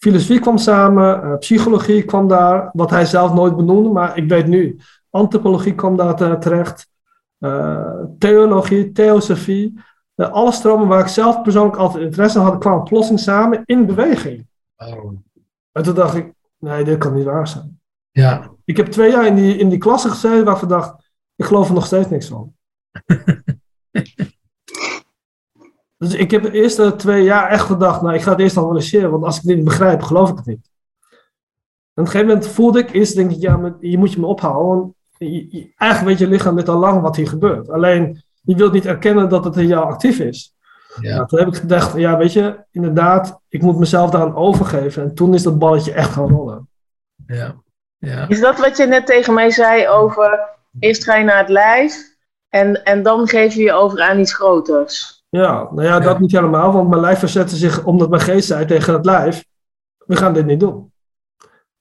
filosofie 0.00 0.40
kwam 0.40 0.58
samen, 0.58 1.24
uh, 1.24 1.36
psychologie 1.38 2.04
kwam 2.04 2.28
daar, 2.28 2.70
wat 2.72 2.90
hij 2.90 3.04
zelf 3.04 3.32
nooit 3.32 3.56
benoemde, 3.56 3.88
maar 3.88 4.16
ik 4.16 4.28
weet 4.28 4.46
nu. 4.46 4.78
Antropologie 5.10 5.74
kwam 5.74 5.96
daar 5.96 6.40
terecht, 6.40 6.88
uh, 7.38 8.02
theologie, 8.18 8.92
theosofie. 8.92 9.80
alle 10.14 10.52
stromen 10.52 10.88
waar 10.88 11.00
ik 11.00 11.06
zelf 11.06 11.42
persoonlijk 11.42 11.76
altijd 11.76 12.04
interesse 12.04 12.38
in 12.38 12.44
had, 12.44 12.58
kwamen 12.58 12.84
plotseling 12.84 13.20
samen 13.20 13.62
in 13.64 13.86
beweging. 13.86 14.46
Oh. 14.76 15.12
En 15.72 15.82
toen 15.82 15.94
dacht 15.94 16.14
ik, 16.14 16.32
nee, 16.58 16.84
dit 16.84 16.98
kan 16.98 17.14
niet 17.14 17.24
waar 17.24 17.48
zijn. 17.48 17.80
Ja. 18.10 18.50
Ik 18.64 18.76
heb 18.76 18.86
twee 18.86 19.10
jaar 19.10 19.26
in 19.26 19.34
die, 19.34 19.56
in 19.56 19.68
die 19.68 19.78
klasse 19.78 20.08
gezeten 20.08 20.44
waarvan 20.44 20.68
ik 20.68 20.74
dacht, 20.74 21.10
ik 21.36 21.44
geloof 21.44 21.68
er 21.68 21.74
nog 21.74 21.86
steeds 21.86 22.08
niks 22.08 22.28
van. 22.28 22.54
Dus 26.00 26.14
ik 26.14 26.30
heb 26.30 26.42
de 26.42 26.52
eerste 26.52 26.96
twee 26.96 27.22
jaar 27.22 27.50
echt 27.50 27.64
gedacht, 27.64 28.02
nou, 28.02 28.14
ik 28.14 28.22
ga 28.22 28.30
het 28.30 28.40
eerst 28.40 28.56
analyseren, 28.56 29.10
want 29.10 29.24
als 29.24 29.36
ik 29.36 29.42
het 29.42 29.56
niet 29.56 29.64
begrijp, 29.64 30.02
geloof 30.02 30.30
ik 30.30 30.36
het 30.36 30.46
niet. 30.46 30.70
En 31.94 32.02
op 32.02 32.04
een 32.04 32.06
gegeven 32.06 32.26
moment 32.26 32.46
voelde 32.46 32.78
ik 32.78 32.92
eerst, 32.92 33.14
denk 33.14 33.30
ik, 33.30 33.40
ja, 33.40 33.76
je 33.80 33.98
moet 33.98 34.12
je 34.12 34.20
me 34.20 34.26
ophouden. 34.26 34.64
Want 34.64 34.94
je, 35.18 35.72
eigenlijk 35.76 36.18
weet 36.18 36.28
je 36.28 36.34
lichaam 36.34 36.56
dit 36.56 36.68
al 36.68 36.78
lang 36.78 37.00
wat 37.00 37.16
hier 37.16 37.28
gebeurt. 37.28 37.70
Alleen, 37.70 38.22
je 38.42 38.54
wilt 38.54 38.72
niet 38.72 38.86
erkennen 38.86 39.28
dat 39.28 39.44
het 39.44 39.56
in 39.56 39.66
jou 39.66 39.84
actief 39.84 40.18
is. 40.18 40.54
Ja. 41.00 41.14
Nou, 41.14 41.26
toen 41.26 41.38
heb 41.38 41.48
ik 41.48 41.54
gedacht, 41.54 41.96
ja, 41.96 42.16
weet 42.16 42.32
je, 42.32 42.64
inderdaad, 42.70 43.40
ik 43.48 43.62
moet 43.62 43.78
mezelf 43.78 44.10
daaraan 44.10 44.34
overgeven. 44.34 45.02
En 45.02 45.14
toen 45.14 45.34
is 45.34 45.42
dat 45.42 45.58
balletje 45.58 45.92
echt 45.92 46.10
gaan 46.10 46.28
rollen. 46.28 46.68
Ja. 47.26 47.54
Ja. 47.98 48.28
Is 48.28 48.40
dat 48.40 48.58
wat 48.58 48.76
je 48.76 48.86
net 48.86 49.06
tegen 49.06 49.34
mij 49.34 49.50
zei 49.50 49.88
over, 49.88 50.48
eerst 50.78 51.04
ga 51.04 51.16
je 51.16 51.24
naar 51.24 51.38
het 51.38 51.48
lijf 51.48 52.16
en, 52.48 52.84
en 52.84 53.02
dan 53.02 53.28
geef 53.28 53.54
je 53.54 53.62
je 53.62 53.72
over 53.72 54.02
aan 54.02 54.18
iets 54.18 54.34
groters? 54.34 55.19
Ja, 55.30 55.62
nou 55.62 55.82
ja, 55.82 56.00
dat 56.00 56.20
niet 56.20 56.32
helemaal, 56.32 56.72
want 56.72 56.88
mijn 56.88 57.00
lijf 57.00 57.18
verzette 57.18 57.56
zich 57.56 57.84
omdat 57.84 58.10
mijn 58.10 58.22
geest 58.22 58.46
zei 58.46 58.66
tegen 58.66 58.92
het 58.92 59.04
lijf: 59.04 59.44
we 60.06 60.16
gaan 60.16 60.32
dit 60.32 60.46
niet 60.46 60.60
doen. 60.60 60.92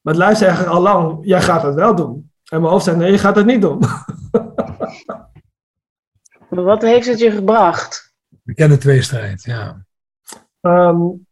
Maar 0.02 0.14
het 0.14 0.24
lijf 0.24 0.38
zei 0.38 0.50
eigenlijk 0.50 0.78
al 0.78 0.84
lang: 0.84 1.20
jij 1.22 1.42
gaat 1.42 1.64
het 1.64 1.76
wel 1.76 1.96
doen. 1.96 2.32
En 2.44 2.62
mijn 2.62 2.72
hoofd 2.72 2.86
zei: 2.86 2.98
nee, 2.98 3.12
je 3.12 3.18
gaat 3.18 3.36
het 3.36 3.46
niet 3.46 3.62
doen. 3.62 3.80
maar 6.50 6.64
wat 6.64 6.82
heeft 6.82 7.08
het 7.08 7.20
je 7.20 7.32
gebracht? 7.32 8.14
Bekende 8.44 8.78
tweestrijd, 8.78 9.44
ja. 9.44 9.86
Um, 10.62 11.28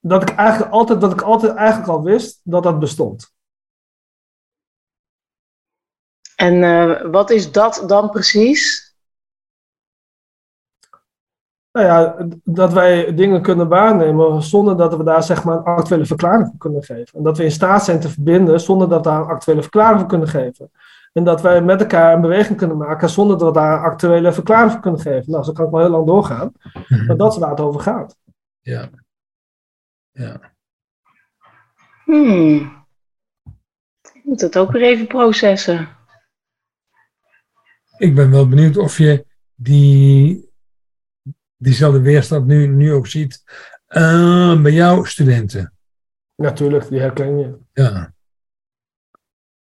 dat 0.00 0.22
ik 0.22 0.28
eigenlijk 0.28 0.72
altijd, 0.72 1.00
dat 1.00 1.12
ik 1.12 1.22
altijd 1.22 1.54
eigenlijk 1.54 1.88
al 1.88 2.02
wist 2.02 2.40
dat 2.42 2.62
dat 2.62 2.78
bestond. 2.78 3.32
En 6.36 6.54
uh, 6.54 7.10
wat 7.10 7.30
is 7.30 7.52
dat 7.52 7.82
dan 7.86 8.10
precies? 8.10 8.83
Nou 11.74 11.86
ja, 11.86 12.26
dat 12.44 12.72
wij 12.72 13.14
dingen 13.14 13.42
kunnen 13.42 13.68
waarnemen 13.68 14.42
zonder 14.42 14.76
dat 14.76 14.96
we 14.96 15.04
daar 15.04 15.22
zeg 15.22 15.44
maar 15.44 15.56
een 15.56 15.64
actuele 15.64 16.06
verklaring 16.06 16.46
voor 16.46 16.58
kunnen 16.58 16.82
geven. 16.82 17.18
En 17.18 17.22
dat 17.22 17.36
we 17.36 17.44
in 17.44 17.50
staat 17.50 17.84
zijn 17.84 18.00
te 18.00 18.08
verbinden 18.08 18.60
zonder 18.60 18.88
dat 18.88 19.04
we 19.04 19.10
daar 19.10 19.20
een 19.20 19.26
actuele 19.26 19.62
verklaring 19.62 19.98
voor 19.98 20.08
kunnen 20.08 20.28
geven. 20.28 20.70
En 21.12 21.24
dat 21.24 21.40
wij 21.40 21.62
met 21.62 21.80
elkaar 21.80 22.14
een 22.14 22.20
beweging 22.20 22.58
kunnen 22.58 22.76
maken 22.76 23.10
zonder 23.10 23.38
dat 23.38 23.48
we 23.48 23.54
daar 23.54 23.72
een 23.72 23.84
actuele 23.84 24.32
verklaring 24.32 24.72
voor 24.72 24.80
kunnen 24.80 25.00
geven. 25.00 25.32
Nou, 25.32 25.44
zo 25.44 25.52
kan 25.52 25.64
ik 25.64 25.70
wel 25.70 25.80
heel 25.80 25.90
lang 25.90 26.06
doorgaan. 26.06 26.52
Mhm. 26.88 27.06
Maar 27.06 27.16
dat 27.16 27.32
is 27.32 27.38
waar 27.38 27.50
het 27.50 27.60
over 27.60 27.80
gaat. 27.80 28.16
Ja. 28.60 28.90
Ja. 30.10 30.40
Hmm. 32.04 32.86
Ik 34.12 34.24
moet 34.24 34.40
het 34.40 34.58
ook 34.58 34.72
weer 34.72 34.82
even 34.82 35.06
processen. 35.06 35.88
Ik 37.96 38.14
ben 38.14 38.30
wel 38.30 38.48
benieuwd 38.48 38.76
of 38.76 38.98
je 38.98 39.26
die 39.54 40.52
diezelfde 41.64 42.00
weerstand 42.00 42.46
nu, 42.46 42.66
nu 42.66 42.92
ook 42.92 43.06
ziet 43.06 43.42
uh, 43.88 44.62
bij 44.62 44.72
jouw 44.72 45.04
studenten. 45.04 45.72
Natuurlijk, 46.34 46.88
die 46.88 47.00
herken 47.00 47.38
je. 47.38 47.56
Ja. 47.72 48.12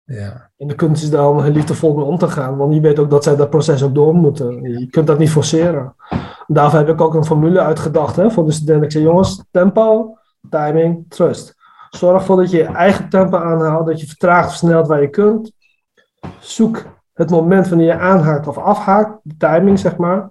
ja. 0.05 0.51
En 0.57 0.67
de 0.67 0.75
kunst 0.75 1.03
is 1.03 1.11
dan 1.11 1.51
liefdevol 1.51 1.95
mee 1.95 2.05
om 2.05 2.19
te 2.19 2.29
gaan, 2.29 2.57
want 2.57 2.75
je 2.75 2.81
weet 2.81 2.99
ook 2.99 3.11
dat 3.11 3.25
zij 3.25 3.37
dat 3.37 3.51
proces 3.51 3.83
ook 3.83 3.95
door 3.95 4.15
moeten. 4.15 4.63
Je 4.63 4.87
kunt 4.87 5.07
dat 5.07 5.19
niet 5.19 5.31
forceren. 5.31 5.95
Daarvoor 6.47 6.79
heb 6.79 6.89
ik 6.89 7.01
ook 7.01 7.15
een 7.15 7.25
formule 7.25 7.61
uitgedacht 7.61 8.17
hè, 8.17 8.31
voor 8.31 8.45
de 8.45 8.53
studenten. 8.53 8.85
Ik 8.85 8.93
zei, 8.93 9.05
jongens, 9.05 9.45
tempo, 9.51 10.17
timing, 10.51 11.05
trust. 11.09 11.55
Zorg 11.91 12.21
ervoor 12.21 12.37
dat 12.37 12.51
je 12.51 12.57
je 12.57 12.65
eigen 12.65 13.09
tempo 13.09 13.37
aanhoudt, 13.37 13.87
dat 13.87 14.01
je 14.01 14.07
vertraagt 14.07 14.45
of 14.45 14.51
versnelt 14.51 14.87
waar 14.87 15.01
je 15.01 15.09
kunt. 15.09 15.53
Zoek 16.41 16.85
het 17.13 17.31
moment 17.31 17.69
wanneer 17.69 17.87
je 17.87 17.99
aanhaakt 17.99 18.47
of 18.47 18.59
afhaakt, 18.59 19.19
de 19.23 19.37
timing 19.37 19.79
zeg 19.79 19.97
maar. 19.97 20.31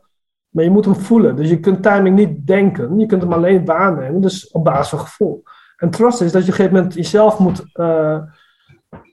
Maar 0.52 0.64
je 0.64 0.70
moet 0.70 0.86
hem 0.86 0.96
voelen. 0.96 1.36
Dus 1.36 1.50
je 1.50 1.60
kunt 1.60 1.84
timing 1.84 2.16
niet 2.16 2.48
denken. 2.48 3.00
Je 3.00 3.06
kunt 3.06 3.22
hem 3.22 3.34
alleen 3.34 3.66
waarnemen. 3.66 4.22
Dus 4.22 4.52
op 4.52 4.64
basis 4.64 4.90
van 4.90 5.00
gevoel. 5.00 5.44
En 5.78 5.90
trust 5.90 6.22
is 6.22 6.32
dat 6.32 6.46
je 6.46 6.52
op 6.52 6.58
een 6.58 6.64
gegeven 6.64 6.74
moment 6.74 6.94
jezelf 6.94 7.40
moet 7.40 7.66
uh, 7.74 8.22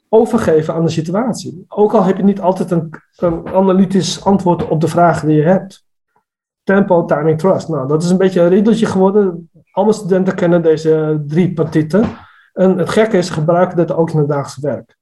overgeven 0.09 0.75
aan 0.75 0.85
de 0.85 0.91
situatie. 0.91 1.65
Ook 1.69 1.93
al 1.95 2.03
heb 2.03 2.17
je 2.17 2.23
niet 2.23 2.41
altijd 2.41 2.71
een, 2.71 2.91
een, 3.17 3.49
analytisch 3.49 4.25
antwoord 4.25 4.69
op 4.69 4.81
de 4.81 4.89
vragen 4.89 5.29
die 5.29 5.37
je 5.37 5.43
hebt. 5.43 5.87
Tempo, 6.63 7.05
timing, 7.05 7.39
trust. 7.39 7.69
Nou, 7.69 7.89
dat 7.89 8.03
is 8.03 8.11
een 8.11 8.17
beetje 8.17 8.41
een 8.41 8.49
riedeltje 8.49 8.87
geworden. 8.87 9.51
Alle 9.71 9.93
studenten 9.93 10.35
kennen 10.35 10.63
deze 10.63 11.23
drie 11.27 11.53
partieten. 11.53 12.05
En 12.53 12.79
het 12.79 12.89
gekke 12.89 13.17
is, 13.17 13.27
ze 13.27 13.33
gebruiken 13.33 13.77
dit 13.77 13.93
ook 13.93 14.11
in 14.11 14.19
het 14.19 14.29
dagelijks 14.29 14.59
werk. 14.59 14.97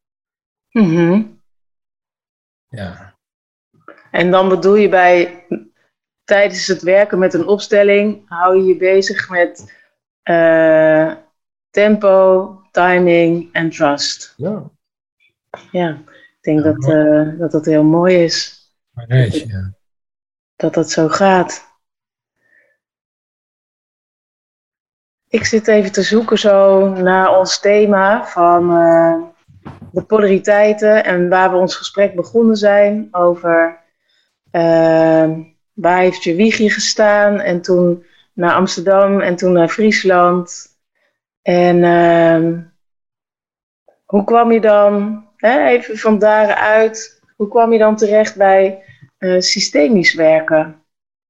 Mm 0.70 1.40
Ja. 2.68 3.14
En 4.10 4.30
dan 4.30 4.48
bedoel 4.48 4.74
je 4.74 4.88
bij 4.88 5.46
tijdens 6.26 6.66
het 6.66 6.82
werken 6.82 7.18
met 7.18 7.34
een 7.34 7.46
opstelling 7.46 8.28
hou 8.28 8.56
je 8.56 8.64
je 8.64 8.76
bezig 8.76 9.28
met 9.30 9.74
uh, 10.24 11.12
tempo, 11.70 12.60
timing 12.70 13.48
en 13.52 13.70
trust. 13.70 14.34
Ja. 14.36 14.70
Ja, 15.70 15.88
ik 16.08 16.38
denk 16.40 16.62
dat, 16.62 16.88
uh, 16.88 17.38
dat 17.38 17.50
dat 17.50 17.64
heel 17.64 17.84
mooi 17.84 18.16
is. 18.24 18.64
Nee, 19.06 19.46
ja. 19.48 19.74
Dat 20.56 20.74
dat 20.74 20.90
zo 20.90 21.08
gaat. 21.08 21.74
Ik 25.28 25.44
zit 25.44 25.68
even 25.68 25.92
te 25.92 26.02
zoeken 26.02 26.38
zo 26.38 26.88
naar 26.88 27.38
ons 27.38 27.60
thema 27.60 28.26
van 28.26 28.70
uh, 28.70 29.22
de 29.92 30.02
polariteiten 30.02 31.04
en 31.04 31.28
waar 31.28 31.50
we 31.50 31.56
ons 31.56 31.76
gesprek 31.76 32.14
begonnen 32.14 32.56
zijn 32.56 33.08
over 33.10 33.84
waar 35.76 35.98
heeft 35.98 36.22
je 36.22 36.34
wiegje 36.34 36.70
gestaan? 36.70 37.40
En 37.40 37.60
toen 37.60 38.04
naar 38.32 38.54
Amsterdam 38.54 39.20
en 39.20 39.36
toen 39.36 39.52
naar 39.52 39.68
Friesland. 39.68 40.76
En 41.42 41.76
uh, 41.76 42.58
hoe 44.04 44.24
kwam 44.24 44.52
je 44.52 44.60
dan, 44.60 45.24
hè, 45.36 45.66
even 45.66 45.98
van 45.98 46.18
daaruit, 46.18 47.22
hoe 47.36 47.48
kwam 47.48 47.72
je 47.72 47.78
dan 47.78 47.96
terecht 47.96 48.36
bij 48.36 48.84
uh, 49.18 49.40
systemisch 49.40 50.14
werken? 50.14 50.82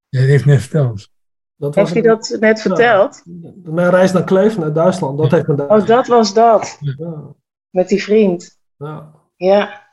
Ja, 0.09 0.21
dat 0.21 0.29
heeft 0.29 0.45
net 0.45 0.61
verteld. 0.61 1.09
Dat 1.57 1.75
heeft 1.75 1.93
hij 1.93 2.03
dat 2.03 2.37
net 2.41 2.61
verteld? 2.61 3.23
mijn 3.65 3.91
reis 3.91 4.13
naar 4.13 4.25
Kleef, 4.25 4.59
naar 4.59 4.73
Duitsland, 4.73 5.19
dat 5.19 5.31
heeft 5.31 5.47
me 5.47 5.55
daar. 5.55 5.69
Oh, 5.69 5.87
dat 5.87 6.07
was 6.07 6.35
dat. 6.35 6.79
Ja. 6.81 7.35
Met 7.71 7.89
die 7.89 8.03
vriend. 8.03 8.59
Ja. 8.77 9.13
ja. 9.37 9.85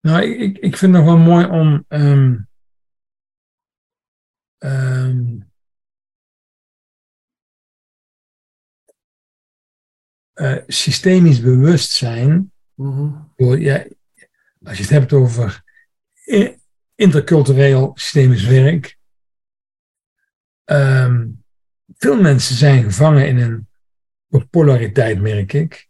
Nou, 0.00 0.22
ik, 0.22 0.58
ik 0.58 0.76
vind 0.76 0.94
het 0.94 1.04
nog 1.04 1.14
wel 1.14 1.24
mooi 1.24 1.46
om 1.46 1.84
um, 1.88 2.48
Um, 4.64 5.50
uh, 10.34 10.62
systemisch 10.66 11.40
bewustzijn. 11.40 12.52
Mm 12.74 13.28
ja, 13.36 13.86
als 14.62 14.76
je 14.76 14.82
het 14.82 14.92
hebt 14.92 15.12
over 15.12 15.62
intercultureel 16.94 17.92
systemisch 17.94 18.44
werk. 18.44 18.98
Um, 20.64 21.44
veel 21.96 22.20
mensen 22.20 22.56
zijn 22.56 22.82
gevangen 22.82 23.28
in 23.28 23.68
een 24.28 24.48
polariteit, 24.50 25.20
merk 25.20 25.52
ik. 25.52 25.88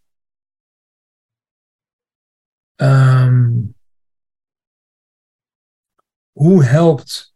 Um, 2.75 3.75
hoe 6.31 6.63
helpt 6.63 7.30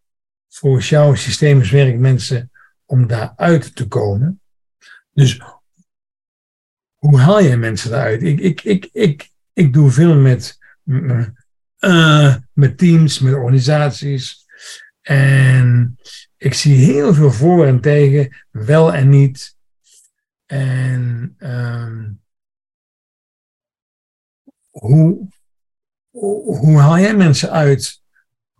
volgens 0.55 0.89
jouw 0.89 1.15
systemisch 1.15 1.71
werk 1.71 1.97
mensen 1.97 2.51
om 2.85 3.07
daaruit 3.07 3.75
te 3.75 3.87
komen. 3.87 4.41
Dus 5.13 5.41
hoe 6.95 7.19
haal 7.19 7.39
je 7.39 7.57
mensen 7.57 7.91
eruit? 7.91 8.23
Ik, 8.23 8.39
ik, 8.39 8.61
ik, 8.63 8.89
ik, 8.91 9.29
ik 9.53 9.73
doe 9.73 9.91
veel 9.91 10.15
met, 10.15 10.57
uh, 11.79 12.35
met 12.53 12.77
teams, 12.77 13.19
met 13.19 13.33
organisaties. 13.33 14.45
En 15.01 15.97
ik 16.37 16.53
zie 16.53 16.75
heel 16.75 17.13
veel 17.13 17.31
voor 17.31 17.65
en 17.65 17.81
tegen, 17.81 18.45
wel 18.51 18.93
en 18.93 19.09
niet. 19.09 19.55
En 20.45 21.35
ehm, 21.37 22.11
hoe, 24.69 25.27
hoe 26.59 26.79
haal 26.79 26.99
jij 26.99 27.15
mensen 27.15 27.51
uit, 27.51 28.01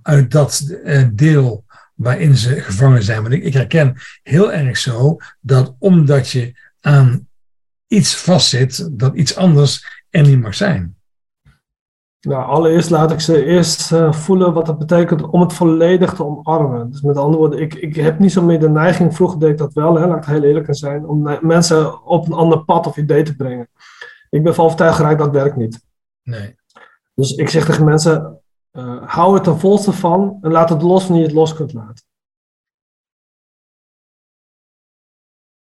uit 0.02 0.32
dat 0.32 0.60
eh, 0.84 1.08
deel 1.14 1.65
waarin 1.96 2.36
ze 2.36 2.62
gevangen 2.62 3.04
zijn? 3.04 3.22
Want 3.22 3.34
ik, 3.34 3.44
ik 3.44 3.54
herken 3.54 3.98
heel 4.24 4.54
erg 4.54 4.78
zo 4.78 5.18
dat 5.42 5.76
omdat 5.80 6.30
je 6.30 6.54
aan 6.82 7.28
iets 7.88 8.16
vastzit, 8.16 8.90
dat 8.92 9.16
iets 9.16 9.36
anders 9.36 10.04
er 10.10 10.22
niet 10.22 10.42
mag 10.42 10.56
zijn. 10.56 10.96
Nou, 12.22 12.46
allereerst 12.46 12.90
laat 12.90 13.12
ik 13.12 13.20
ze 13.20 13.46
eerst 13.46 13.92
uh, 13.92 14.14
voelen 14.14 14.54
wat 14.54 14.68
het 14.68 14.78
betekent 14.78 15.22
om 15.22 15.42
het 15.42 15.54
volledig 15.54 16.14
te 16.14 16.26
omarmen. 16.26 16.92
Dus 16.92 17.02
met 17.02 17.18
andere 17.18 17.38
woorden, 17.38 17.60
ik, 17.60 17.74
ik 17.74 17.96
heb 17.96 18.20
niet 18.20 18.32
zo 18.32 18.42
meer 18.42 18.60
de 18.60 18.70
neiging, 18.70 19.16
vroeger 19.16 19.40
deed 19.40 19.50
ik 19.50 19.58
dat 19.58 19.74
wel, 19.74 19.96
hè, 19.96 20.08
laat 20.08 20.18
ik 20.18 20.26
heel 20.26 20.44
eerlijk 20.44 20.68
zijn, 20.70 21.06
om 21.06 21.38
mensen 21.42 22.04
op 22.06 22.28
een 22.28 22.34
ander 22.34 22.64
pad 22.64 22.88
of 22.88 22.98
idee 22.98 23.24
te 23.24 23.36
brengen. 23.36 23.70
Ik 24.30 24.44
ben 24.44 24.56
van 24.56 24.66
overtuigd 24.66 24.96
geraakt, 24.96 25.20
dat 25.20 25.32
werkt 25.32 25.56
niet. 25.56 25.86
Nee. 26.24 26.56
Dus 27.14 27.36
ik 27.36 27.50
zeg 27.50 27.66
tegen 27.66 27.86
mensen, 27.86 28.40
uh, 28.76 29.04
hou 29.08 29.38
het 29.38 29.48
er 29.48 29.60
volste 29.60 29.92
van 29.92 30.38
en 30.42 30.52
laat 30.52 30.70
het 30.70 30.82
los 30.82 31.04
wanneer 31.04 31.22
je 31.22 31.28
het 31.28 31.38
los 31.38 31.54
kunt 31.54 31.74
laten. 31.74 32.06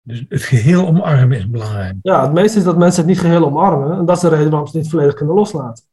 Dus 0.01 0.25
het 0.29 0.41
geheel 0.41 0.87
omarmen 0.87 1.37
is 1.37 1.49
belangrijk. 1.49 1.95
Ja, 2.01 2.21
het 2.21 2.33
meeste 2.33 2.57
is 2.57 2.63
dat 2.63 2.77
mensen 2.77 3.01
het 3.01 3.09
niet 3.09 3.19
geheel 3.19 3.45
omarmen. 3.45 3.97
En 3.97 4.05
dat 4.05 4.15
is 4.15 4.21
de 4.21 4.29
reden 4.29 4.49
waarom 4.49 4.67
ze 4.67 4.73
het 4.73 4.81
niet 4.81 4.91
volledig 4.91 5.13
kunnen 5.13 5.35
loslaten. 5.35 5.85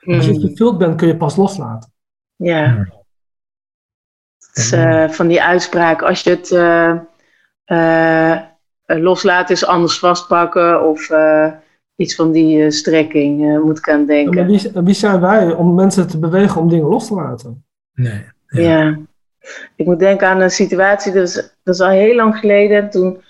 Als 0.00 0.24
je 0.24 0.32
Hmm. 0.32 0.40
vervuld 0.40 0.78
bent, 0.78 0.96
kun 0.96 1.08
je 1.08 1.16
pas 1.16 1.36
loslaten. 1.36 1.92
Ja. 2.36 2.88
Dus, 4.52 4.70
eh, 4.72 5.08
van 5.08 5.28
die 5.28 5.42
uitspraak, 5.42 6.02
als 6.02 6.22
je 6.22 6.30
het 6.30 6.50
eh, 6.50 6.90
eh, 7.64 8.42
loslaat 8.86 9.50
is 9.50 9.66
anders 9.66 9.98
vastpakken 9.98 10.88
of 10.88 11.10
eh, 11.10 11.52
iets 12.00 12.14
van 12.14 12.32
die 12.32 12.64
eh, 12.64 12.70
strekking 12.70 13.50
eh, 13.50 13.60
moet 13.60 13.78
ik 13.78 13.88
aan 13.88 14.00
Ja, 14.00 14.06
denken. 14.06 14.34
Maar 14.34 14.46
wie, 14.46 14.70
wie 14.84 14.94
zijn 14.94 15.20
wij 15.20 15.52
om 15.52 15.74
mensen 15.74 16.08
te 16.08 16.18
bewegen 16.18 16.60
om 16.60 16.68
dingen 16.68 16.88
los 16.88 17.06
te 17.06 17.14
laten? 17.14 17.64
Nee. 17.94 18.24
Ja. 18.46 18.98
Ik 19.76 19.86
moet 19.86 19.98
denken 19.98 20.28
aan 20.28 20.40
een 20.40 20.50
situatie, 20.50 21.12
dat 21.12 21.28
is, 21.28 21.34
dat 21.62 21.74
is 21.74 21.80
al 21.80 21.88
heel 21.88 22.14
lang 22.14 22.36
geleden. 22.36 22.90
Toen 22.90 23.22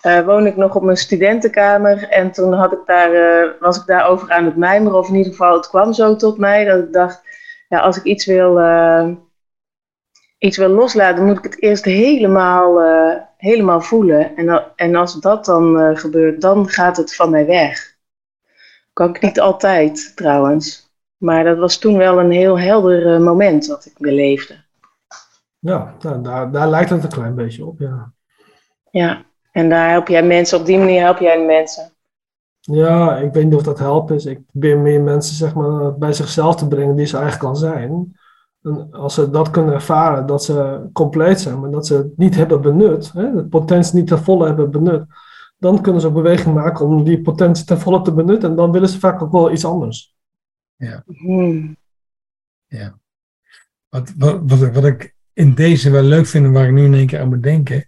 eh, 0.00 0.24
woonde 0.24 0.48
ik 0.48 0.56
nog 0.56 0.76
op 0.76 0.82
mijn 0.82 0.96
studentenkamer 0.96 2.08
en 2.08 2.30
toen 2.30 2.52
had 2.52 2.72
ik 2.72 2.82
daar, 2.86 3.12
eh, 3.12 3.50
was 3.60 3.76
ik 3.76 3.86
daarover 3.86 4.30
aan 4.30 4.44
het 4.44 4.56
mijmeren. 4.56 4.98
Of 4.98 5.08
in 5.08 5.14
ieder 5.14 5.32
geval, 5.32 5.56
het 5.56 5.68
kwam 5.68 5.92
zo 5.92 6.16
tot 6.16 6.38
mij 6.38 6.64
dat 6.64 6.78
ik 6.78 6.92
dacht, 6.92 7.22
ja, 7.68 7.78
als 7.78 7.96
ik 7.96 8.02
iets 8.02 8.26
wil, 8.26 8.60
eh, 8.60 9.08
iets 10.38 10.56
wil 10.56 10.68
loslaten, 10.68 11.26
moet 11.26 11.38
ik 11.38 11.44
het 11.44 11.62
eerst 11.62 11.84
helemaal, 11.84 12.80
eh, 12.80 13.20
helemaal 13.36 13.80
voelen. 13.80 14.36
En, 14.36 14.64
en 14.76 14.94
als 14.94 15.20
dat 15.20 15.44
dan 15.44 15.80
eh, 15.80 15.96
gebeurt, 15.96 16.40
dan 16.40 16.68
gaat 16.68 16.96
het 16.96 17.14
van 17.14 17.30
mij 17.30 17.46
weg. 17.46 17.91
Kan 18.92 19.08
ik 19.08 19.22
niet 19.22 19.40
altijd 19.40 20.12
trouwens. 20.16 20.90
Maar 21.16 21.44
dat 21.44 21.58
was 21.58 21.78
toen 21.78 21.96
wel 21.96 22.20
een 22.20 22.30
heel 22.30 22.58
helder 22.58 23.14
eh, 23.14 23.20
moment 23.20 23.66
wat 23.66 23.84
ik 23.84 23.94
beleefde. 23.98 24.54
Ja, 25.58 25.94
nou, 26.00 26.22
daar, 26.22 26.50
daar 26.50 26.68
lijkt 26.68 26.90
het 26.90 27.04
een 27.04 27.10
klein 27.10 27.34
beetje 27.34 27.66
op, 27.66 27.78
ja. 27.78 28.12
Ja, 28.90 29.22
en 29.52 29.68
daar 29.68 29.90
help 29.90 30.08
jij 30.08 30.22
mensen, 30.22 30.58
op 30.58 30.66
die 30.66 30.78
manier 30.78 31.00
help 31.00 31.18
jij 31.18 31.36
de 31.36 31.44
mensen. 31.44 31.92
Ja, 32.60 33.16
ik 33.16 33.32
weet 33.32 33.44
niet 33.44 33.54
of 33.54 33.62
dat 33.62 33.78
helpt 33.78 34.10
is. 34.10 34.26
Ik 34.26 34.40
probeer 34.46 34.78
meer 34.78 35.00
mensen 35.00 35.34
zeg 35.34 35.54
maar, 35.54 35.98
bij 35.98 36.12
zichzelf 36.12 36.56
te 36.56 36.68
brengen 36.68 36.96
die 36.96 37.06
ze 37.06 37.16
eigenlijk 37.16 37.44
kan 37.44 37.56
zijn. 37.56 38.16
En 38.62 38.88
als 38.90 39.14
ze 39.14 39.30
dat 39.30 39.50
kunnen 39.50 39.74
ervaren, 39.74 40.26
dat 40.26 40.44
ze 40.44 40.88
compleet 40.92 41.40
zijn, 41.40 41.60
maar 41.60 41.70
dat 41.70 41.86
ze 41.86 41.94
het 41.94 42.16
niet 42.16 42.34
hebben 42.34 42.60
benut, 42.60 43.12
hè, 43.12 43.34
de 43.34 43.44
potentie 43.44 43.94
niet 43.94 44.06
ten 44.06 44.18
volle 44.18 44.46
hebben 44.46 44.70
benut, 44.70 45.04
dan 45.62 45.82
kunnen 45.82 46.00
ze 46.00 46.06
een 46.06 46.12
beweging 46.12 46.54
maken 46.54 46.86
om 46.86 47.04
die 47.04 47.20
potentie 47.22 47.64
ten 47.64 47.80
volle 47.80 48.02
te 48.02 48.12
benutten. 48.12 48.50
En 48.50 48.56
dan 48.56 48.72
willen 48.72 48.88
ze 48.88 48.98
vaak 48.98 49.22
ook 49.22 49.32
wel 49.32 49.52
iets 49.52 49.64
anders. 49.64 50.14
Hmm. 51.06 51.76
Wat, 53.88 54.12
wat, 54.16 54.40
wat, 54.44 54.62
ik- 54.62 54.72
wat 54.72 54.84
ik 54.84 55.14
in 55.32 55.54
deze 55.54 55.90
wel 55.90 56.02
leuk 56.02 56.26
vind, 56.26 56.44
en 56.44 56.52
waar 56.52 56.66
ik 56.66 56.72
nu 56.72 56.84
in 56.84 56.94
één 56.94 57.06
keer 57.06 57.20
aan 57.20 57.28
moet 57.28 57.42
denken, 57.42 57.86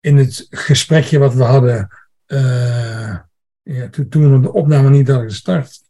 in 0.00 0.16
het 0.16 0.46
gesprekje 0.50 1.18
wat 1.18 1.34
we 1.34 1.42
hadden 1.42 1.88
eh, 2.26 3.16
ja, 3.62 3.88
toen, 3.90 4.08
toen 4.08 4.32
we 4.32 4.40
de 4.40 4.52
opname 4.52 4.90
niet 4.90 5.08
hadden 5.08 5.28
gestart. 5.30 5.80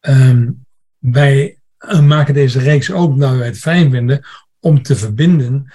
Ehm, 0.00 0.50
wij 0.98 1.58
eh, 1.78 2.00
maken 2.06 2.34
deze 2.34 2.58
reeks 2.58 2.92
ook 2.92 3.08
omdat 3.10 3.36
wij 3.36 3.46
het 3.46 3.58
fijn 3.58 3.90
vinden 3.90 4.24
om 4.60 4.82
te 4.82 4.96
verbinden 4.96 5.72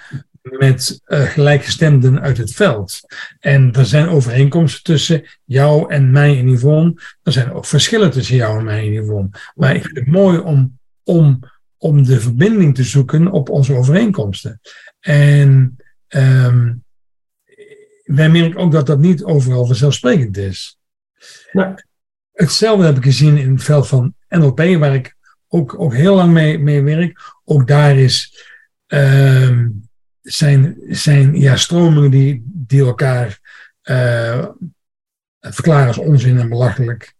met 0.50 1.00
eh, 1.04 1.22
gelijkgestemden 1.22 2.20
uit 2.20 2.38
het 2.38 2.52
veld. 2.52 3.00
En 3.38 3.72
er 3.72 3.86
zijn 3.86 4.08
overeenkomsten 4.08 4.82
tussen 4.82 5.24
jou 5.44 5.92
en 5.92 6.10
mij 6.10 6.38
en 6.38 6.48
Yvonne. 6.48 7.02
Er 7.22 7.32
zijn 7.32 7.52
ook 7.52 7.66
verschillen 7.66 8.10
tussen 8.10 8.36
jou 8.36 8.58
en 8.58 8.64
mij 8.64 8.86
en 8.86 8.92
Yvonne. 8.92 9.30
Maar 9.54 9.74
ik 9.74 9.82
vind 9.82 9.96
het 9.96 10.06
mooi 10.06 10.38
om, 10.38 10.78
om 11.04 11.40
om 11.78 12.04
de 12.04 12.20
verbinding 12.20 12.74
te 12.74 12.84
zoeken 12.84 13.30
op 13.30 13.48
onze 13.48 13.74
overeenkomsten. 13.74 14.60
En 15.00 15.76
ehm, 16.08 16.74
wij 18.04 18.30
merken 18.30 18.60
ook 18.60 18.72
dat 18.72 18.86
dat 18.86 18.98
niet 18.98 19.24
overal 19.24 19.66
vanzelfsprekend 19.66 20.36
is. 20.36 20.78
Nee. 21.52 21.74
Hetzelfde 22.32 22.84
heb 22.84 22.96
ik 22.96 23.02
gezien 23.02 23.36
in 23.36 23.52
het 23.52 23.62
veld 23.62 23.88
van 23.88 24.14
NLP, 24.28 24.58
waar 24.58 24.94
ik 24.94 25.16
ook, 25.48 25.80
ook 25.80 25.94
heel 25.94 26.14
lang 26.14 26.32
mee, 26.32 26.58
mee 26.58 26.82
werk. 26.82 27.20
Ook 27.44 27.66
daar 27.66 27.96
is, 27.96 28.44
ehm, 28.86 29.68
zijn, 30.32 30.76
zijn 30.88 31.34
ja, 31.34 31.56
stromingen 31.56 32.10
die, 32.10 32.42
die 32.46 32.80
elkaar 32.84 33.40
eh, 33.82 34.48
verklaren 35.40 35.86
als 35.86 35.98
onzin 35.98 36.38
en 36.38 36.48
belachelijk. 36.48 37.14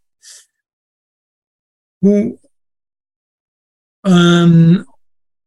Hoe, 1.98 2.38
Ehm, 4.00 4.84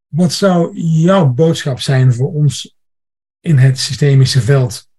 wat 0.07 0.31
zou 0.33 0.77
jouw 0.79 1.27
boodschap 1.33 1.79
zijn 1.79 2.13
voor 2.13 2.33
ons 2.33 2.77
in 3.39 3.57
het 3.57 3.79
systemische 3.79 4.41
veld? 4.41 4.89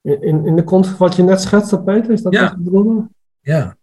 In, 0.00 0.22
in, 0.22 0.46
in 0.46 0.56
de 0.56 0.64
context 0.64 0.98
wat 0.98 1.16
je 1.16 1.22
net 1.22 1.40
schetste, 1.40 1.82
Peter, 1.82 2.10
is 2.10 2.22
dat 2.22 2.32
Ja. 2.32 2.42
wat 2.42 2.50
je 2.50 2.64
bedoelde? 2.64 3.08
Ja, 3.40 3.78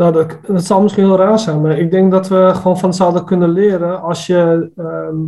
Nou, 0.00 0.12
dat, 0.12 0.38
dat 0.46 0.64
zal 0.64 0.82
misschien 0.82 1.04
heel 1.04 1.16
raar 1.16 1.38
zijn, 1.38 1.60
maar 1.60 1.78
ik 1.78 1.90
denk 1.90 2.10
dat 2.10 2.28
we 2.28 2.50
gewoon 2.54 2.78
van 2.78 2.94
zouden 2.94 3.24
kunnen 3.24 3.48
leren 3.48 4.02
als 4.02 4.26
je. 4.26 4.70
ehm, 4.76 5.26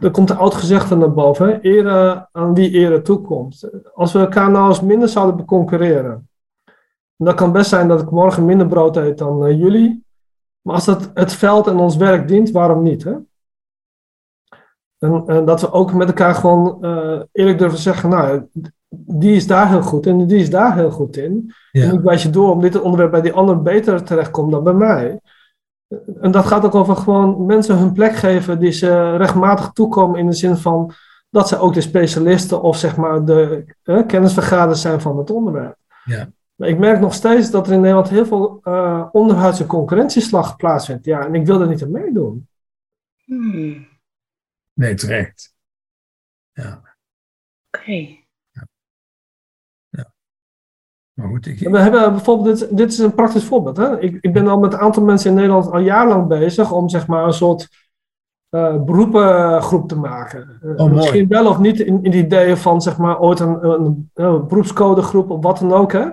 er 0.00 0.10
komt 0.10 0.30
een 0.30 0.36
oud 0.36 0.54
gezegde 0.54 0.96
naar 0.96 1.12
boven: 1.12 1.60
ere 1.60 2.28
aan 2.32 2.54
wie 2.54 2.70
ere 2.70 3.02
toekomt. 3.02 3.70
Als 3.94 4.12
we 4.12 4.18
elkaar 4.18 4.50
nou 4.50 4.68
eens 4.68 4.80
minder 4.80 5.08
zouden 5.08 5.36
beconcurreren. 5.36 6.28
Dan 7.16 7.34
kan 7.34 7.52
best 7.52 7.68
zijn 7.68 7.88
dat 7.88 8.00
ik 8.00 8.10
morgen 8.10 8.44
minder 8.44 8.66
brood 8.66 8.96
eet 8.96 9.18
dan 9.18 9.46
eh, 9.46 9.58
jullie. 9.58 10.04
Maar 10.60 10.74
als 10.74 10.84
dat 10.84 11.10
het 11.14 11.32
veld 11.32 11.66
en 11.66 11.76
ons 11.76 11.96
werk 11.96 12.28
dient, 12.28 12.50
waarom 12.50 12.82
niet? 12.82 13.04
Hè? 13.04 13.16
En, 14.98 15.26
en 15.26 15.44
dat 15.44 15.60
we 15.60 15.72
ook 15.72 15.92
met 15.92 16.08
elkaar 16.08 16.34
gewoon 16.34 16.84
eh, 16.84 17.22
eerlijk 17.32 17.58
durven 17.58 17.78
zeggen: 17.78 18.08
Nou, 18.08 18.48
die 18.94 19.34
is 19.34 19.46
daar 19.46 19.68
heel 19.68 19.82
goed 19.82 20.06
in 20.06 20.20
en 20.20 20.26
die 20.26 20.40
is 20.40 20.50
daar 20.50 20.76
heel 20.76 20.90
goed 20.90 21.16
in. 21.16 21.52
En 21.70 21.94
ik 21.94 22.00
wijs 22.00 22.22
je 22.22 22.30
door 22.30 22.50
omdat 22.50 22.72
dit 22.72 22.82
onderwerp 22.82 23.10
bij 23.10 23.20
die 23.20 23.32
ander 23.32 23.62
beter 23.62 24.02
terechtkomt 24.02 24.50
dan 24.50 24.64
bij 24.64 24.72
mij. 24.72 25.20
En 26.20 26.30
dat 26.30 26.46
gaat 26.46 26.64
ook 26.64 26.74
over 26.74 26.96
gewoon 26.96 27.46
mensen 27.46 27.78
hun 27.78 27.92
plek 27.92 28.14
geven 28.14 28.58
die 28.58 28.70
ze 28.70 29.16
rechtmatig 29.16 29.70
toekomen 29.72 30.18
in 30.18 30.26
de 30.26 30.32
zin 30.32 30.56
van 30.56 30.92
dat 31.30 31.48
ze 31.48 31.58
ook 31.58 31.74
de 31.74 31.80
specialisten 31.80 32.62
of 32.62 32.76
zeg 32.76 32.96
maar 32.96 33.24
de 33.24 33.64
eh, 33.82 34.06
kennisvergaders 34.06 34.80
zijn 34.80 35.00
van 35.00 35.18
het 35.18 35.30
onderwerp. 35.30 35.76
Ja. 36.04 36.30
Maar 36.54 36.68
ik 36.68 36.78
merk 36.78 37.00
nog 37.00 37.14
steeds 37.14 37.50
dat 37.50 37.66
er 37.66 37.72
in 37.72 37.80
Nederland 37.80 38.08
heel 38.08 38.26
veel 38.26 38.60
eh 38.62 39.08
onderhuidse 39.12 39.66
concurrentieslag 39.66 40.56
plaatsvindt. 40.56 41.04
Ja, 41.04 41.26
en 41.26 41.34
ik 41.34 41.46
wil 41.46 41.60
er 41.60 41.68
niet 41.68 41.82
aan 41.82 41.90
meedoen. 41.90 42.48
Hmm. 43.24 43.88
nee, 44.72 44.94
terecht. 44.94 45.54
Ja, 46.52 46.82
Oké. 47.70 48.21
Maar 51.12 51.28
goed, 51.28 51.46
ik, 51.46 51.58
We 51.68 51.78
hebben 51.78 52.12
bijvoorbeeld, 52.12 52.58
dit, 52.58 52.76
dit 52.76 52.92
is 52.92 52.98
een 52.98 53.14
praktisch 53.14 53.44
voorbeeld. 53.44 53.76
Hè? 53.76 54.00
Ik, 54.00 54.18
ik 54.20 54.32
ben 54.32 54.48
al 54.48 54.58
met 54.58 54.72
een 54.72 54.78
aantal 54.78 55.02
mensen 55.02 55.30
in 55.30 55.36
Nederland 55.36 55.70
al 55.70 55.78
jarenlang 55.80 56.26
bezig 56.28 56.72
om 56.72 56.88
zeg 56.88 57.06
maar 57.06 57.24
een 57.24 57.32
soort 57.32 57.68
eh, 58.48 58.82
beroepengroep 58.82 59.88
te 59.88 59.96
maken. 59.98 60.58
Eh, 60.62 60.76
mooi. 60.76 60.92
Misschien 60.94 61.28
wel 61.28 61.46
of 61.48 61.58
niet 61.58 61.80
in, 61.80 61.86
in 61.86 62.04
het 62.04 62.14
idee 62.14 62.56
van 62.56 62.82
zeg 62.82 62.98
maar 62.98 63.20
ooit 63.20 63.40
een, 63.40 63.64
een, 63.70 64.10
een 64.14 64.46
beroepscodegroep 64.46 65.30
of 65.30 65.42
wat 65.42 65.58
dan 65.58 65.72
ook. 65.72 65.92
Hè? 65.92 66.06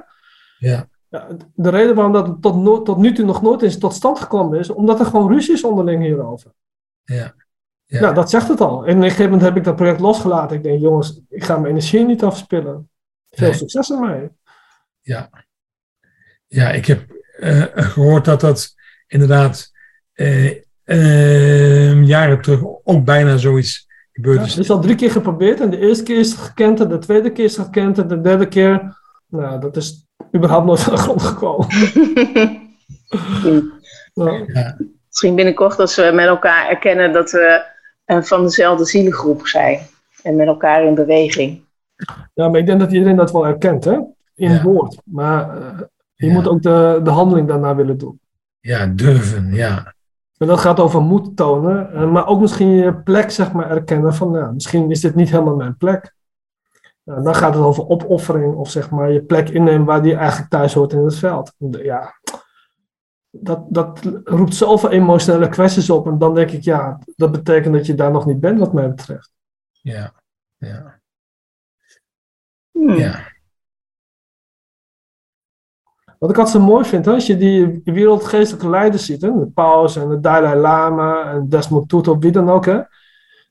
ja, 0.58 0.88
Ja, 1.10 1.28
de 1.54 1.70
reden 1.70 1.96
waarom 1.96 2.14
dat 2.14 2.38
tot, 2.42 2.56
no- 2.56 2.82
tot 2.82 2.98
nu 2.98 3.14
toe 3.14 3.26
nog 3.26 3.42
nooit 3.42 3.62
is 3.62 3.78
tot 3.78 3.94
stand 3.94 4.20
gekomen 4.20 4.60
is, 4.60 4.70
omdat 4.70 5.00
er 5.00 5.06
gewoon 5.06 5.32
ruzie 5.32 5.54
is 5.54 5.64
onderling 5.64 6.04
hierover. 6.04 6.52
ja, 7.04 7.34
ja, 7.86 8.00
Ja, 8.00 8.12
dat 8.12 8.30
zegt 8.30 8.48
het 8.48 8.62
al. 8.62 8.86
En 8.86 8.96
op 8.98 9.04
een 9.04 9.04
gegeven 9.04 9.24
moment 9.24 9.42
heb 9.42 9.58
ik 9.58 9.64
dat 9.64 9.76
project 9.76 10.00
losgelaten. 10.00 10.58
Ik 10.58 10.64
denk, 10.64 10.80
jongens, 10.82 11.22
ik 11.30 11.44
ga 11.44 11.54
mijn 11.58 11.66
energie 11.74 12.06
niet 12.06 12.24
afspillen. 12.24 12.90
Veel 13.30 13.48
Nee. 13.48 13.58
succes 13.58 13.92
ermee. 13.92 14.30
Ja. 15.10 15.30
Ja, 16.48 16.72
ik 16.72 16.86
heb 16.86 17.02
eh, 17.40 17.64
gehoord 17.74 18.26
dat 18.26 18.42
dat 18.42 18.76
inderdaad 19.08 19.72
eh, 20.14 20.52
eh, 20.84 22.04
jaren 22.04 22.42
terug 22.42 22.62
ook 22.84 23.06
bijna 23.06 23.38
zoiets 23.38 23.88
gebeurd 24.12 24.38
Ja, 24.40 24.44
is. 24.46 24.50
het 24.54 24.64
is 24.64 24.70
al 24.70 24.80
drie 24.82 24.96
keer 24.96 25.12
geprobeerd 25.12 25.62
en 25.62 25.70
de 25.70 25.80
eerste 25.80 26.04
keer 26.04 26.20
is 26.20 26.32
het 26.32 26.40
gekend, 26.40 26.78
de 26.78 26.98
tweede 26.98 27.32
keer 27.32 27.46
is 27.46 27.58
het 27.58 27.66
gekend 27.66 27.98
en 27.98 28.08
de 28.08 28.22
derde 28.22 28.48
keer, 28.48 28.98
nou, 29.28 29.60
dat 29.60 29.78
is 29.78 30.08
überhaupt 30.36 30.66
nooit 30.66 30.80
van 30.80 30.94
de 30.96 31.00
grond 31.02 31.22
gekomen. 31.22 31.68
Ja. 34.14 34.46
Ja, 34.54 34.78
Misschien 35.08 35.36
binnenkort 35.36 35.80
als 35.80 35.96
we 35.96 36.12
met 36.14 36.26
elkaar 36.26 36.70
erkennen 36.70 37.14
dat 37.14 37.32
we 37.32 37.64
eh, 38.06 38.22
van 38.22 38.44
dezelfde 38.44 38.86
zielengroep 38.86 39.48
zijn. 39.48 39.80
En 40.24 40.36
met 40.36 40.48
elkaar 40.48 40.84
in 40.84 40.96
beweging. 40.96 41.64
Ja, 42.34 42.48
maar 42.50 42.60
ik 42.60 42.66
denk 42.66 42.80
dat 42.80 42.92
iedereen 42.92 43.16
dat 43.16 43.32
wel 43.32 43.44
herkent, 43.44 43.84
hè? 43.84 43.98
In 44.40 44.48
Ja. 44.50 44.54
het 44.56 44.64
woord. 44.64 45.02
Maar 45.06 45.58
eh, 45.58 45.80
je 46.14 46.26
Ja. 46.28 46.34
moet 46.34 46.48
ook 46.48 46.62
de, 46.62 47.00
de 47.04 47.10
handeling 47.10 47.48
daarna 47.48 47.76
willen 47.76 47.98
doen. 47.98 48.20
ja, 48.60 48.86
durven, 48.88 49.54
ja. 49.54 49.94
En 50.38 50.48
dat 50.48 50.60
gaat 50.60 50.80
over 50.80 51.02
moed 51.02 51.36
tonen, 51.36 51.94
eh, 51.94 52.12
maar 52.12 52.28
ook 52.28 52.40
misschien 52.42 52.70
je 52.70 52.94
plek, 52.96 53.32
zeg 53.32 53.52
maar, 53.52 53.70
erkennen 53.70 54.14
van, 54.14 54.32
nou, 54.32 54.54
misschien 54.54 54.92
is 54.92 55.02
dit 55.02 55.16
niet 55.16 55.30
helemaal 55.30 55.56
mijn 55.56 55.78
plek. 55.78 56.14
Nou, 57.04 57.24
dan 57.24 57.36
gaat 57.36 57.54
het 57.54 57.64
over 57.64 57.88
opoffering 57.88 58.56
of 58.56 58.70
zeg 58.72 58.90
maar 58.90 59.12
je 59.12 59.22
plek 59.24 59.50
innemen 59.50 59.86
waar 59.86 60.02
die 60.02 60.16
eigenlijk 60.16 60.50
thuis 60.50 60.74
hoort 60.74 60.94
in 60.94 61.04
het 61.04 61.16
veld. 61.16 61.54
Ja, 61.58 62.14
dat, 63.30 63.66
dat 63.70 64.00
roept 64.24 64.56
zoveel 64.56 64.90
emotionele 64.92 65.50
kwesties 65.50 65.90
op 65.90 66.08
en 66.08 66.18
dan 66.18 66.36
denk 66.36 66.52
ik, 66.52 66.64
ja, 66.64 67.00
dat 67.16 67.32
betekent 67.32 67.74
dat 67.74 67.86
je 67.86 67.96
daar 67.96 68.12
nog 68.12 68.26
niet 68.26 68.40
bent 68.40 68.60
wat 68.60 68.74
mij 68.74 68.90
betreft. 68.90 69.32
Ja, 69.72 70.14
ja, 70.58 71.00
Hmm. 72.72 72.96
ja. 72.98 73.20
Wat 76.20 76.30
ik 76.30 76.38
altijd 76.38 76.56
zo 76.56 76.70
mooi 76.70 76.86
vind, 76.86 77.06
hè, 77.06 77.12
als 77.12 77.28
je 77.28 77.38
die 77.38 77.82
wereldgeestelijke 77.84 78.70
leiders 78.70 79.06
ziet, 79.06 79.22
hè, 79.22 79.40
de 79.40 79.48
Paus 79.48 79.96
en 79.96 80.10
de 80.10 80.20
Dalai 80.20 80.60
Lama 80.60 81.32
en 81.32 81.50
Desmond 81.50 81.90
Tutu, 81.90 82.18
wie 82.20 82.32
dan 82.32 82.50
ook, 82.50 82.66
hè, 82.66 82.80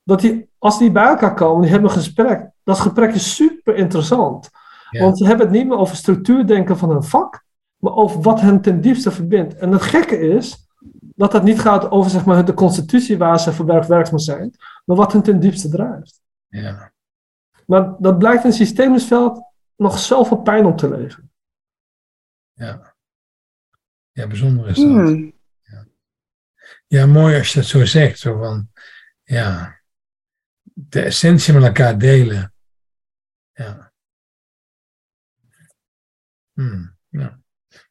dat 0.05 0.21
die, 0.21 0.51
als 0.59 0.79
die 0.79 0.91
bij 0.93 1.07
elkaar 1.07 1.35
komen, 1.35 1.63
die 1.63 1.71
hebben 1.71 1.91
een 1.91 1.97
gesprek. 1.97 2.51
Dat 2.65 2.79
gesprek 2.79 3.15
is 3.15 3.35
super 3.35 3.75
interessant. 3.75 4.51
Ja. 4.91 5.03
Want 5.03 5.19
ze 5.19 5.27
hebben 5.27 5.47
het 5.47 5.57
niet 5.57 5.67
meer 5.67 5.77
over 5.79 5.97
structuurdenken 5.97 6.79
van 6.79 6.91
een 6.91 7.03
vak, 7.03 7.45
maar 7.77 7.93
over 7.93 8.21
wat 8.21 8.41
hen 8.41 8.61
ten 8.61 8.81
diepste 8.81 9.11
verbindt. 9.11 9.55
En 9.55 9.73
het 9.73 9.83
gekke 9.83 10.19
is 10.19 10.69
dat 11.01 11.33
het 11.33 11.43
niet 11.43 11.61
gaat 11.61 11.91
over 11.91 12.11
zeg 12.11 12.25
maar, 12.25 12.45
de 12.45 12.55
constitutie 12.55 13.19
waar 13.19 13.41
ze 13.41 13.53
voor 13.53 13.67
werk 13.67 13.85
werkzaam 13.85 14.19
zijn, 14.19 14.55
maar 14.85 14.97
wat 14.97 15.13
hen 15.13 15.23
ten 15.23 15.41
diepste 15.41 15.69
drijft. 15.69 16.21
ja. 16.49 16.93
Maar 17.67 17.95
dat 17.99 18.19
blijkt 18.19 18.43
in 18.43 18.49
het 18.49 18.59
systemisch 18.59 19.05
veld 19.05 19.43
nog 19.77 19.99
zoveel 19.99 20.37
pijn 20.37 20.67
op 20.67 20.77
te 20.77 20.89
leveren. 20.89 21.28
Ja, 22.59 22.97
ja 24.13 24.27
bijzonder 24.27 24.69
is 24.69 24.77
dat. 24.77 24.85
Hmm. 24.85 25.37
Ja, 26.87 27.07
mooi 27.07 27.39
als 27.39 27.53
je 27.53 27.59
dat 27.59 27.69
zo 27.69 27.85
zegt. 27.85 28.19
Zo 28.19 28.39
van, 28.39 28.71
ja, 29.23 29.81
de 30.63 31.03
essentie 31.03 31.55
met 31.55 31.63
elkaar 31.63 31.99
delen. 31.99 32.53
Ja. 33.53 33.93
Hmm, 36.53 36.97
ja. 37.09 37.41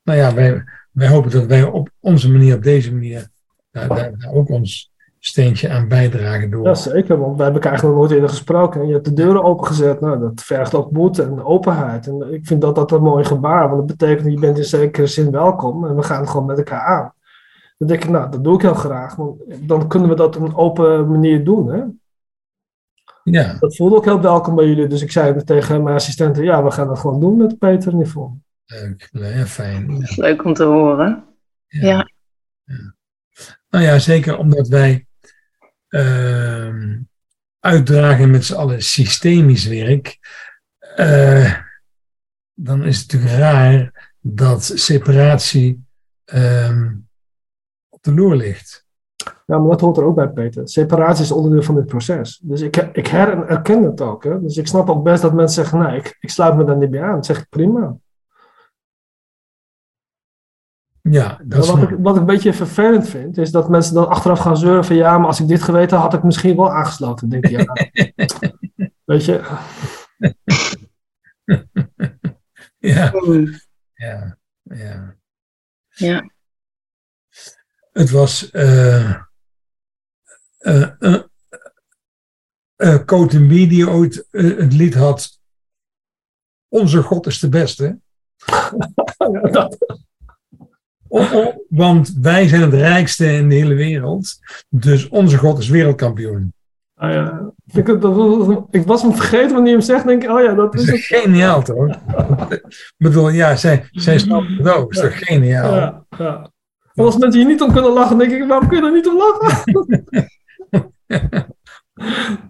Nou 0.04 0.18
ja, 0.20 0.34
wij, 0.34 0.64
wij 0.92 1.08
hopen 1.08 1.32
dat 1.32 1.46
wij 1.46 1.64
op 1.64 1.92
onze 2.00 2.32
manier, 2.32 2.56
op 2.56 2.64
deze 2.64 2.94
manier, 2.94 3.30
daar, 3.72 3.88
daar, 3.88 4.18
daar 4.18 4.32
ook 4.32 4.50
ons 4.50 4.92
steentje 5.20 5.70
aan 5.70 5.88
bijdragen 5.88 6.50
door. 6.50 6.66
Ja, 6.66 6.74
zeker, 6.74 7.20
want 7.20 7.36
wij 7.36 7.46
hebben 7.46 7.62
elkaar 7.64 7.72
eigenlijk 7.72 7.84
nog 7.84 7.96
nooit 7.98 8.12
eerder 8.12 8.30
gesproken. 8.30 8.82
En 8.82 8.88
je 8.88 8.94
hebt 8.94 9.06
de 9.06 9.14
deuren 9.14 9.44
opengezet. 9.44 10.02
Nou, 10.02 10.20
dat 10.20 10.44
vergt 10.44 10.74
ook 10.76 10.92
moed 10.92 11.20
en 11.20 11.44
openheid. 11.44 12.08
En 12.08 12.34
ik 12.34 12.48
vind 12.48 12.62
dat 12.62 12.76
dat 12.76 12.92
een 12.92 13.02
mooi 13.02 13.24
gebaar, 13.26 13.70
want 13.70 13.88
dat 13.88 13.98
betekent 13.98 14.32
je 14.34 14.40
bent 14.40 14.58
in 14.58 14.64
zekere 14.64 15.08
zin 15.08 15.32
welkom 15.32 15.86
en 15.86 15.96
we 15.96 16.04
gaan 16.04 16.20
het 16.22 16.30
gewoon 16.30 16.46
met 16.46 16.58
elkaar 16.58 16.82
aan. 16.82 17.14
Dan 17.78 17.88
denk 17.88 18.04
ik, 18.04 18.10
nou, 18.10 18.32
dat 18.32 18.44
doe 18.44 18.56
ik 18.56 18.62
heel 18.62 18.74
graag, 18.74 19.16
want 19.16 19.42
dan 19.68 19.88
kunnen 19.88 20.10
we 20.10 20.16
dat 20.16 20.36
op 20.36 20.42
een 20.42 20.56
open 20.56 21.10
manier 21.12 21.44
doen. 21.44 21.72
Hè? 21.72 21.84
Ja, 23.24 23.56
Dat 23.60 23.76
voelde 23.76 23.96
ook 23.96 24.06
heel 24.06 24.22
welkom 24.22 24.56
bij 24.56 24.68
jullie, 24.68 24.88
dus 24.88 25.02
ik 25.02 25.12
zei 25.12 25.44
tegen 25.44 25.84
mijn 25.84 25.96
assistenten, 25.96 26.44
ja, 26.44 26.64
we 26.64 26.72
gaan 26.72 26.88
dat 26.88 27.00
gewoon 27.00 27.20
doen 27.20 27.38
met 27.38 27.58
Peter 27.58 27.94
en 27.94 28.00
Yvonne. 28.00 28.38
leuk. 28.66 29.10
Ja, 29.12 29.46
fijn. 29.46 29.98
Ja. 29.98 30.08
Leuk 30.16 30.44
om 30.44 30.54
te 30.54 30.64
horen. 30.64 31.24
Ja. 31.68 32.10
Nou 33.70 33.84
ja, 33.84 34.00
zeker 34.00 34.38
omdat 34.38 34.68
wij 34.68 35.07
ehm, 35.88 37.00
uitdragen 37.60 38.32
met 38.32 38.46
z'n 38.46 38.54
allen 38.56 38.82
systemisch 38.82 39.68
werk. 39.68 40.20
eh, 40.96 41.54
dan 42.54 42.84
is 42.84 43.00
het 43.00 43.12
natuurlijk 43.12 43.40
raar 43.40 44.10
dat 44.20 44.64
separatie 44.64 45.86
ehm, 46.26 46.94
op 47.90 48.04
de 48.04 48.14
loer 48.14 48.36
ligt. 48.36 48.86
Ja, 49.46 49.58
maar 49.58 49.70
dat 49.70 49.82
hoort 49.82 49.98
er 49.98 50.04
ook 50.04 50.16
bij, 50.16 50.30
Peter. 50.30 50.68
Separatie 50.68 51.24
is 51.24 51.32
onderdeel 51.32 51.64
van 51.64 51.76
dit 51.76 51.86
proces. 51.86 52.40
Dus 52.44 52.62
ik, 52.62 52.76
ik 52.76 53.08
her 53.08 53.32
en 53.32 53.48
erken 53.48 53.84
het 53.84 54.02
ook. 54.02 54.24
Hè? 54.24 54.42
Dus 54.42 54.58
ik 54.58 54.68
snap 54.68 54.90
ook 54.90 55.04
best 55.04 55.22
dat 55.22 55.34
mensen 55.34 55.64
zeggen, 55.64 55.80
nee, 55.80 55.98
ik, 55.98 56.18
ik 56.20 56.30
sluit 56.30 56.56
me 56.56 56.64
daar 56.64 56.78
niet 56.78 56.90
bij 56.90 57.02
aan. 57.02 57.16
Dat 57.16 57.26
zeg 57.26 57.40
ik 57.40 57.50
prima. 57.50 57.98
Ja, 61.12 61.40
dat 61.44 61.64
is 61.64 61.72
Maar 61.72 61.80
wat, 61.80 61.90
ik, 61.90 61.98
wat 62.00 62.14
ik 62.16 62.20
een 62.20 62.28
beetje 62.28 62.54
vervelend 62.54 63.10
vind, 63.10 63.38
is 63.38 63.52
dat 63.52 63.70
mensen 63.70 63.94
dan 63.94 64.08
achteraf 64.08 64.40
gaan 64.40 64.58
zeuren 64.58 64.86
van 64.86 64.96
ja, 64.96 65.18
maar 65.18 65.28
als 65.28 65.40
ik 65.40 65.48
dit 65.48 65.62
geweten 65.62 65.98
had, 65.98 66.12
had 66.12 66.20
ik 66.20 66.26
misschien 66.26 66.56
wel 66.56 66.72
aangesloten. 66.72 67.30
Denk 67.30 67.46
ik, 67.46 67.52
ja, 67.52 67.74
weet 69.06 69.26
je, 69.26 69.42
ja, 72.78 73.12
ja, 73.94 74.38
ja. 74.64 75.16
Ja. 75.90 76.30
Het 77.92 78.10
was 78.10 78.52
eh 78.52 79.12
eh 80.58 80.90
eh, 81.00 81.24
eh, 82.76 83.06
Cote 83.06 83.46
Bie 83.46 83.68
die 83.68 83.90
ooit 83.90 84.28
eh, 84.32 84.58
het 84.58 84.74
lied 84.74 84.94
had 84.94 85.40
Onze 86.70 87.02
God 87.02 87.26
is 87.26 87.40
de 87.40 87.50
beste. 87.50 88.00
ja, 89.32 89.50
dat, 89.52 89.78
Oh, 91.08 91.34
oh, 91.34 91.56
want 91.70 92.14
wij 92.22 92.48
zijn 92.48 92.62
het 92.62 92.74
rijkste 92.74 93.32
in 93.34 93.50
de 93.50 93.56
hele 93.56 93.74
wereld. 93.74 94.38
Dus 94.70 95.08
onze 95.08 95.38
God 95.38 95.58
is 95.60 95.70
wereldkampioen. 95.70 96.54
ah, 96.96 97.12
ja. 97.12 97.52
ik, 97.74 97.86
dat 98.02 98.68
ik 98.72 98.86
was 98.86 99.02
hem 99.02 99.16
vergeten 99.16 99.52
wanneer 99.54 99.72
je 99.72 99.78
hem 99.78 99.86
zegt, 99.86 100.08
denk 100.08 100.24
ik, 100.24 100.30
oh 100.30 100.42
ja, 100.42 100.54
dat 100.54 100.74
Dat 100.74 100.82
is 100.82 100.90
het. 100.92 101.00
geniaal, 101.00 101.62
toch? 101.64 101.88
Ik 102.50 102.94
bedoel, 102.98 103.30
ja, 103.30 103.56
zij, 103.56 103.88
zij 103.92 104.18
snapt 104.18 104.48
het 104.58 104.70
ook. 104.70 104.92
Is 104.94 105.00
toch 105.00 105.18
geniaal? 105.26 105.76
Ja, 106.18 106.52
als 106.96 107.18
mensen 107.18 107.40
hier 107.40 107.50
niet 107.50 107.62
om 107.62 107.72
kunnen 107.72 107.92
lachen, 107.92 108.18
denk 108.18 108.32
ik, 108.32 108.48
waarom 108.48 108.68
kun 108.68 108.78
je 108.78 108.86
er 108.86 108.94
niet 108.94 109.08
om 109.08 109.18
lachen? 109.18 109.64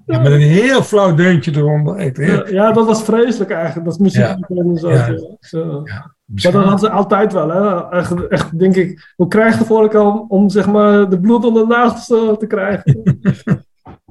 Ja, 0.06 0.20
met 0.20 0.32
een 0.32 0.40
heel 0.40 0.84
flauw 0.84 1.16
deuntje 1.16 1.56
eronder. 1.56 1.96
Echt 1.96 2.18
heel 2.18 2.54
Ja, 2.54 2.72
dat 2.72 2.86
was 2.86 3.04
vreselijk 3.04 3.52
eigenlijk. 3.52 3.86
Dat 3.86 3.94
is 3.94 4.00
muziek. 4.00 4.22
Ja. 4.22 4.38
en 4.48 4.78
zo. 4.78 4.92
Ja. 4.92 5.08
Ja. 5.40 5.82
Ja. 5.84 6.16
Maar 6.28 6.52
dat 6.52 6.54
hadden 6.54 6.80
ze 6.80 6.90
altijd 6.90 7.34
wel. 7.34 7.50
Hè? 7.50 7.90
Echt, 7.90 8.28
echt 8.28 8.60
denk 8.60 8.76
ik, 8.76 9.14
hoe 9.16 9.28
krijg 9.28 9.54
je 9.54 9.60
ervoor 9.60 9.90
om, 9.96 10.26
om 10.28 10.50
zeg 10.50 10.68
maar, 10.68 11.10
de 11.10 11.20
bloed 11.20 11.46
onder 11.46 11.62
de 11.62 11.68
nagels 11.68 12.10
eh, 12.10 12.36
te 12.38 12.48
krijgen? 12.48 13.04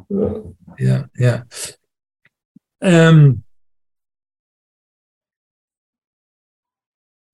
ja. 0.07 0.33
Ja, 0.79 1.09
ja. 1.13 1.47
Ehm, 2.79 3.33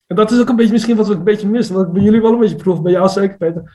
En 0.06 0.16
dat 0.18 0.30
is 0.30 0.40
ook 0.40 0.48
een 0.48 0.56
beetje 0.56 0.72
misschien 0.72 0.96
wat 0.96 1.08
we 1.08 1.14
een 1.14 1.24
beetje 1.24 1.48
missen. 1.48 1.74
Wat 1.74 1.86
ik 1.86 1.92
bij 1.92 2.02
jullie 2.02 2.20
wel 2.20 2.32
een 2.32 2.38
beetje 2.38 2.56
proef, 2.56 2.82
bij 2.82 2.92
jou 2.92 3.08
zeker 3.08 3.36
Peter. 3.36 3.74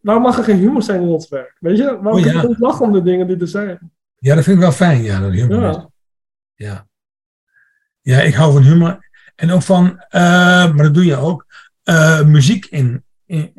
Waarom 0.00 0.22
mag 0.22 0.38
er 0.38 0.44
geen 0.44 0.58
humor 0.58 0.82
zijn 0.82 1.02
in 1.02 1.08
ons 1.08 1.28
werk? 1.28 1.56
Weet 1.60 1.76
je? 1.76 1.84
Waarom 1.84 2.12
Oh, 2.12 2.20
ja. 2.32 2.42
je 2.42 2.54
lachen 2.58 2.86
om 2.86 2.92
de 2.92 3.02
dingen 3.02 3.26
die 3.26 3.40
er 3.40 3.48
zijn? 3.48 3.92
ja, 4.18 4.34
dat 4.34 4.44
vind 4.44 4.56
ik 4.56 4.62
wel 4.62 4.72
fijn. 4.72 5.02
Ja, 5.02 5.20
dat 5.20 5.32
humor. 5.32 5.90
Ja. 6.54 6.86
ja, 8.00 8.20
ik 8.20 8.34
hou 8.34 8.52
van 8.52 8.62
humor. 8.62 9.09
En 9.40 9.50
ook 9.50 9.62
van, 9.62 10.04
eh, 10.08 10.20
maar 10.74 10.82
dat 10.82 10.94
doe 10.94 11.04
je 11.04 11.16
ook, 11.16 11.46
eh, 11.82 12.22
muziek 12.24 12.66
in, 12.66 13.04
in, 13.26 13.52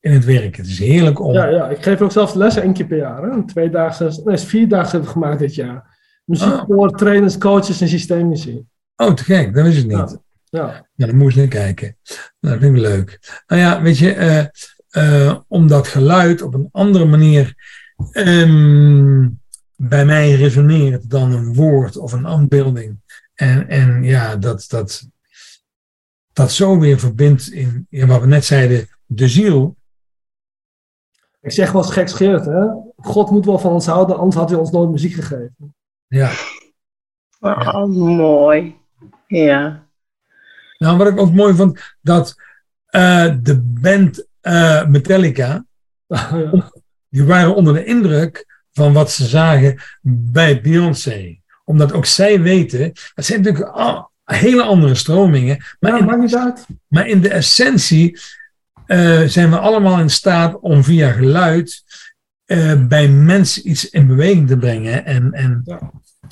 in 0.00 0.12
het 0.12 0.24
werk. 0.24 0.56
Het 0.56 0.66
is 0.66 0.78
heerlijk 0.78 1.20
om. 1.20 1.32
Ja, 1.32 1.46
ja, 1.46 1.68
ik 1.68 1.82
geef 1.82 2.00
ook 2.00 2.12
zelfs 2.12 2.34
lessen 2.34 2.62
één 2.62 2.72
keer 2.72 2.86
per 2.86 2.98
jaar. 2.98 3.22
Hè? 3.22 3.30
Een 3.30 3.46
tweedaagse, 3.46 4.20
nee, 4.24 4.36
vierdaagse 4.36 4.90
hebben 4.90 5.08
we 5.08 5.20
gemaakt 5.20 5.38
dit 5.38 5.54
jaar. 5.54 5.98
Muziek 6.24 6.52
Oh. 6.52 6.64
voor 6.66 6.90
trainers, 6.90 7.38
coaches 7.38 7.80
en 7.80 7.88
systemici. 7.88 8.64
Oh, 8.96 9.12
te 9.12 9.24
gek, 9.24 9.54
dat 9.54 9.66
is 9.66 9.76
het 9.76 9.86
niet. 9.86 10.18
Ja. 10.50 10.88
Ja. 10.96 11.06
Dan 11.06 11.20
eens 11.20 11.34
naar 11.34 11.46
kijken. 11.46 11.96
Nou, 12.40 12.54
dat 12.54 12.64
vind 12.64 12.76
ik 12.76 12.82
leuk. 12.82 13.42
Nou 13.46 13.60
ja, 13.60 13.82
weet 13.82 13.98
je, 13.98 14.12
eh, 14.12 14.46
eh, 14.90 15.38
om 15.48 15.68
dat 15.68 15.88
geluid 15.88 16.42
op 16.42 16.54
een 16.54 16.68
andere 16.72 17.04
manier 17.04 17.54
ehm, 18.12 19.28
bij 19.76 20.04
mij 20.04 20.32
resoneert 20.32 21.10
dan 21.10 21.32
een 21.32 21.54
woord 21.54 21.96
of 21.96 22.12
een 22.12 22.24
afbeelding. 22.24 22.99
En, 23.40 23.68
en 23.68 24.02
ja, 24.02 24.36
dat, 24.36 24.64
dat, 24.68 25.08
dat 26.32 26.52
zo 26.52 26.78
weer 26.78 26.98
verbindt 26.98 27.52
in, 27.52 27.86
in 27.90 28.06
wat 28.06 28.20
we 28.20 28.26
net 28.26 28.44
zeiden, 28.44 28.88
de 29.06 29.28
ziel. 29.28 29.76
Ik 31.40 31.50
zeg 31.50 31.72
wel 31.72 31.82
eens 31.82 31.92
gekscherend, 31.92 32.44
hè? 32.44 32.66
God 32.96 33.30
moet 33.30 33.44
wel 33.44 33.58
van 33.58 33.72
ons 33.72 33.86
houden, 33.86 34.16
anders 34.16 34.36
had 34.36 34.50
hij 34.50 34.58
ons 34.58 34.70
nooit 34.70 34.90
muziek 34.90 35.12
gegeven. 35.12 35.74
Ja. 36.06 36.30
Oh, 37.40 37.84
mooi. 37.96 38.76
Ja. 39.26 39.88
Nou, 40.78 40.96
wat 40.96 41.06
ik 41.06 41.18
ook 41.18 41.32
mooi 41.32 41.54
vond, 41.54 41.96
dat 42.00 42.34
eh, 42.86 43.36
de 43.42 43.60
band 43.60 44.26
eh, 44.40 44.86
Metallica, 44.86 45.64
die 47.08 47.24
waren 47.24 47.54
onder 47.54 47.74
de 47.74 47.84
indruk 47.84 48.62
van 48.72 48.92
wat 48.92 49.10
ze 49.10 49.26
zagen 49.26 49.80
bij 50.02 50.60
Beyoncé. 50.60 51.39
Omdat 51.70 51.92
ook 51.92 52.06
zij 52.06 52.40
weten, 52.40 52.92
dat 53.14 53.24
zijn 53.24 53.42
natuurlijk 53.42 53.70
al 53.70 54.10
hele 54.24 54.62
andere 54.62 54.94
stromingen. 54.94 55.64
Maar, 55.80 56.06
Ja, 56.06 56.14
in, 56.14 56.36
uit. 56.36 56.66
maar 56.86 57.08
in 57.08 57.20
de 57.20 57.28
essentie 57.28 58.18
eh, 58.86 59.20
zijn 59.20 59.50
we 59.50 59.58
allemaal 59.58 59.98
in 59.98 60.10
staat 60.10 60.60
om 60.60 60.84
via 60.84 61.10
geluid 61.10 61.82
eh, 62.44 62.86
bij 62.86 63.08
mensen 63.08 63.68
iets 63.70 63.90
in 63.90 64.06
beweging 64.06 64.48
te 64.48 64.56
brengen. 64.56 65.04
En, 65.04 65.32
en 65.32 65.62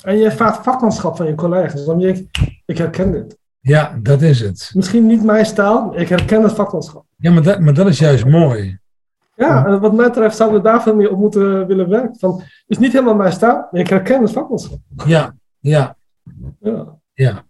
En 0.03 0.17
je 0.17 0.25
ervaart 0.25 0.63
vakmanschap 0.63 1.15
van 1.15 1.27
je 1.27 1.35
collega's. 1.35 1.85
Dan 1.85 1.99
denk 1.99 2.17
ik, 2.17 2.27
ik 2.65 2.77
herken 2.77 3.11
dit. 3.11 3.37
ja, 3.59 3.99
dat 4.01 4.21
is 4.21 4.39
het. 4.39 4.71
Misschien 4.73 5.05
niet 5.05 5.23
mijn 5.23 5.47
maar 5.55 5.95
ik 5.95 6.09
herken 6.09 6.43
het 6.43 6.53
vakmanschap. 6.53 7.05
Ja, 7.15 7.31
maar 7.31 7.43
dat, 7.43 7.59
maar 7.59 7.73
dat 7.73 7.87
is 7.87 7.99
juist 7.99 8.25
mooi. 8.25 8.78
Ja, 9.39 9.65
en 9.65 9.79
wat 9.79 9.93
mij 9.95 10.07
betreft 10.07 10.35
zouden 10.35 10.61
we 10.61 10.67
daar 10.67 10.81
veel 10.83 10.95
meer 10.95 11.11
op 11.11 11.17
moeten 11.17 11.67
willen 11.67 11.89
werken. 11.89 12.19
Van, 12.19 12.39
het 12.39 12.63
is 12.67 12.77
niet 12.77 12.91
helemaal 12.91 13.15
mijn 13.15 13.31
stijl, 13.31 13.67
maar 13.71 13.81
ik 13.81 13.87
herken 13.87 14.21
het 14.21 14.31
vakmanschap. 14.31 14.79
Ja, 15.05 15.35
ja, 15.59 15.97
Ja. 16.59 16.99
ja. 17.13 17.47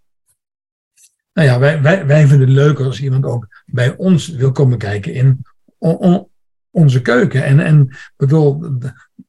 Nou 1.33 1.47
ja, 1.47 1.59
wij, 1.59 1.81
wij, 1.81 2.05
wij 2.05 2.27
vinden 2.27 2.47
het 2.47 2.55
leuk 2.57 2.79
als 2.79 3.01
iemand 3.01 3.25
ook 3.25 3.47
bij 3.65 3.95
ons 3.97 4.27
wil 4.27 4.51
komen 4.51 4.77
kijken 4.77 5.13
in 5.13 5.41
on- 5.77 5.97
on- 5.97 6.27
onze 6.71 7.01
keuken. 7.01 7.43
En, 7.45 7.59
en 7.59 7.89
bedoel, 8.17 8.63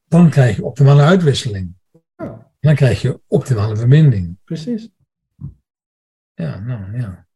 dan 0.08 0.30
krijg 0.30 0.56
je 0.56 0.64
optimale 0.64 1.02
uitwisseling. 1.02 1.74
Ja. 2.16 2.50
Dan 2.61 2.74
krijg 2.74 3.02
je 3.02 3.20
optimale 3.26 3.76
verbinding. 3.76 4.36
Precies. 4.44 4.90
Ja, 6.34 6.58
nou 6.58 6.98
ja. 6.98 7.26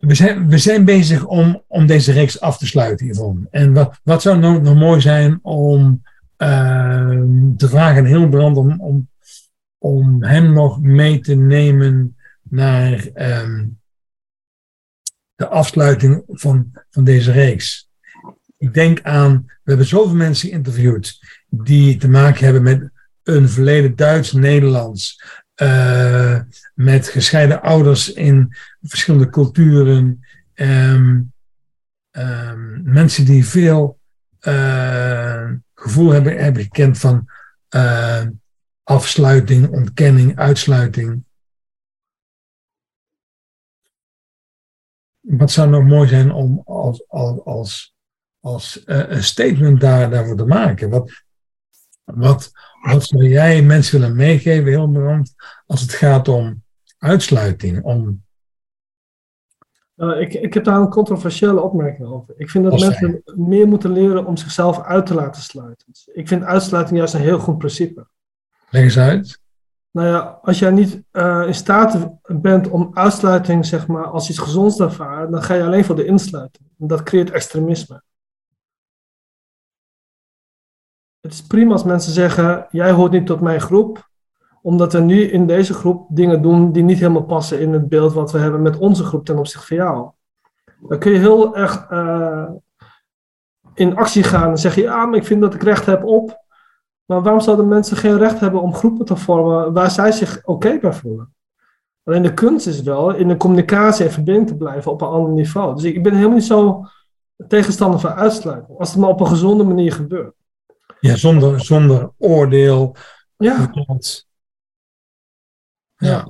We 0.00 0.14
zijn, 0.14 0.48
we 0.48 0.58
zijn 0.58 0.84
bezig 0.84 1.24
om, 1.24 1.62
om 1.66 1.86
deze 1.86 2.12
reeks 2.12 2.40
af 2.40 2.58
te 2.58 2.66
sluiten, 2.66 3.06
Yvonne. 3.06 3.46
En 3.50 3.72
wat, 3.72 4.00
wat 4.02 4.22
zou 4.22 4.38
nou 4.38 4.60
nog 4.60 4.74
mooi 4.74 5.00
zijn 5.00 5.38
om 5.42 6.02
ehm, 6.36 7.56
te 7.56 7.68
vragen 7.68 7.98
aan 7.98 8.08
Hilbrand 8.08 8.56
om, 8.56 8.80
om, 8.80 9.08
om 9.78 10.22
hem 10.22 10.52
nog 10.52 10.80
mee 10.80 11.20
te 11.20 11.34
nemen 11.34 12.16
naar 12.42 13.06
ehm, 13.14 13.66
de 15.34 15.48
afsluiting 15.48 16.22
van, 16.26 16.70
van 16.90 17.04
deze 17.04 17.32
reeks. 17.32 17.88
Ik 18.58 18.74
denk 18.74 19.02
aan, 19.02 19.44
we 19.46 19.52
hebben 19.64 19.86
zoveel 19.86 20.16
mensen 20.16 20.48
geïnterviewd 20.48 21.18
die 21.48 21.96
te 21.96 22.08
maken 22.08 22.44
hebben 22.44 22.62
met 22.62 22.90
een 23.22 23.48
verleden 23.48 23.96
Duits-Nederlands, 23.96 25.22
eh, 25.60 26.40
met 26.74 27.08
gescheiden 27.08 27.62
ouders 27.62 28.12
in 28.12 28.54
verschillende 28.82 29.30
culturen, 29.30 30.26
ehm, 30.54 31.20
ehm, 32.10 32.92
mensen 32.92 33.24
die 33.24 33.46
veel 33.46 33.98
eh, 34.38 35.52
gevoel 35.74 36.10
hebben, 36.10 36.36
hebben 36.36 36.62
gekend 36.62 36.98
van 36.98 37.28
eh, 37.68 38.26
afsluiting, 38.82 39.68
ontkenning, 39.68 40.38
uitsluiting. 40.38 41.24
Wat 45.20 45.50
zou 45.50 45.68
nog 45.68 45.84
mooi 45.84 46.08
zijn 46.08 46.32
om 46.32 46.62
als, 46.64 47.08
als, 47.08 47.44
als, 47.44 47.94
als 48.40 48.82
een 48.84 49.24
statement 49.24 49.80
daar, 49.80 50.10
daarvoor 50.10 50.36
te 50.36 50.44
maken? 50.44 50.90
Wat, 50.90 51.24
wat, 52.14 52.50
wat 52.82 53.04
zou 53.04 53.28
jij 53.28 53.62
mensen 53.62 54.00
willen 54.00 54.16
meegeven, 54.16 54.68
Hilbrand, 54.68 55.34
als 55.66 55.80
het 55.80 55.92
gaat 55.92 56.28
om 56.28 56.62
uitsluiting? 56.98 57.82
Om, 57.82 58.22
Uh, 60.00 60.20
ik, 60.20 60.34
ik 60.34 60.54
heb 60.54 60.64
daar 60.64 60.80
een 60.80 60.88
controversiële 60.88 61.60
opmerking 61.60 62.08
over. 62.08 62.34
Ik 62.36 62.50
vind 62.50 62.64
dat 62.64 62.72
Als 62.72 62.88
mensen 62.88 63.22
meer 63.34 63.68
moeten 63.68 63.92
leren 63.92 64.26
om 64.26 64.36
zichzelf 64.36 64.82
uit 64.82 65.06
te 65.06 65.14
laten 65.14 65.42
sluiten. 65.42 65.86
Dus 65.90 66.08
ik 66.12 66.28
vind 66.28 66.42
uitsluiting 66.42 66.98
juist 66.98 67.14
een 67.14 67.20
heel 67.20 67.38
goed 67.38 67.58
principe. 67.58 68.06
leg 68.70 68.82
eens 68.82 68.98
uit. 68.98 69.40
Nou 69.90 70.08
ja, 70.08 70.38
als 70.42 70.58
jij 70.58 70.70
niet 70.70 71.02
eh, 71.10 71.42
in 71.46 71.54
staat 71.54 72.08
bent 72.22 72.68
om 72.68 72.90
uitsluiting 72.92 73.66
zeg 73.66 73.86
maar, 73.86 74.06
als 74.06 74.28
iets 74.28 74.38
gezonds 74.38 74.76
te 74.76 74.84
ervaren, 74.84 75.30
dan 75.30 75.42
ga 75.42 75.54
je 75.54 75.62
alleen 75.62 75.84
voor 75.84 75.96
de 75.96 76.04
insluiting. 76.04 76.68
En 76.78 76.86
dat 76.86 77.02
creëert 77.02 77.30
extremisme. 77.30 78.02
Het 81.20 81.32
is 81.32 81.46
prima 81.46 81.72
als 81.72 81.84
mensen 81.84 82.12
zeggen, 82.12 82.66
jij 82.70 82.90
hoort 82.90 83.12
niet 83.12 83.26
tot 83.26 83.40
mijn 83.40 83.60
groep, 83.60 84.08
omdat 84.62 84.92
we 84.92 85.00
nu 85.00 85.22
in 85.22 85.46
deze 85.46 85.74
groep 85.74 86.06
dingen 86.08 86.42
doen 86.42 86.72
die 86.72 86.82
niet 86.82 86.98
helemaal 86.98 87.24
passen 87.24 87.60
in 87.60 87.72
het 87.72 87.88
beeld 87.88 88.12
wat 88.12 88.32
we 88.32 88.38
hebben 88.38 88.62
met 88.62 88.78
onze 88.78 89.04
groep 89.04 89.24
ten 89.24 89.38
opzichte 89.38 89.66
van 89.66 89.76
jou. 89.76 90.10
Dan 90.88 90.98
kun 90.98 91.12
je 91.12 91.18
heel 91.18 91.56
erg 91.56 91.86
eh, 91.90 92.48
in 93.74 93.96
actie 93.96 94.22
gaan 94.22 94.50
en 94.50 94.58
zeggen, 94.58 94.82
ja, 94.82 95.06
maar 95.06 95.18
ik 95.18 95.24
vind 95.24 95.40
dat 95.40 95.54
ik 95.54 95.62
recht 95.62 95.86
heb 95.86 96.04
op. 96.04 96.44
Maar 97.04 97.22
waarom 97.22 97.40
zouden 97.40 97.68
mensen 97.68 97.96
geen 97.96 98.18
recht 98.18 98.40
hebben 98.40 98.60
om 98.60 98.74
groepen 98.74 99.06
te 99.06 99.16
vormen 99.16 99.72
waar 99.72 99.90
zij 99.90 100.12
zich 100.12 100.40
oké 100.44 100.78
bij 100.78 100.92
voelen? 100.92 101.34
Alleen 102.04 102.22
de 102.22 102.34
kunst 102.34 102.66
is 102.66 102.82
wel 102.82 103.14
in 103.14 103.28
de 103.28 103.36
communicatie 103.36 104.04
en 104.04 104.12
verbinding 104.12 104.46
te 104.46 104.56
blijven 104.56 104.92
op 104.92 105.00
een 105.00 105.08
ander 105.08 105.32
niveau. 105.32 105.74
Dus 105.74 105.84
ik 105.84 106.02
ben 106.02 106.14
helemaal 106.14 106.34
niet 106.34 106.44
zo 106.44 106.84
tegenstander 107.48 108.00
van 108.00 108.10
uitsluiting. 108.10 108.78
Als 108.78 108.90
het 108.90 108.98
maar 108.98 109.08
op 109.10 109.20
een 109.20 109.26
gezonde 109.26 109.64
manier 109.64 109.92
gebeurt. 109.92 110.34
Ja, 111.00 111.16
zonder, 111.16 111.60
zonder 111.60 112.10
oordeel. 112.18 112.96
Ja, 113.36 113.70
Ja. 115.96 116.28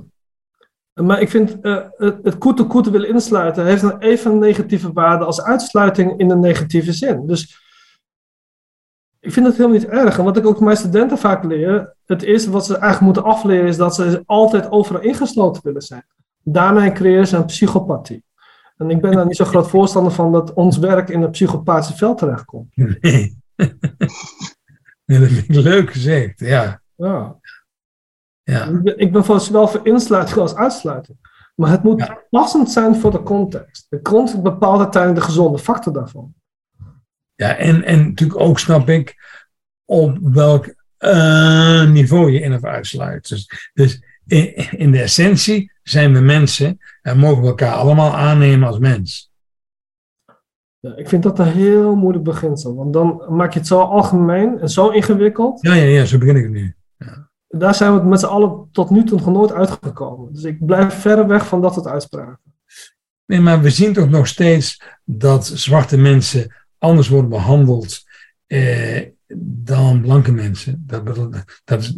maar 0.93 1.21
ik 1.21 1.29
vind 1.29 1.59
eh, 1.61 1.85
het, 1.97 2.17
het 2.23 2.37
koete 2.37 2.63
koete 2.63 2.91
willen 2.91 3.09
insluiten 3.09 3.65
heeft 3.65 3.83
een 3.83 3.99
even 3.99 4.37
negatieve 4.39 4.93
waarde 4.93 5.25
als 5.25 5.41
uitsluiting 5.41 6.19
in 6.19 6.29
een 6.31 6.39
negatieve 6.39 6.93
zin. 6.93 7.27
Dus 7.27 7.59
ik 9.19 9.31
vind 9.31 9.45
het 9.45 9.55
helemaal 9.57 9.77
niet 9.77 9.87
erg. 9.87 10.17
En 10.17 10.23
wat 10.23 10.37
ik 10.37 10.45
ook 10.45 10.59
mijn 10.59 10.77
studenten 10.77 11.17
vaak 11.17 11.43
leer, 11.43 11.95
het 12.05 12.21
eerste 12.21 12.51
wat 12.51 12.65
ze 12.65 12.73
eigenlijk 12.73 13.03
moeten 13.03 13.23
afleren 13.23 13.67
is 13.67 13.77
dat 13.77 13.95
ze 13.95 14.23
altijd 14.25 14.71
overal 14.71 15.01
ingesloten 15.01 15.63
willen 15.63 15.81
zijn. 15.81 16.05
Daarmee 16.43 16.91
creëren 16.91 17.27
ze 17.27 17.37
een 17.37 17.45
psychopathie. 17.45 18.23
En 18.77 18.89
ik 18.89 19.01
ben 19.01 19.11
daar 19.11 19.25
niet 19.25 19.35
zo 19.35 19.45
groot 19.45 19.69
voorstander 19.69 20.11
van 20.11 20.31
dat 20.31 20.53
ons 20.53 20.77
werk 20.77 21.09
in 21.09 21.21
het 21.21 21.31
psychopathische 21.31 21.97
veld 21.97 22.17
terechtkomt. 22.17 22.75
Nee. 22.75 23.37
nee, 25.11 25.19
dat 25.27 25.29
vind 25.29 25.49
ik 25.49 25.63
leuk 25.63 25.91
gezegd. 25.91 26.39
Ja. 26.39 26.81
Ja. 26.95 27.39
ja. 28.43 28.65
Ik 28.65 28.81
ben, 28.83 28.97
ik 28.97 29.11
ben 29.11 29.25
voor 29.25 29.39
zowel 29.39 29.67
voor 29.67 29.87
insluiting 29.87 30.37
als 30.37 30.55
uitsluiting. 30.55 31.17
Maar 31.55 31.69
het 31.71 31.83
moet 31.83 31.99
Ja. 31.99 32.23
passend 32.29 32.71
zijn 32.71 32.95
voor 32.95 33.11
de 33.11 33.23
context. 33.23 33.85
De 33.89 34.01
context 34.01 34.41
bepaalt 34.41 34.79
uiteindelijk 34.79 35.21
de 35.21 35.27
gezonde 35.31 35.59
factor 35.59 35.93
daarvan. 35.93 36.33
Ja, 37.35 37.55
en, 37.55 37.83
en 37.83 38.07
natuurlijk 38.07 38.39
ook 38.39 38.59
snap 38.59 38.89
ik 38.89 39.15
op 39.85 40.17
welk 40.21 40.73
eh, 40.97 41.89
niveau 41.89 42.31
je 42.31 42.39
in 42.39 42.53
of 42.53 42.63
uitsluit. 42.63 43.29
Dus, 43.29 43.71
dus 43.73 44.03
in, 44.25 44.55
in 44.71 44.91
de 44.91 45.01
essentie 45.01 45.71
zijn 45.83 46.13
we 46.13 46.19
mensen 46.19 46.77
en 47.01 47.17
mogen 47.17 47.41
we 47.41 47.47
elkaar 47.47 47.73
allemaal 47.73 48.15
aannemen 48.15 48.67
als 48.67 48.79
mens. 48.79 49.30
Ja, 50.81 50.95
ik 50.95 51.09
vind 51.09 51.23
dat 51.23 51.39
een 51.39 51.45
heel 51.51 51.95
moeilijk 51.95 52.23
beginsel. 52.23 52.75
Want 52.75 52.93
dan 52.93 53.25
maak 53.29 53.53
je 53.53 53.59
het 53.59 53.67
zo 53.67 53.79
algemeen 53.79 54.59
en 54.59 54.69
zo 54.69 54.89
ingewikkeld. 54.89 55.61
Ja, 55.61 55.73
ja, 55.73 55.83
ja, 55.83 56.05
zo 56.05 56.17
begin 56.17 56.35
ik 56.35 56.43
het 56.43 56.51
nu. 56.51 56.75
Daar 57.47 57.75
zijn 57.75 57.99
we 57.99 58.05
met 58.07 58.19
z'n 58.19 58.25
allen 58.25 58.67
tot 58.71 58.89
nu 58.89 59.03
toe 59.03 59.17
nog 59.17 59.27
nooit 59.27 59.51
uitgekomen. 59.53 60.33
Dus 60.33 60.43
ik 60.43 60.65
blijf 60.65 60.93
verre 60.93 61.25
weg 61.25 61.47
van 61.47 61.61
dat 61.61 61.73
soort 61.73 61.87
uitspraken. 61.87 62.39
Nee, 63.25 63.39
maar 63.39 63.61
we 63.61 63.69
zien 63.69 63.93
toch 63.93 64.09
nog 64.09 64.27
steeds 64.27 64.81
dat 65.03 65.45
zwarte 65.47 65.97
mensen 65.97 66.55
anders 66.77 67.07
worden 67.09 67.29
behandeld 67.29 68.03
eh, 68.47 69.05
dan 69.53 70.01
blanke 70.01 70.31
mensen. 70.31 70.83
Dat, 70.87 71.03
bedoel- 71.03 71.29
dat, 71.63 71.81
is- 71.81 71.95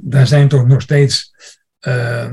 daar, 0.00 0.26
zijn 0.26 0.48
toch 0.48 0.66
nog 0.66 0.80
steeds 0.80 1.34
eh, 1.78 2.30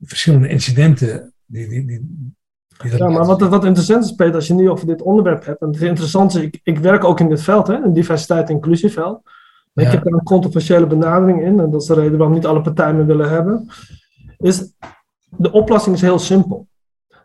verschillende 0.00 0.48
incidenten 0.48 1.32
die, 1.44 1.68
die, 1.68 1.86
die, 1.86 1.98
dat 1.98 2.37
Ja, 2.78 3.08
maar 3.08 3.24
wat, 3.24 3.40
wat 3.40 3.64
interessant 3.64 4.04
is, 4.04 4.12
Peter, 4.12 4.34
als 4.34 4.46
je 4.46 4.54
nu 4.54 4.70
over 4.70 4.86
dit 4.86 5.02
onderwerp 5.02 5.44
hebt. 5.44 5.60
En 5.60 5.68
het 5.68 5.80
interessante 5.80 6.38
is, 6.38 6.44
ik, 6.44 6.60
ik 6.62 6.78
werk 6.78 7.04
ook 7.04 7.20
in 7.20 7.28
dit 7.28 7.42
veld, 7.42 7.66
hè, 7.66 7.74
een 7.74 7.92
diversiteit 7.92 8.48
en 8.48 8.54
inclusieveld. 8.54 9.20
Maar 9.72 9.84
Ja. 9.84 9.90
Ik 9.90 9.96
heb 9.96 10.04
daar 10.04 10.12
een 10.12 10.22
controversiële 10.22 10.86
benadering 10.86 11.42
in. 11.42 11.60
En 11.60 11.70
dat 11.70 11.80
is 11.80 11.86
de 11.86 11.94
reden 11.94 12.18
waarom 12.18 12.34
niet 12.34 12.46
alle 12.46 12.60
partijen 12.60 12.96
me 12.96 13.04
willen 13.04 13.30
hebben. 13.30 13.68
Is, 14.38 14.72
de 15.28 15.52
oplossing 15.52 15.94
is 15.94 16.02
heel 16.02 16.18
simpel. 16.18 16.66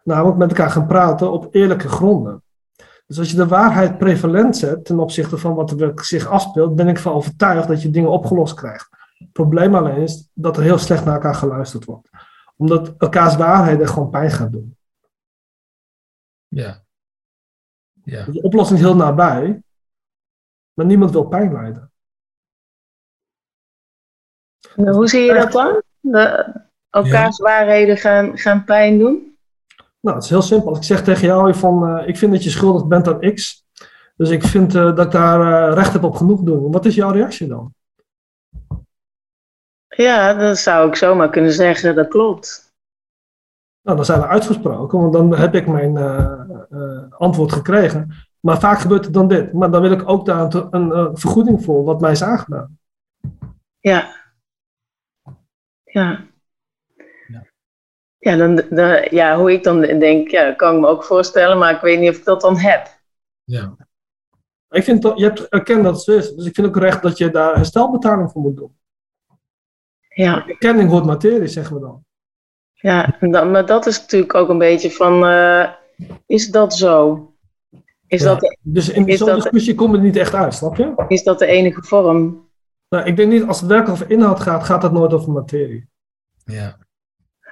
Namelijk 0.04 0.38
met 0.38 0.50
elkaar 0.50 0.72
gaan 0.72 0.88
praten 0.88 1.32
op 1.32 1.48
eerlijke 1.52 1.90
gronden. 1.90 2.42
Dus 3.08 3.20
als 3.20 3.30
je 3.32 3.36
de 3.36 3.48
waarheid 3.48 3.98
prevalent 3.98 4.58
zet 4.58 4.86
ten 4.86 5.00
opzichte 5.00 5.38
van 5.38 5.56
wat 5.56 5.72
er 5.72 5.92
zich 5.96 6.28
afspeelt, 6.28 6.76
ben 6.76 6.88
ik 6.88 7.00
van 7.00 7.14
overtuigd 7.14 7.68
dat 7.68 7.82
je 7.82 7.90
dingen 7.90 8.12
opgelost 8.12 8.54
krijgt. 8.54 8.90
Het 9.18 9.32
probleem 9.32 9.76
alleen 9.76 9.96
is 9.96 10.30
dat 10.34 10.58
er 10.58 10.64
heel 10.64 10.78
slecht 10.78 11.06
naar 11.06 11.14
elkaar 11.14 11.36
geluisterd 11.36 11.86
wordt. 11.86 12.10
Omdat 12.58 12.94
elkaars 12.98 13.36
waarheid 13.36 13.80
er 13.80 13.88
gewoon 13.88 14.10
pijn 14.10 14.32
gaat 14.32 14.52
doen. 14.52 14.76
Ja. 16.54 16.84
Ja. 18.04 18.26
Dus 18.26 18.36
de 18.36 18.42
oplossing 18.42 18.80
is 18.80 18.86
heel 18.86 18.96
nabij, 18.96 19.64
maar 20.74 20.86
niemand 20.86 21.12
wil 21.12 21.26
pijn 21.26 21.54
lijden. 21.54 21.92
Hoe 24.76 25.08
zie 25.08 25.22
je 25.22 25.34
dat 25.34 25.52
dan? 25.52 25.82
De, 26.00 26.54
elkaars 26.90 27.38
waarheden 27.38 27.98
gaan, 27.98 28.38
gaan 28.38 28.64
pijn 28.64 28.98
doen? 28.98 29.38
Nou, 30.00 30.16
het 30.16 30.24
is 30.24 30.30
heel 30.30 30.42
simpel. 30.42 30.70
Als 30.70 30.78
ik 30.78 30.84
zeg 30.84 31.04
tegen 31.04 31.28
jou 31.28 31.54
van, 31.54 31.88
eh, 31.88 32.08
ik 32.08 32.18
vind 32.18 32.32
dat 32.32 32.44
je 32.44 32.50
schuldig 32.50 32.88
bent 32.88 33.08
aan 33.08 33.34
X. 33.34 33.66
Dus 34.16 34.30
ik 34.30 34.44
vind 34.44 34.76
eh, 34.76 34.96
dat 34.96 35.06
ik 35.06 35.12
daar 35.12 35.70
eh, 35.70 35.76
recht 35.76 35.94
heb 35.94 36.04
op 36.04 36.16
genoeg 36.16 36.42
doen. 36.42 36.72
Wat 36.72 36.86
is 36.86 36.96
jouw 36.96 37.12
reactie 37.12 37.48
dan? 37.48 37.74
Ja, 39.88 40.34
dan 40.34 40.56
zou 40.56 40.88
ik 40.88 40.96
zomaar 40.96 41.30
kunnen 41.30 41.52
zeggen, 41.52 41.96
dat 41.96 42.08
klopt. 42.08 42.63
Nou, 43.84 43.96
dan 43.98 44.06
zijn 44.06 44.20
we 44.20 44.28
uitgesproken, 44.28 45.00
want 45.00 45.14
dan 45.14 45.36
heb 45.36 45.56
ik 45.56 45.68
mijn 45.68 45.98
eh, 45.98 46.40
eh, 46.70 47.04
antwoord 47.10 47.52
gekregen. 47.52 48.12
Maar 48.40 48.60
vaak 48.60 48.80
gebeurt 48.80 49.06
het 49.06 49.14
dan 49.14 49.28
dit. 49.28 49.54
Maar 49.54 49.72
dan 49.72 49.82
wil 49.82 49.92
ik 49.92 50.10
ook 50.10 50.26
daar 50.26 50.54
een, 50.54 50.68
een, 50.72 50.92
eh, 50.92 51.10
vergoeding 51.14 51.64
voor 51.64 51.84
wat 51.84 52.02
mij 52.02 52.12
is 52.12 52.24
aangedaan. 52.24 52.80
Ja. 53.80 54.16
Ja. 55.84 56.26
Ja. 57.28 57.46
Ja, 58.18 58.36
dan, 58.36 58.56
dan, 58.70 59.08
ja, 59.10 59.38
hoe 59.38 59.52
ik 59.52 59.64
dan 59.64 59.82
denk, 59.82 60.30
ja, 60.30 60.54
kan 60.54 60.76
ik 60.76 60.82
me 60.82 60.88
ook 60.88 61.04
voorstellen, 61.04 61.58
maar 61.58 61.76
ik 61.76 61.82
weet 61.82 62.00
niet 62.00 62.10
of 62.10 62.18
ik 62.18 62.26
dat 62.26 62.42
dan 62.42 62.58
heb. 62.58 62.88
Ja. 63.44 63.76
Ik 64.70 64.84
vind 64.84 65.02
dat, 65.02 65.18
je 65.18 65.24
hebt 65.24 65.48
erkend 65.48 65.84
dat 65.84 65.94
het 65.94 66.04
zo 66.04 66.12
is. 66.12 66.34
Dus 66.34 66.46
ik 66.46 66.56
vind 66.56 66.68
ook 66.68 66.78
recht 66.78 67.02
dat 67.02 67.18
je 67.18 67.30
daar 67.30 67.56
herstelbetaling 67.56 68.32
voor 68.32 68.42
moet 68.42 68.58
doen. 68.58 68.78
Ja, 70.08 70.48
Erkenning 70.48 70.90
wordt 70.90 71.06
materie, 71.06 71.48
zeggen 71.48 71.76
we 71.76 71.82
dan. 71.82 72.06
Ja 72.84 73.18
maar 73.44 73.66
dat 73.66 73.86
is 73.86 74.00
natuurlijk 74.00 74.34
ook 74.34 74.50
een 74.50 74.58
beetje 74.58 74.92
van, 74.92 75.26
eh, 75.26 75.70
is 76.26 76.50
dat 76.50 76.76
zo? 76.76 77.28
Is, 78.08 78.22
Ja. 78.22 78.28
dat, 78.36 78.58
Dus 78.62 78.90
in 78.90 79.18
zo'n 79.18 79.36
discussie 79.36 79.76
komt 79.76 79.94
het 79.94 80.02
niet 80.02 80.16
echt 80.16 80.34
uit, 80.34 80.54
snap 80.54 80.76
je? 80.76 81.06
is 81.08 81.24
dat 81.24 81.40
de 81.40 81.46
enige 81.46 81.84
vorm? 81.84 82.50
Nou, 82.90 83.06
ik 83.06 83.16
denk 83.16 83.32
niet, 83.32 83.44
als 83.44 83.60
het 83.60 83.70
werkelijk 83.70 84.02
over 84.02 84.12
inhoud 84.14 84.40
gaat, 84.40 84.64
gaat 84.64 84.84
het 84.84 84.92
nooit 84.92 85.14
over 85.14 85.32
materie. 85.32 85.90
Ja. 86.46 86.78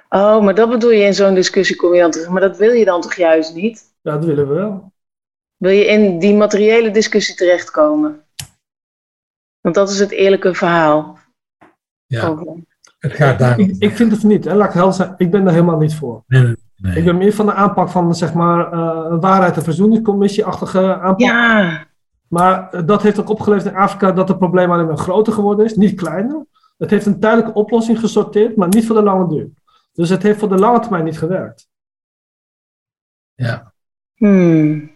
Oh, 0.08 0.42
maar 0.42 0.54
dat 0.54 0.70
bedoel 0.70 0.90
je 0.90 1.04
in 1.04 1.14
zo'n 1.14 1.34
discussie 1.34 1.76
kom 1.76 1.94
je 1.94 2.00
dan 2.00 2.10
terug. 2.10 2.28
Maar 2.28 2.40
dat 2.40 2.56
wil 2.56 2.70
je 2.72 2.84
dan 2.84 3.00
toch 3.00 3.14
juist 3.14 3.54
niet? 3.54 3.94
Ja, 4.02 4.12
dat 4.12 4.24
willen 4.24 4.48
we 4.48 4.54
wel. 4.54 4.92
Wil 5.56 5.70
je 5.70 5.84
in 5.84 6.18
die 6.18 6.34
materiële 6.34 6.90
discussie 6.90 7.34
terechtkomen? 7.34 8.24
Want 9.60 9.74
dat 9.74 9.90
is 9.90 9.98
het 9.98 10.10
eerlijke 10.10 10.54
verhaal. 10.54 11.18
ja. 12.06 12.28
over. 12.28 12.70
Het 13.02 13.12
gaat 13.12 13.38
daar. 13.38 13.58
Ik, 13.58 13.76
ik 13.78 13.96
vind 13.96 14.12
het 14.12 14.22
niet, 14.22 14.44
hè. 14.44 14.54
laat 14.54 14.68
ik 14.68 14.74
helder 14.74 14.94
zijn, 14.94 15.14
ik 15.16 15.30
ben 15.30 15.44
daar 15.44 15.52
helemaal 15.52 15.78
niet 15.78 15.94
voor. 15.94 16.24
Nee, 16.26 16.42
nee, 16.42 16.56
nee. 16.76 16.96
Ik 16.96 17.04
ben 17.04 17.16
meer 17.16 17.32
van 17.32 17.46
de 17.46 17.52
aanpak 17.52 17.88
van, 17.88 18.14
zeg 18.14 18.34
maar, 18.34 18.72
eh, 18.72 19.10
een 19.10 19.20
waarheid- 19.20 19.56
en 19.56 19.62
verzoeningscommissie-achtige 19.62 20.94
aanpak. 20.98 21.20
Ja, 21.20 21.86
Maar 22.28 22.70
eh, 22.70 22.82
dat 22.86 23.02
heeft 23.02 23.20
ook 23.20 23.28
opgeleverd 23.28 23.72
in 23.74 23.80
Afrika 23.80 24.12
dat 24.12 24.28
het 24.28 24.38
probleem 24.38 24.70
alleen 24.70 24.86
maar 24.86 24.96
groter 24.96 25.32
geworden 25.32 25.64
is, 25.64 25.74
niet 25.74 25.94
kleiner. 25.94 26.46
Het 26.78 26.90
heeft 26.90 27.06
een 27.06 27.20
tijdelijke 27.20 27.52
oplossing 27.54 27.98
gesorteerd, 27.98 28.56
maar 28.56 28.68
niet 28.68 28.86
voor 28.86 28.96
de 28.96 29.02
lange 29.02 29.28
duur. 29.28 29.48
Dus 29.92 30.08
het 30.08 30.22
heeft 30.22 30.38
voor 30.38 30.48
de 30.48 30.58
lange 30.58 30.80
termijn 30.80 31.04
niet 31.04 31.18
gewerkt. 31.18 31.68
Ja. 33.34 33.72
hmm. 34.14 34.90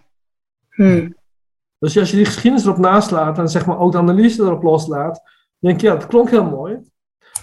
Hmm. 0.71 1.17
Dus 1.79 1.99
als 1.99 2.11
je 2.11 2.17
die 2.17 2.25
geschiedenis 2.25 2.65
erop 2.65 2.79
naslaat 2.79 3.39
en 3.39 3.49
zeg 3.49 3.67
maar 3.67 3.79
ook 3.79 3.93
de 3.93 3.99
analyse 3.99 4.43
erop 4.43 4.63
loslaat, 4.63 5.23
denk 5.59 5.81
je, 5.81 5.87
ja, 5.87 5.95
het 5.95 6.07
klonk 6.07 6.31
heel 6.31 6.45
mooi. 6.45 6.79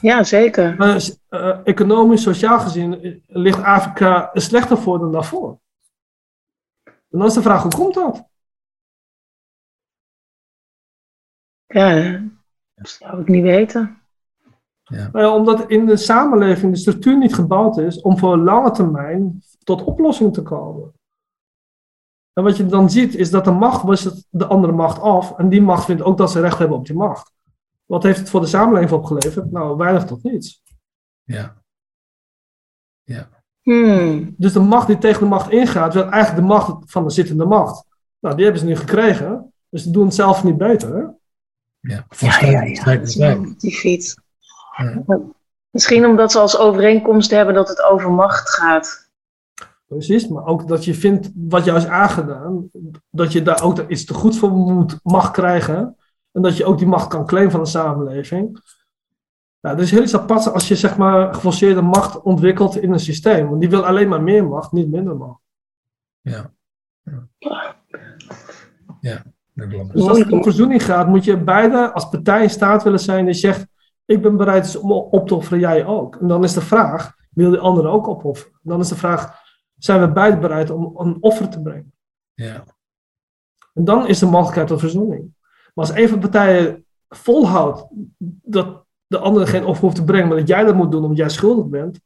Ja 0.03 0.23
zeker. 0.23 0.75
Maar 0.75 1.09
eh, 1.29 1.59
economisch, 1.63 2.21
sociaal 2.21 2.59
gezien 2.59 3.01
eh, 3.01 3.17
ligt 3.27 3.63
Afrika 3.63 4.33
er 4.33 4.41
slechter 4.41 4.77
voor 4.77 4.99
dan 4.99 5.11
daarvoor. 5.11 5.59
En 6.83 7.19
dan 7.19 7.25
is 7.27 7.33
de 7.33 7.41
vraag, 7.41 7.61
hoe 7.61 7.71
komt 7.71 7.93
dat? 7.93 8.27
Ja, 11.65 12.21
dat 12.73 12.89
zou 12.89 13.21
ik 13.21 13.27
niet 13.27 13.43
weten. 13.43 14.01
Nou 14.83 15.19
ja, 15.19 15.35
omdat 15.35 15.69
in 15.69 15.85
de 15.85 15.97
samenleving 15.97 16.73
de 16.73 16.79
structuur 16.79 17.17
niet 17.17 17.35
gebouwd 17.35 17.77
is 17.77 18.01
om 18.01 18.17
voor 18.17 18.37
lange 18.37 18.71
termijn 18.71 19.43
tot 19.63 19.83
oplossingen 19.83 20.31
te 20.31 20.41
komen. 20.41 20.93
En 22.33 22.43
wat 22.43 22.57
je 22.57 22.65
dan 22.65 22.89
ziet 22.89 23.15
is 23.15 23.31
dat 23.31 23.45
de 23.45 23.51
macht 23.51 23.83
wisselt 23.83 24.27
de 24.29 24.45
andere 24.45 24.73
macht 24.73 24.99
af 24.99 25.37
en 25.37 25.49
die 25.49 25.61
macht 25.61 25.85
vindt 25.85 26.01
ook 26.01 26.17
dat 26.17 26.31
ze 26.31 26.41
recht 26.41 26.57
hebben 26.57 26.77
op 26.77 26.85
die 26.85 26.95
macht. 26.95 27.31
Wat 27.85 28.03
heeft 28.03 28.19
het 28.19 28.29
voor 28.29 28.41
de 28.41 28.47
samenleving 28.47 28.91
opgeleverd? 28.91 29.51
Nou, 29.51 29.77
weinig 29.77 30.05
tot 30.05 30.23
niets. 30.23 30.61
Ja. 31.23 31.61
Hmm. 33.61 34.35
Dus 34.37 34.53
de 34.53 34.59
macht 34.59 34.87
die 34.87 34.97
tegen 34.97 35.19
de 35.19 35.25
macht 35.27 35.51
ingaat, 35.51 35.93
wil 35.93 36.09
eigenlijk 36.09 36.35
de 36.35 36.53
macht 36.53 36.91
van 36.91 37.03
de 37.03 37.09
zittende 37.09 37.45
macht. 37.45 37.85
Nou, 38.19 38.35
die 38.35 38.43
hebben 38.43 38.61
ze 38.61 38.67
nu 38.67 38.75
gekregen, 38.75 39.53
dus 39.69 39.83
die 39.83 39.91
doen 39.91 40.05
het 40.05 40.13
zelf 40.13 40.43
niet 40.43 40.57
beter. 40.57 40.95
Hè? 40.95 41.01
Ja. 41.79 42.05
Ja, 42.09 42.39
ja, 42.39 42.61
ja. 42.63 43.35
Die 43.57 43.75
fiets. 43.75 44.15
Ja. 44.77 45.03
Misschien 45.69 46.05
omdat 46.05 46.31
ze 46.31 46.39
als 46.39 46.57
overeenkomst 46.57 47.31
hebben 47.31 47.53
dat 47.55 47.69
het 47.69 47.81
over 47.81 48.11
macht 48.11 48.49
gaat. 48.49 49.11
Precies, 49.87 50.27
maar 50.27 50.45
ook 50.45 50.67
dat 50.67 50.85
je 50.85 50.93
vindt 50.93 51.31
wat 51.33 51.65
jou 51.65 51.77
is 51.77 51.85
aangedaan, 51.85 52.69
dat 53.09 53.31
je 53.31 53.41
daar 53.41 53.63
ook 53.63 53.89
iets 53.89 54.05
te 54.05 54.13
goed 54.13 54.37
voor 54.37 54.51
moet, 54.51 54.99
mag 55.03 55.31
krijgen. 55.31 55.97
En 56.33 56.41
dat 56.41 56.57
je 56.57 56.65
ook 56.65 56.77
die 56.77 56.87
macht 56.87 57.07
kan 57.07 57.25
claimen 57.25 57.51
van 57.51 57.63
de 57.63 57.69
samenleving. 57.69 58.61
Ja, 59.59 59.71
er 59.71 59.79
is 59.79 59.91
heel 59.91 60.01
iets 60.01 60.15
aparts 60.15 60.47
als 60.47 60.67
je 60.67 60.75
zeg 60.75 60.97
maar 60.97 61.33
geforceerde 61.33 61.81
macht 61.81 62.21
ontwikkelt 62.21 62.77
in 62.77 62.91
een 62.91 62.99
systeem. 62.99 63.49
Want 63.49 63.61
die 63.61 63.69
wil 63.69 63.85
alleen 63.85 64.09
maar 64.09 64.23
meer 64.23 64.45
macht, 64.47 64.71
niet 64.71 64.91
minder 64.91 65.15
macht. 65.15 65.41
Ja. 66.21 66.53
Ja. 67.01 67.27
Ja, 68.99 69.23
dat 69.53 69.67
klopt. 69.67 69.93
Dus 69.93 70.07
als 70.07 70.19
het 70.19 70.31
om 70.31 70.43
verzoening 70.43 70.83
gaat, 70.83 71.07
moet 71.07 71.23
je 71.23 71.37
beide 71.37 71.93
als 71.93 72.09
partij 72.09 72.43
in 72.43 72.49
staat 72.49 72.83
willen 72.83 72.99
zijn 72.99 73.25
die 73.25 73.33
zegt, 73.33 73.67
ik 74.05 74.21
ben 74.21 74.37
bereid 74.37 74.77
om 74.77 74.91
op 74.91 75.27
te 75.27 75.35
offeren, 75.35 75.59
jij 75.59 75.85
ook. 75.85 76.15
En 76.15 76.27
dan 76.27 76.43
is 76.43 76.53
de 76.53 76.61
vraag, 76.61 77.15
wil 77.29 77.49
de 77.49 77.59
ander 77.59 77.87
ook 77.87 78.07
opofferen? 78.07 78.59
Dan 78.61 78.79
is 78.79 78.87
de 78.87 78.95
vraag, 78.95 79.41
zijn 79.77 80.01
we 80.01 80.11
beide 80.11 80.37
bereid 80.37 80.69
om 80.69 80.93
een 80.97 81.17
offer 81.19 81.49
te 81.49 81.61
brengen? 81.61 81.93
Ja. 82.33 82.63
En 83.73 83.83
dan 83.83 84.07
is 84.07 84.19
de 84.19 84.25
mogelijkheid 84.25 84.67
tot 84.67 84.79
verzoening. 84.79 85.32
Maar 85.73 85.85
als 85.85 85.95
een 85.95 86.09
van 86.09 86.19
de 86.19 86.29
partijen 86.29 86.85
volhoudt 87.09 87.85
dat 88.43 88.85
de 89.07 89.17
andere 89.17 89.47
geen 89.47 89.65
offer 89.65 89.83
hoeft 89.83 89.95
te 89.95 90.03
brengen, 90.03 90.27
maar 90.27 90.37
dat 90.37 90.47
jij 90.47 90.63
dat 90.63 90.75
moet 90.75 90.91
doen 90.91 91.01
omdat 91.01 91.17
jij 91.17 91.29
schuldig 91.29 91.65
bent, 91.65 91.99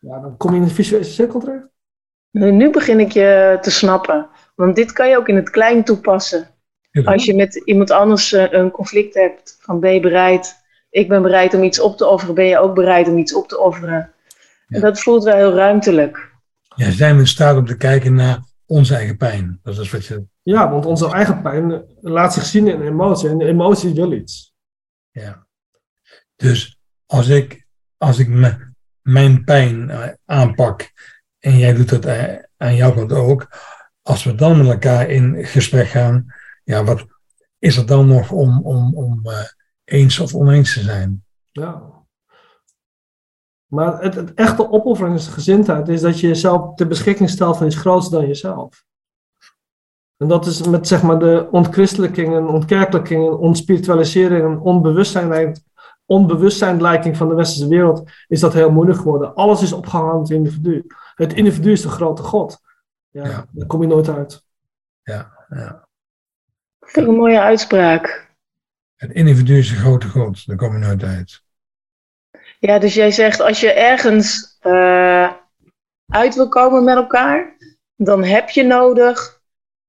ja. 0.00 0.20
dan 0.20 0.36
kom 0.36 0.50
je 0.50 0.56
in 0.56 0.62
een 0.62 0.70
visuele 0.70 1.04
cirkel 1.04 1.40
terecht. 1.40 1.66
Nu, 2.30 2.50
nu 2.50 2.70
begin 2.70 3.00
ik 3.00 3.12
je 3.12 3.58
te 3.60 3.70
snappen. 3.70 4.28
Want 4.54 4.76
dit 4.76 4.92
kan 4.92 5.08
je 5.08 5.16
ook 5.16 5.28
in 5.28 5.36
het 5.36 5.50
klein 5.50 5.84
toepassen. 5.84 6.48
Als 7.04 7.24
je 7.24 7.34
met 7.34 7.54
iemand 7.54 7.90
anders 7.90 8.32
eh, 8.32 8.52
een 8.52 8.70
conflict 8.70 9.14
hebt, 9.14 9.56
van 9.60 9.80
ben 9.80 9.94
je 9.94 10.00
bereid, 10.00 10.56
ik 10.90 11.08
ben 11.08 11.22
bereid 11.22 11.54
om 11.54 11.62
iets 11.62 11.80
op 11.80 11.96
te 11.96 12.06
offeren, 12.06 12.34
ben 12.34 12.44
je 12.44 12.58
ook 12.58 12.74
bereid 12.74 13.08
om 13.08 13.18
iets 13.18 13.34
op 13.34 13.48
te 13.48 13.58
offeren. 13.58 14.12
En 14.68 14.80
dat 14.80 15.00
voelt 15.00 15.24
wel 15.24 15.36
heel 15.36 15.54
ruimtelijk. 15.54 16.30
Ja, 16.74 16.90
zijn 16.90 17.14
we 17.14 17.20
in 17.20 17.26
staat 17.26 17.56
om 17.56 17.66
te 17.66 17.76
kijken 17.76 18.14
naar 18.14 18.38
onze 18.68 18.94
eigen 18.94 19.16
pijn? 19.16 19.58
Dat 19.62 19.78
is 19.78 19.90
wat 19.90 20.06
je. 20.06 20.24
Ja, 20.42 20.70
want 20.70 20.86
onze 20.86 21.10
eigen 21.10 21.42
pijn 21.42 21.72
eh, 21.72 21.78
laat 22.00 22.34
zich 22.34 22.44
zien 22.44 22.66
in 22.66 22.82
emotie. 22.82 23.28
En 23.28 23.38
de 23.38 23.44
emotie 23.44 23.94
wil 23.94 24.12
iets. 24.12 24.54
Ja. 25.10 25.46
Dus 26.36 26.78
als 27.06 27.28
ik, 27.28 27.66
als 27.96 28.18
ik 28.18 28.28
me, 28.28 28.72
mijn 29.02 29.44
pijn 29.44 29.90
eh, 29.90 30.08
aanpak 30.24 30.92
en 31.38 31.58
jij 31.58 31.74
doet 31.74 31.88
dat 31.88 32.04
eh, 32.04 32.34
aan 32.56 32.76
jouw 32.76 32.94
kant 32.94 33.12
ook, 33.12 33.48
als 34.02 34.24
we 34.24 34.34
dan 34.34 34.58
met 34.58 34.66
elkaar 34.66 35.08
in 35.08 35.44
gesprek 35.44 35.88
gaan, 35.88 36.26
ja, 36.64 36.84
wat 36.84 37.06
is 37.58 37.76
er 37.76 37.86
dan 37.86 38.06
nog 38.06 38.30
om, 38.30 38.62
om, 38.62 38.94
om 38.94 39.22
eens 39.84 40.18
of 40.18 40.34
oneens 40.34 40.72
te 40.72 40.80
zijn? 40.80 41.24
Ja. 41.50 41.97
Maar 43.68 44.02
het, 44.02 44.14
het 44.14 44.34
echte 44.34 44.70
opofferingsgezindheid 44.70 45.88
is 45.88 46.00
dat 46.00 46.20
je 46.20 46.26
jezelf 46.26 46.74
ter 46.74 46.86
beschikking 46.86 47.30
stelt 47.30 47.56
van 47.56 47.66
iets 47.66 47.76
groots 47.76 48.10
dan 48.10 48.26
jezelf. 48.26 48.84
En 50.16 50.28
dat 50.28 50.46
is 50.46 50.66
met 50.66 50.88
zeg 50.88 51.02
maar 51.02 51.18
de 51.18 51.48
ontchristelijking 51.50 52.34
en 52.34 52.46
ontkerkelijking 52.46 53.26
en 53.26 53.32
ontspiritualisering 53.32 54.44
en 54.44 54.58
onbewustzijn, 54.58 55.62
onbewustzijnlijking 56.06 57.16
van 57.16 57.28
de 57.28 57.34
westerse 57.34 57.68
wereld, 57.68 58.10
is 58.28 58.40
dat 58.40 58.52
heel 58.52 58.70
moeilijk 58.70 58.98
geworden. 58.98 59.34
Alles 59.34 59.62
is 59.62 59.72
opgehangen 59.72 60.12
aan 60.12 60.20
het 60.20 60.30
individu. 60.30 60.86
Het 61.14 61.32
individu 61.32 61.72
is 61.72 61.82
de 61.82 61.88
grote 61.88 62.22
God. 62.22 62.60
Ja, 63.08 63.24
Ja. 63.24 63.46
Daar 63.50 63.66
kom 63.66 63.80
je 63.80 63.86
nooit 63.86 64.08
uit. 64.08 64.44
Ja, 65.02 65.46
ja. 65.48 65.88
Vind 66.80 67.06
ik 67.06 67.12
een 67.12 67.18
mooie 67.18 67.40
uitspraak. 67.40 68.26
Het 68.96 69.10
individu 69.10 69.58
is 69.58 69.68
de 69.68 69.74
grote 69.74 70.08
god, 70.08 70.46
daar 70.46 70.56
kom 70.56 70.72
je 70.72 70.78
nooit 70.78 71.02
uit. 71.02 71.42
Ja, 72.58 72.78
dus 72.78 72.94
jij 72.94 73.10
zegt 73.10 73.40
als 73.40 73.60
je 73.60 73.72
ergens 73.72 74.56
eh, 74.60 75.32
uit 76.06 76.34
wil 76.34 76.48
komen 76.48 76.84
met 76.84 76.96
elkaar, 76.96 77.56
dan 77.96 78.24
heb 78.24 78.48
je 78.48 78.62
nodig 78.64 79.40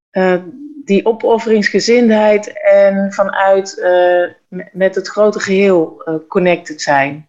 eh, 0.10 0.42
die 0.84 1.06
opofferingsgezindheid 1.06 2.62
en 2.62 3.14
vanuit 3.14 3.80
eh, 3.80 4.32
met- 4.72 4.96
het 4.96 5.08
grote 5.08 5.40
geheel 5.40 6.04
eh, 6.04 6.16
connected 6.28 6.82
zijn. 6.82 7.28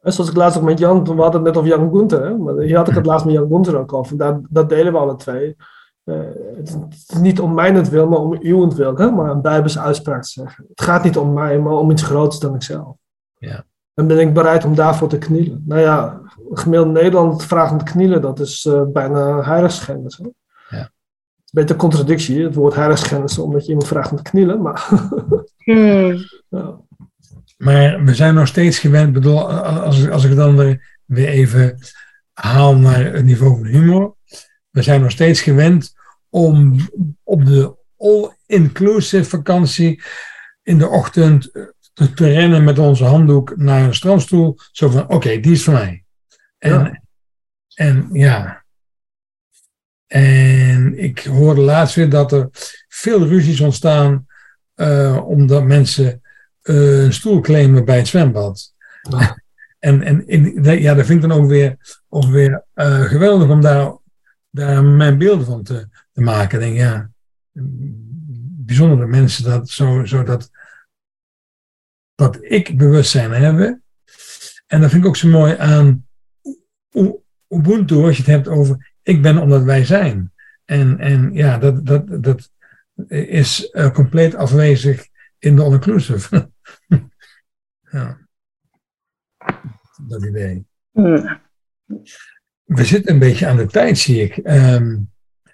En 0.00 0.12
zoals 0.12 0.30
ik 0.30 0.36
laatst 0.36 0.58
ook 0.58 0.64
met 0.64 0.78
Jan, 0.78 1.04
we 1.04 1.22
hadden 1.22 1.32
het 1.32 1.42
net 1.42 1.56
over 1.56 1.68
Jan 1.68 1.90
Gunther, 1.90 2.24
hè? 2.24 2.36
maar 2.38 2.54
hier 2.56 2.76
had 2.76 2.88
ik 2.88 2.94
het 2.94 3.06
laatst 3.06 3.24
met 3.26 3.34
Jan 3.34 3.48
Gunther 3.48 3.78
ook 3.78 3.92
over. 3.92 4.16
Daar, 4.16 4.40
dat 4.50 4.68
delen 4.68 4.92
we 4.92 4.98
alle 4.98 5.16
twee. 5.16 5.56
Het 6.04 6.76
is 6.90 7.16
niet 7.18 7.40
om 7.40 7.54
mijn 7.54 7.84
wil, 7.84 8.08
maar 8.08 8.18
om 8.18 8.36
uw 8.40 8.70
wil, 8.70 8.96
hè? 8.96 9.10
maar 9.10 9.30
een 9.30 9.40
Bijbelse 9.40 9.80
uitspraak 9.80 10.22
te 10.22 10.28
zeggen. 10.28 10.64
Het 10.68 10.80
gaat 10.80 11.04
niet 11.04 11.16
om 11.16 11.32
mij, 11.32 11.58
maar 11.58 11.72
om 11.72 11.90
iets 11.90 12.02
groters 12.02 12.38
dan 12.38 12.54
ikzelf. 12.54 12.96
Ja. 13.44 13.64
En 13.94 14.06
ben 14.06 14.18
ik 14.18 14.32
bereid 14.32 14.64
om 14.64 14.74
daarvoor 14.74 15.08
te 15.08 15.18
knielen? 15.18 15.64
Nou 15.66 15.80
ja, 15.80 16.20
gemiddeld 16.52 16.92
Nederland 16.92 17.44
vraagt 17.44 17.72
om 17.72 17.78
te 17.78 17.84
knielen, 17.84 18.22
dat 18.22 18.40
is 18.40 18.64
uh, 18.64 18.82
bijna 18.86 19.42
heiligschennis. 19.42 20.16
Ja. 20.16 20.26
Het 20.68 20.78
is 20.78 20.80
een 20.80 21.50
beetje 21.50 21.74
een 21.74 21.80
contradictie, 21.80 22.44
het 22.44 22.54
woord 22.54 22.74
heiligschennis, 22.74 23.38
omdat 23.38 23.62
je 23.62 23.68
iemand 23.68 23.88
vraagt 23.88 24.10
om 24.10 24.16
te 24.16 24.30
knielen. 24.30 24.62
Maar, 24.62 24.88
hmm. 25.64 26.16
ja. 26.48 26.80
maar 27.56 28.04
we 28.04 28.14
zijn 28.14 28.34
nog 28.34 28.46
steeds 28.46 28.78
gewend, 28.78 29.12
bedoel, 29.12 29.50
als, 29.50 30.08
als 30.10 30.24
ik 30.24 30.36
dan 30.36 30.56
weer, 30.56 30.98
weer 31.04 31.28
even 31.28 31.78
haal 32.32 32.76
naar 32.76 33.04
het 33.04 33.24
niveau 33.24 33.56
van 33.56 33.66
humor. 33.66 34.16
We 34.70 34.82
zijn 34.82 35.00
nog 35.00 35.10
steeds 35.10 35.40
gewend 35.40 35.94
om 36.28 36.76
op 37.22 37.44
de 37.44 37.76
all-inclusive 37.96 39.24
vakantie 39.24 40.02
in 40.62 40.78
de 40.78 40.88
ochtend 40.88 41.72
te, 41.94 42.12
rennen 42.14 42.64
met 42.64 42.78
onze 42.78 43.04
handdoek 43.04 43.56
naar 43.56 43.82
een 43.82 43.94
strandstoel. 43.94 44.58
Zo 44.72 44.88
van, 44.88 45.08
oké, 45.08 45.40
die 45.40 45.52
is 45.52 45.64
van 45.64 45.72
mij. 45.72 46.04
En 46.58 46.70
ja. 46.70 47.00
en 47.74 48.08
ja. 48.12 48.64
En 50.06 50.98
ik 50.98 51.18
hoorde 51.18 51.60
laatst 51.60 51.94
weer 51.94 52.10
dat 52.10 52.32
er 52.32 52.48
veel 52.88 53.26
ruzies 53.26 53.60
ontstaan 53.60 54.26
uh, 54.76 55.26
omdat 55.26 55.64
mensen 55.64 56.22
uh, 56.62 57.04
een 57.04 57.12
stoel 57.12 57.40
claimen 57.40 57.84
bij 57.84 57.96
het 57.96 58.08
zwembad. 58.08 58.72
En, 59.84 60.02
en 60.02 60.26
in, 60.26 60.62
ja, 60.62 60.94
dat 60.94 61.06
vind 61.06 61.22
ik 61.22 61.28
dan 61.28 61.38
ook 61.38 61.48
weer, 61.48 61.76
ook 62.08 62.24
weer 62.24 62.64
uh, 62.74 63.00
geweldig 63.00 63.48
om 63.48 63.60
daar, 63.60 63.96
daar 64.50 64.84
mijn 64.84 65.18
beelden 65.18 65.46
van 65.46 65.62
te, 65.62 65.88
te 66.12 66.20
maken. 66.20 66.60
Ik 66.60 66.64
denk, 66.64 66.76
ja, 66.76 67.10
bijzondere 68.64 69.06
mensen 69.06 69.44
dat 69.44 69.68
zo, 69.68 70.04
zo 70.04 70.22
dat, 70.22 70.50
dat 72.14 72.38
ik 72.40 72.78
bewustzijn 72.78 73.32
hebben. 73.32 73.82
En 74.66 74.80
dat 74.80 74.90
vind 74.90 75.02
ik 75.02 75.08
ook 75.08 75.16
zo 75.16 75.28
mooi 75.28 75.56
aan 75.56 76.06
Ubuntu, 77.48 77.94
als 77.94 78.16
je 78.16 78.22
het 78.22 78.30
hebt 78.30 78.48
over 78.48 78.92
ik 79.04 79.22
ben 79.22 79.38
omdat 79.38 79.62
wij 79.62 79.84
zijn. 79.84 80.32
En, 80.64 80.98
en 80.98 81.32
ja, 81.32 81.58
dat, 81.58 81.86
dat, 81.86 82.22
dat 82.22 82.50
is 83.08 83.70
uh, 83.72 83.90
compleet 83.90 84.34
afwezig 84.34 85.06
in 85.38 85.56
de 85.56 85.62
all-inclusive. 85.62 86.50
ja. 87.92 88.18
Dat 90.06 90.24
idee. 90.24 90.66
We 92.64 92.84
zitten 92.84 93.12
een 93.12 93.18
beetje 93.18 93.46
aan 93.46 93.56
de 93.56 93.66
tijd, 93.66 93.98
zie 93.98 94.22
ik. 94.22 94.36
Um, 94.36 95.10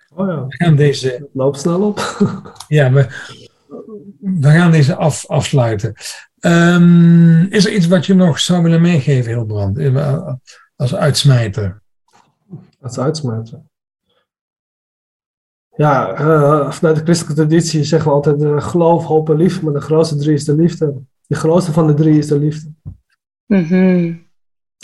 oh 0.08 0.28
ja. 0.28 0.46
We 0.46 0.56
gaan 0.56 0.76
deze... 0.76 1.28
Loop 1.32 1.56
snel 1.56 1.82
op. 1.82 1.98
ja, 2.68 2.92
we, 2.92 3.06
we 4.20 4.48
gaan 4.50 4.70
deze 4.70 4.94
af, 4.94 5.26
afsluiten. 5.26 5.94
Um, 6.40 7.46
is 7.50 7.66
er 7.66 7.74
iets 7.74 7.86
wat 7.86 8.06
je 8.06 8.14
nog 8.14 8.38
zou 8.38 8.62
willen 8.62 8.80
meegeven, 8.80 9.32
Hilbrand, 9.32 9.78
eh, 9.78 10.32
als 10.76 10.94
uitsmijter? 10.94 11.82
Als 12.80 12.98
uitsmijter? 12.98 13.60
Ja, 15.76 16.20
uh, 16.20 16.70
vanuit 16.70 16.96
de 16.96 17.02
christelijke 17.02 17.42
traditie 17.42 17.84
zeggen 17.84 18.08
we 18.08 18.14
altijd 18.14 18.42
uh, 18.42 18.60
geloof, 18.60 19.04
hoop 19.04 19.30
en 19.30 19.36
liefde, 19.36 19.64
maar 19.64 19.72
de 19.72 19.80
grootste 19.80 20.16
drie 20.16 20.34
is 20.34 20.44
de 20.44 20.54
liefde. 20.54 21.02
De 21.26 21.34
grootste 21.34 21.72
van 21.72 21.86
de 21.86 21.94
drie 21.94 22.18
is 22.18 22.26
de 22.26 22.38
liefde. 22.38 22.72
Mm 23.46 24.28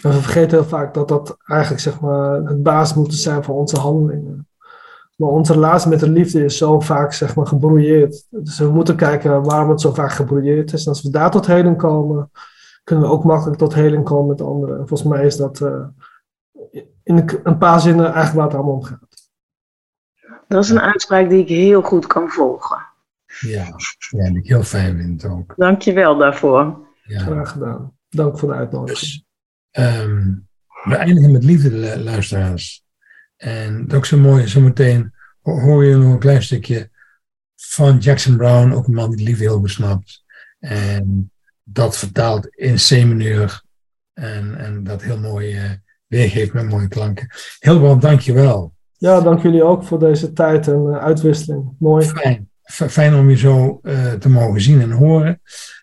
En 0.02 0.10
we 0.10 0.12
vergeten 0.12 0.58
heel 0.58 0.68
vaak 0.68 0.94
dat 0.94 1.08
dat 1.08 1.36
eigenlijk 1.44 1.82
zeg 1.82 2.00
maar, 2.00 2.32
het 2.32 2.62
basis 2.62 2.96
moet 2.96 3.14
zijn 3.14 3.44
van 3.44 3.54
onze 3.54 3.78
handelingen. 3.78 4.48
Maar 5.16 5.28
onze 5.28 5.52
relatie 5.52 5.90
met 5.90 6.00
de 6.00 6.10
liefde 6.10 6.44
is 6.44 6.56
zo 6.56 6.80
vaak 6.80 7.12
zeg 7.12 7.34
maar, 7.34 7.46
gebroeieerd. 7.46 8.26
Dus 8.30 8.58
we 8.58 8.68
moeten 8.68 8.96
kijken 8.96 9.42
waarom 9.42 9.70
het 9.70 9.80
zo 9.80 9.92
vaak 9.92 10.12
gebroeieerd 10.12 10.72
is. 10.72 10.84
En 10.84 10.88
als 10.88 11.02
we 11.02 11.10
daar 11.10 11.30
tot 11.30 11.46
heling 11.46 11.76
komen, 11.76 12.30
kunnen 12.84 13.04
we 13.04 13.10
ook 13.10 13.24
makkelijk 13.24 13.58
tot 13.58 13.74
heling 13.74 14.04
komen 14.04 14.26
met 14.26 14.40
anderen. 14.40 14.78
En 14.78 14.88
volgens 14.88 15.08
mij 15.08 15.26
is 15.26 15.36
dat 15.36 15.60
uh, 15.60 15.86
in 17.02 17.40
een 17.42 17.58
paar 17.58 17.80
zinnen 17.80 18.04
eigenlijk 18.04 18.34
waar 18.34 18.44
het 18.44 18.54
allemaal 18.54 18.74
om 18.74 18.82
gaat. 18.82 19.30
Dat 20.48 20.64
is 20.64 20.70
een 20.70 20.80
uitspraak 20.80 21.28
die 21.28 21.42
ik 21.42 21.48
heel 21.48 21.82
goed 21.82 22.06
kan 22.06 22.28
volgen. 22.28 22.86
Ja, 23.40 23.64
ja 24.10 24.28
die 24.28 24.38
ik 24.38 24.48
heel 24.48 24.62
fijn 24.62 24.96
vind 24.96 25.24
ook. 25.24 25.54
Dank 25.56 25.82
je 25.82 25.92
wel 25.92 26.16
daarvoor. 26.16 26.78
Ja. 27.02 27.20
Graag 27.20 27.50
gedaan. 27.50 27.92
Dank 28.08 28.38
voor 28.38 28.48
de 28.48 28.54
uitnodiging. 28.54 28.98
Dus, 29.00 29.26
ehm, 29.70 30.34
we 30.84 30.94
eindigen 30.94 31.32
met 31.32 31.44
liefde, 31.44 32.00
luisteraars. 32.02 32.85
En 33.36 33.80
dat 33.80 33.90
is 33.90 33.96
ook 33.96 34.06
zo 34.06 34.18
mooi, 34.18 34.48
zometeen 34.48 35.12
hoor 35.42 35.84
je 35.84 35.96
nog 35.96 36.12
een 36.12 36.18
klein 36.18 36.42
stukje 36.42 36.90
van 37.56 37.98
Jackson 37.98 38.36
Brown, 38.36 38.72
ook 38.72 38.86
een 38.86 38.94
man 38.94 39.10
die 39.10 39.26
liefde 39.26 39.44
heel 39.44 39.60
besnapt. 39.60 40.24
En 40.58 41.30
dat 41.62 41.96
vertaalt 41.96 42.46
in 42.56 42.74
C-mineur 42.74 43.62
en, 44.12 44.58
en 44.58 44.84
dat 44.84 45.02
heel 45.02 45.18
mooi 45.18 45.64
uh, 45.64 45.70
weergeeft 46.06 46.52
met 46.52 46.68
mooie 46.68 46.88
klanken. 46.88 47.28
Heel 47.58 47.98
dank 47.98 48.20
je 48.20 48.32
wel. 48.32 48.74
Ja, 48.96 49.20
dank 49.20 49.42
jullie 49.42 49.62
ook 49.62 49.84
voor 49.84 49.98
deze 49.98 50.32
tijd 50.32 50.68
en 50.68 50.86
uh, 50.86 50.96
uitwisseling. 50.96 51.74
Mooi. 51.78 52.06
Fijn. 52.06 52.50
Fijn 52.68 53.14
om 53.14 53.30
je 53.30 53.36
zo 53.36 53.80
uh, 53.82 54.12
te 54.12 54.28
mogen 54.28 54.60
zien 54.60 54.80
en 54.80 54.90
horen. 54.90 55.40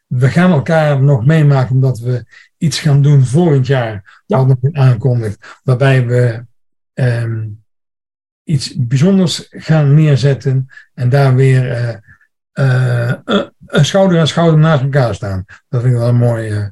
We 0.07 0.29
gaan 0.29 0.51
elkaar 0.51 1.01
nog 1.03 1.25
meemaken 1.25 1.75
omdat 1.75 1.99
we 1.99 2.25
iets 2.57 2.79
gaan 2.79 3.01
doen 3.01 3.23
volgend 3.25 3.67
jaar. 3.67 4.23
Ja. 4.25 4.37
Al 4.37 4.45
nog 4.45 4.57
aankondigd. 4.71 5.59
Waarbij 5.63 6.05
we 6.05 6.45
um, 6.93 7.63
iets 8.43 8.75
bijzonders 8.77 9.47
gaan 9.49 9.93
neerzetten 9.93 10.67
en 10.93 11.09
daar 11.09 11.35
weer 11.35 11.71
uh, 11.71 11.95
uh, 12.53 13.13
een 13.65 13.85
schouder 13.85 14.19
aan 14.19 14.27
schouder 14.27 14.59
naast 14.59 14.83
elkaar 14.83 15.15
staan. 15.15 15.43
Dat 15.69 15.81
vind 15.81 15.93
ik 15.93 15.99
wel 15.99 16.09
een 16.09 16.15
mooi, 16.15 16.71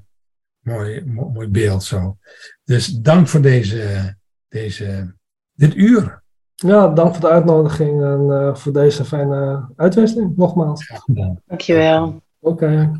mooi, 0.59 1.03
mooi 1.05 1.47
beeld 1.47 1.83
zo. 1.83 2.17
Dus 2.63 2.87
dank 2.87 3.27
voor 3.27 3.41
deze, 3.41 4.15
deze, 4.47 5.15
dit 5.53 5.75
uur. 5.75 6.21
Ja, 6.55 6.87
dank 6.87 7.11
voor 7.11 7.21
de 7.21 7.29
uitnodiging 7.29 8.03
en 8.03 8.27
uh, 8.29 8.55
voor 8.55 8.73
deze 8.73 9.05
fijne 9.05 9.69
uitwisseling, 9.75 10.37
nogmaals. 10.37 10.87
Ja, 11.13 11.35
Dankjewel. 11.45 12.05
Oké. 12.39 12.63
Okay. 12.63 12.91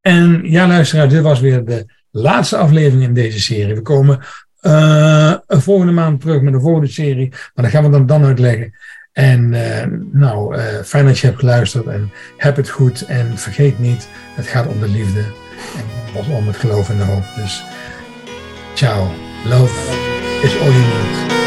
En 0.00 0.50
ja, 0.50 0.66
luisteraar, 0.66 1.08
dit 1.08 1.22
was 1.22 1.40
weer 1.40 1.64
de 1.64 1.86
laatste 2.10 2.56
aflevering 2.56 3.02
in 3.02 3.14
deze 3.14 3.40
serie. 3.40 3.74
We 3.74 3.82
komen 3.82 4.20
uh, 4.66 5.34
volgende 5.48 5.92
maand 5.92 6.20
terug 6.20 6.42
met 6.42 6.54
een 6.54 6.60
volgende 6.60 6.88
serie. 6.88 7.28
Maar 7.28 7.64
dat 7.64 7.70
gaan 7.70 7.84
we 7.84 7.90
dan, 7.90 8.06
dan 8.06 8.24
uitleggen. 8.24 8.74
En 9.12 9.52
uh, 9.52 9.84
nou, 10.12 10.56
uh, 10.56 10.62
fijn 10.84 11.06
dat 11.06 11.18
je 11.18 11.26
hebt 11.26 11.38
geluisterd 11.38 11.86
en 11.86 12.10
heb 12.36 12.56
het 12.56 12.68
goed. 12.68 13.06
En 13.06 13.38
vergeet 13.38 13.78
niet, 13.78 14.08
het 14.34 14.46
gaat 14.46 14.66
om 14.66 14.80
de 14.80 14.88
liefde. 14.88 15.20
En 15.76 16.14
was 16.14 16.26
om 16.26 16.46
het 16.46 16.56
geloof 16.56 16.90
en 16.90 16.96
de 16.96 17.04
hoop. 17.04 17.24
Dus 17.36 17.64
ciao. 18.74 19.10
Love 19.44 19.92
is 20.42 20.58
all 20.58 20.70
you 20.70 20.80
need. 20.80 21.43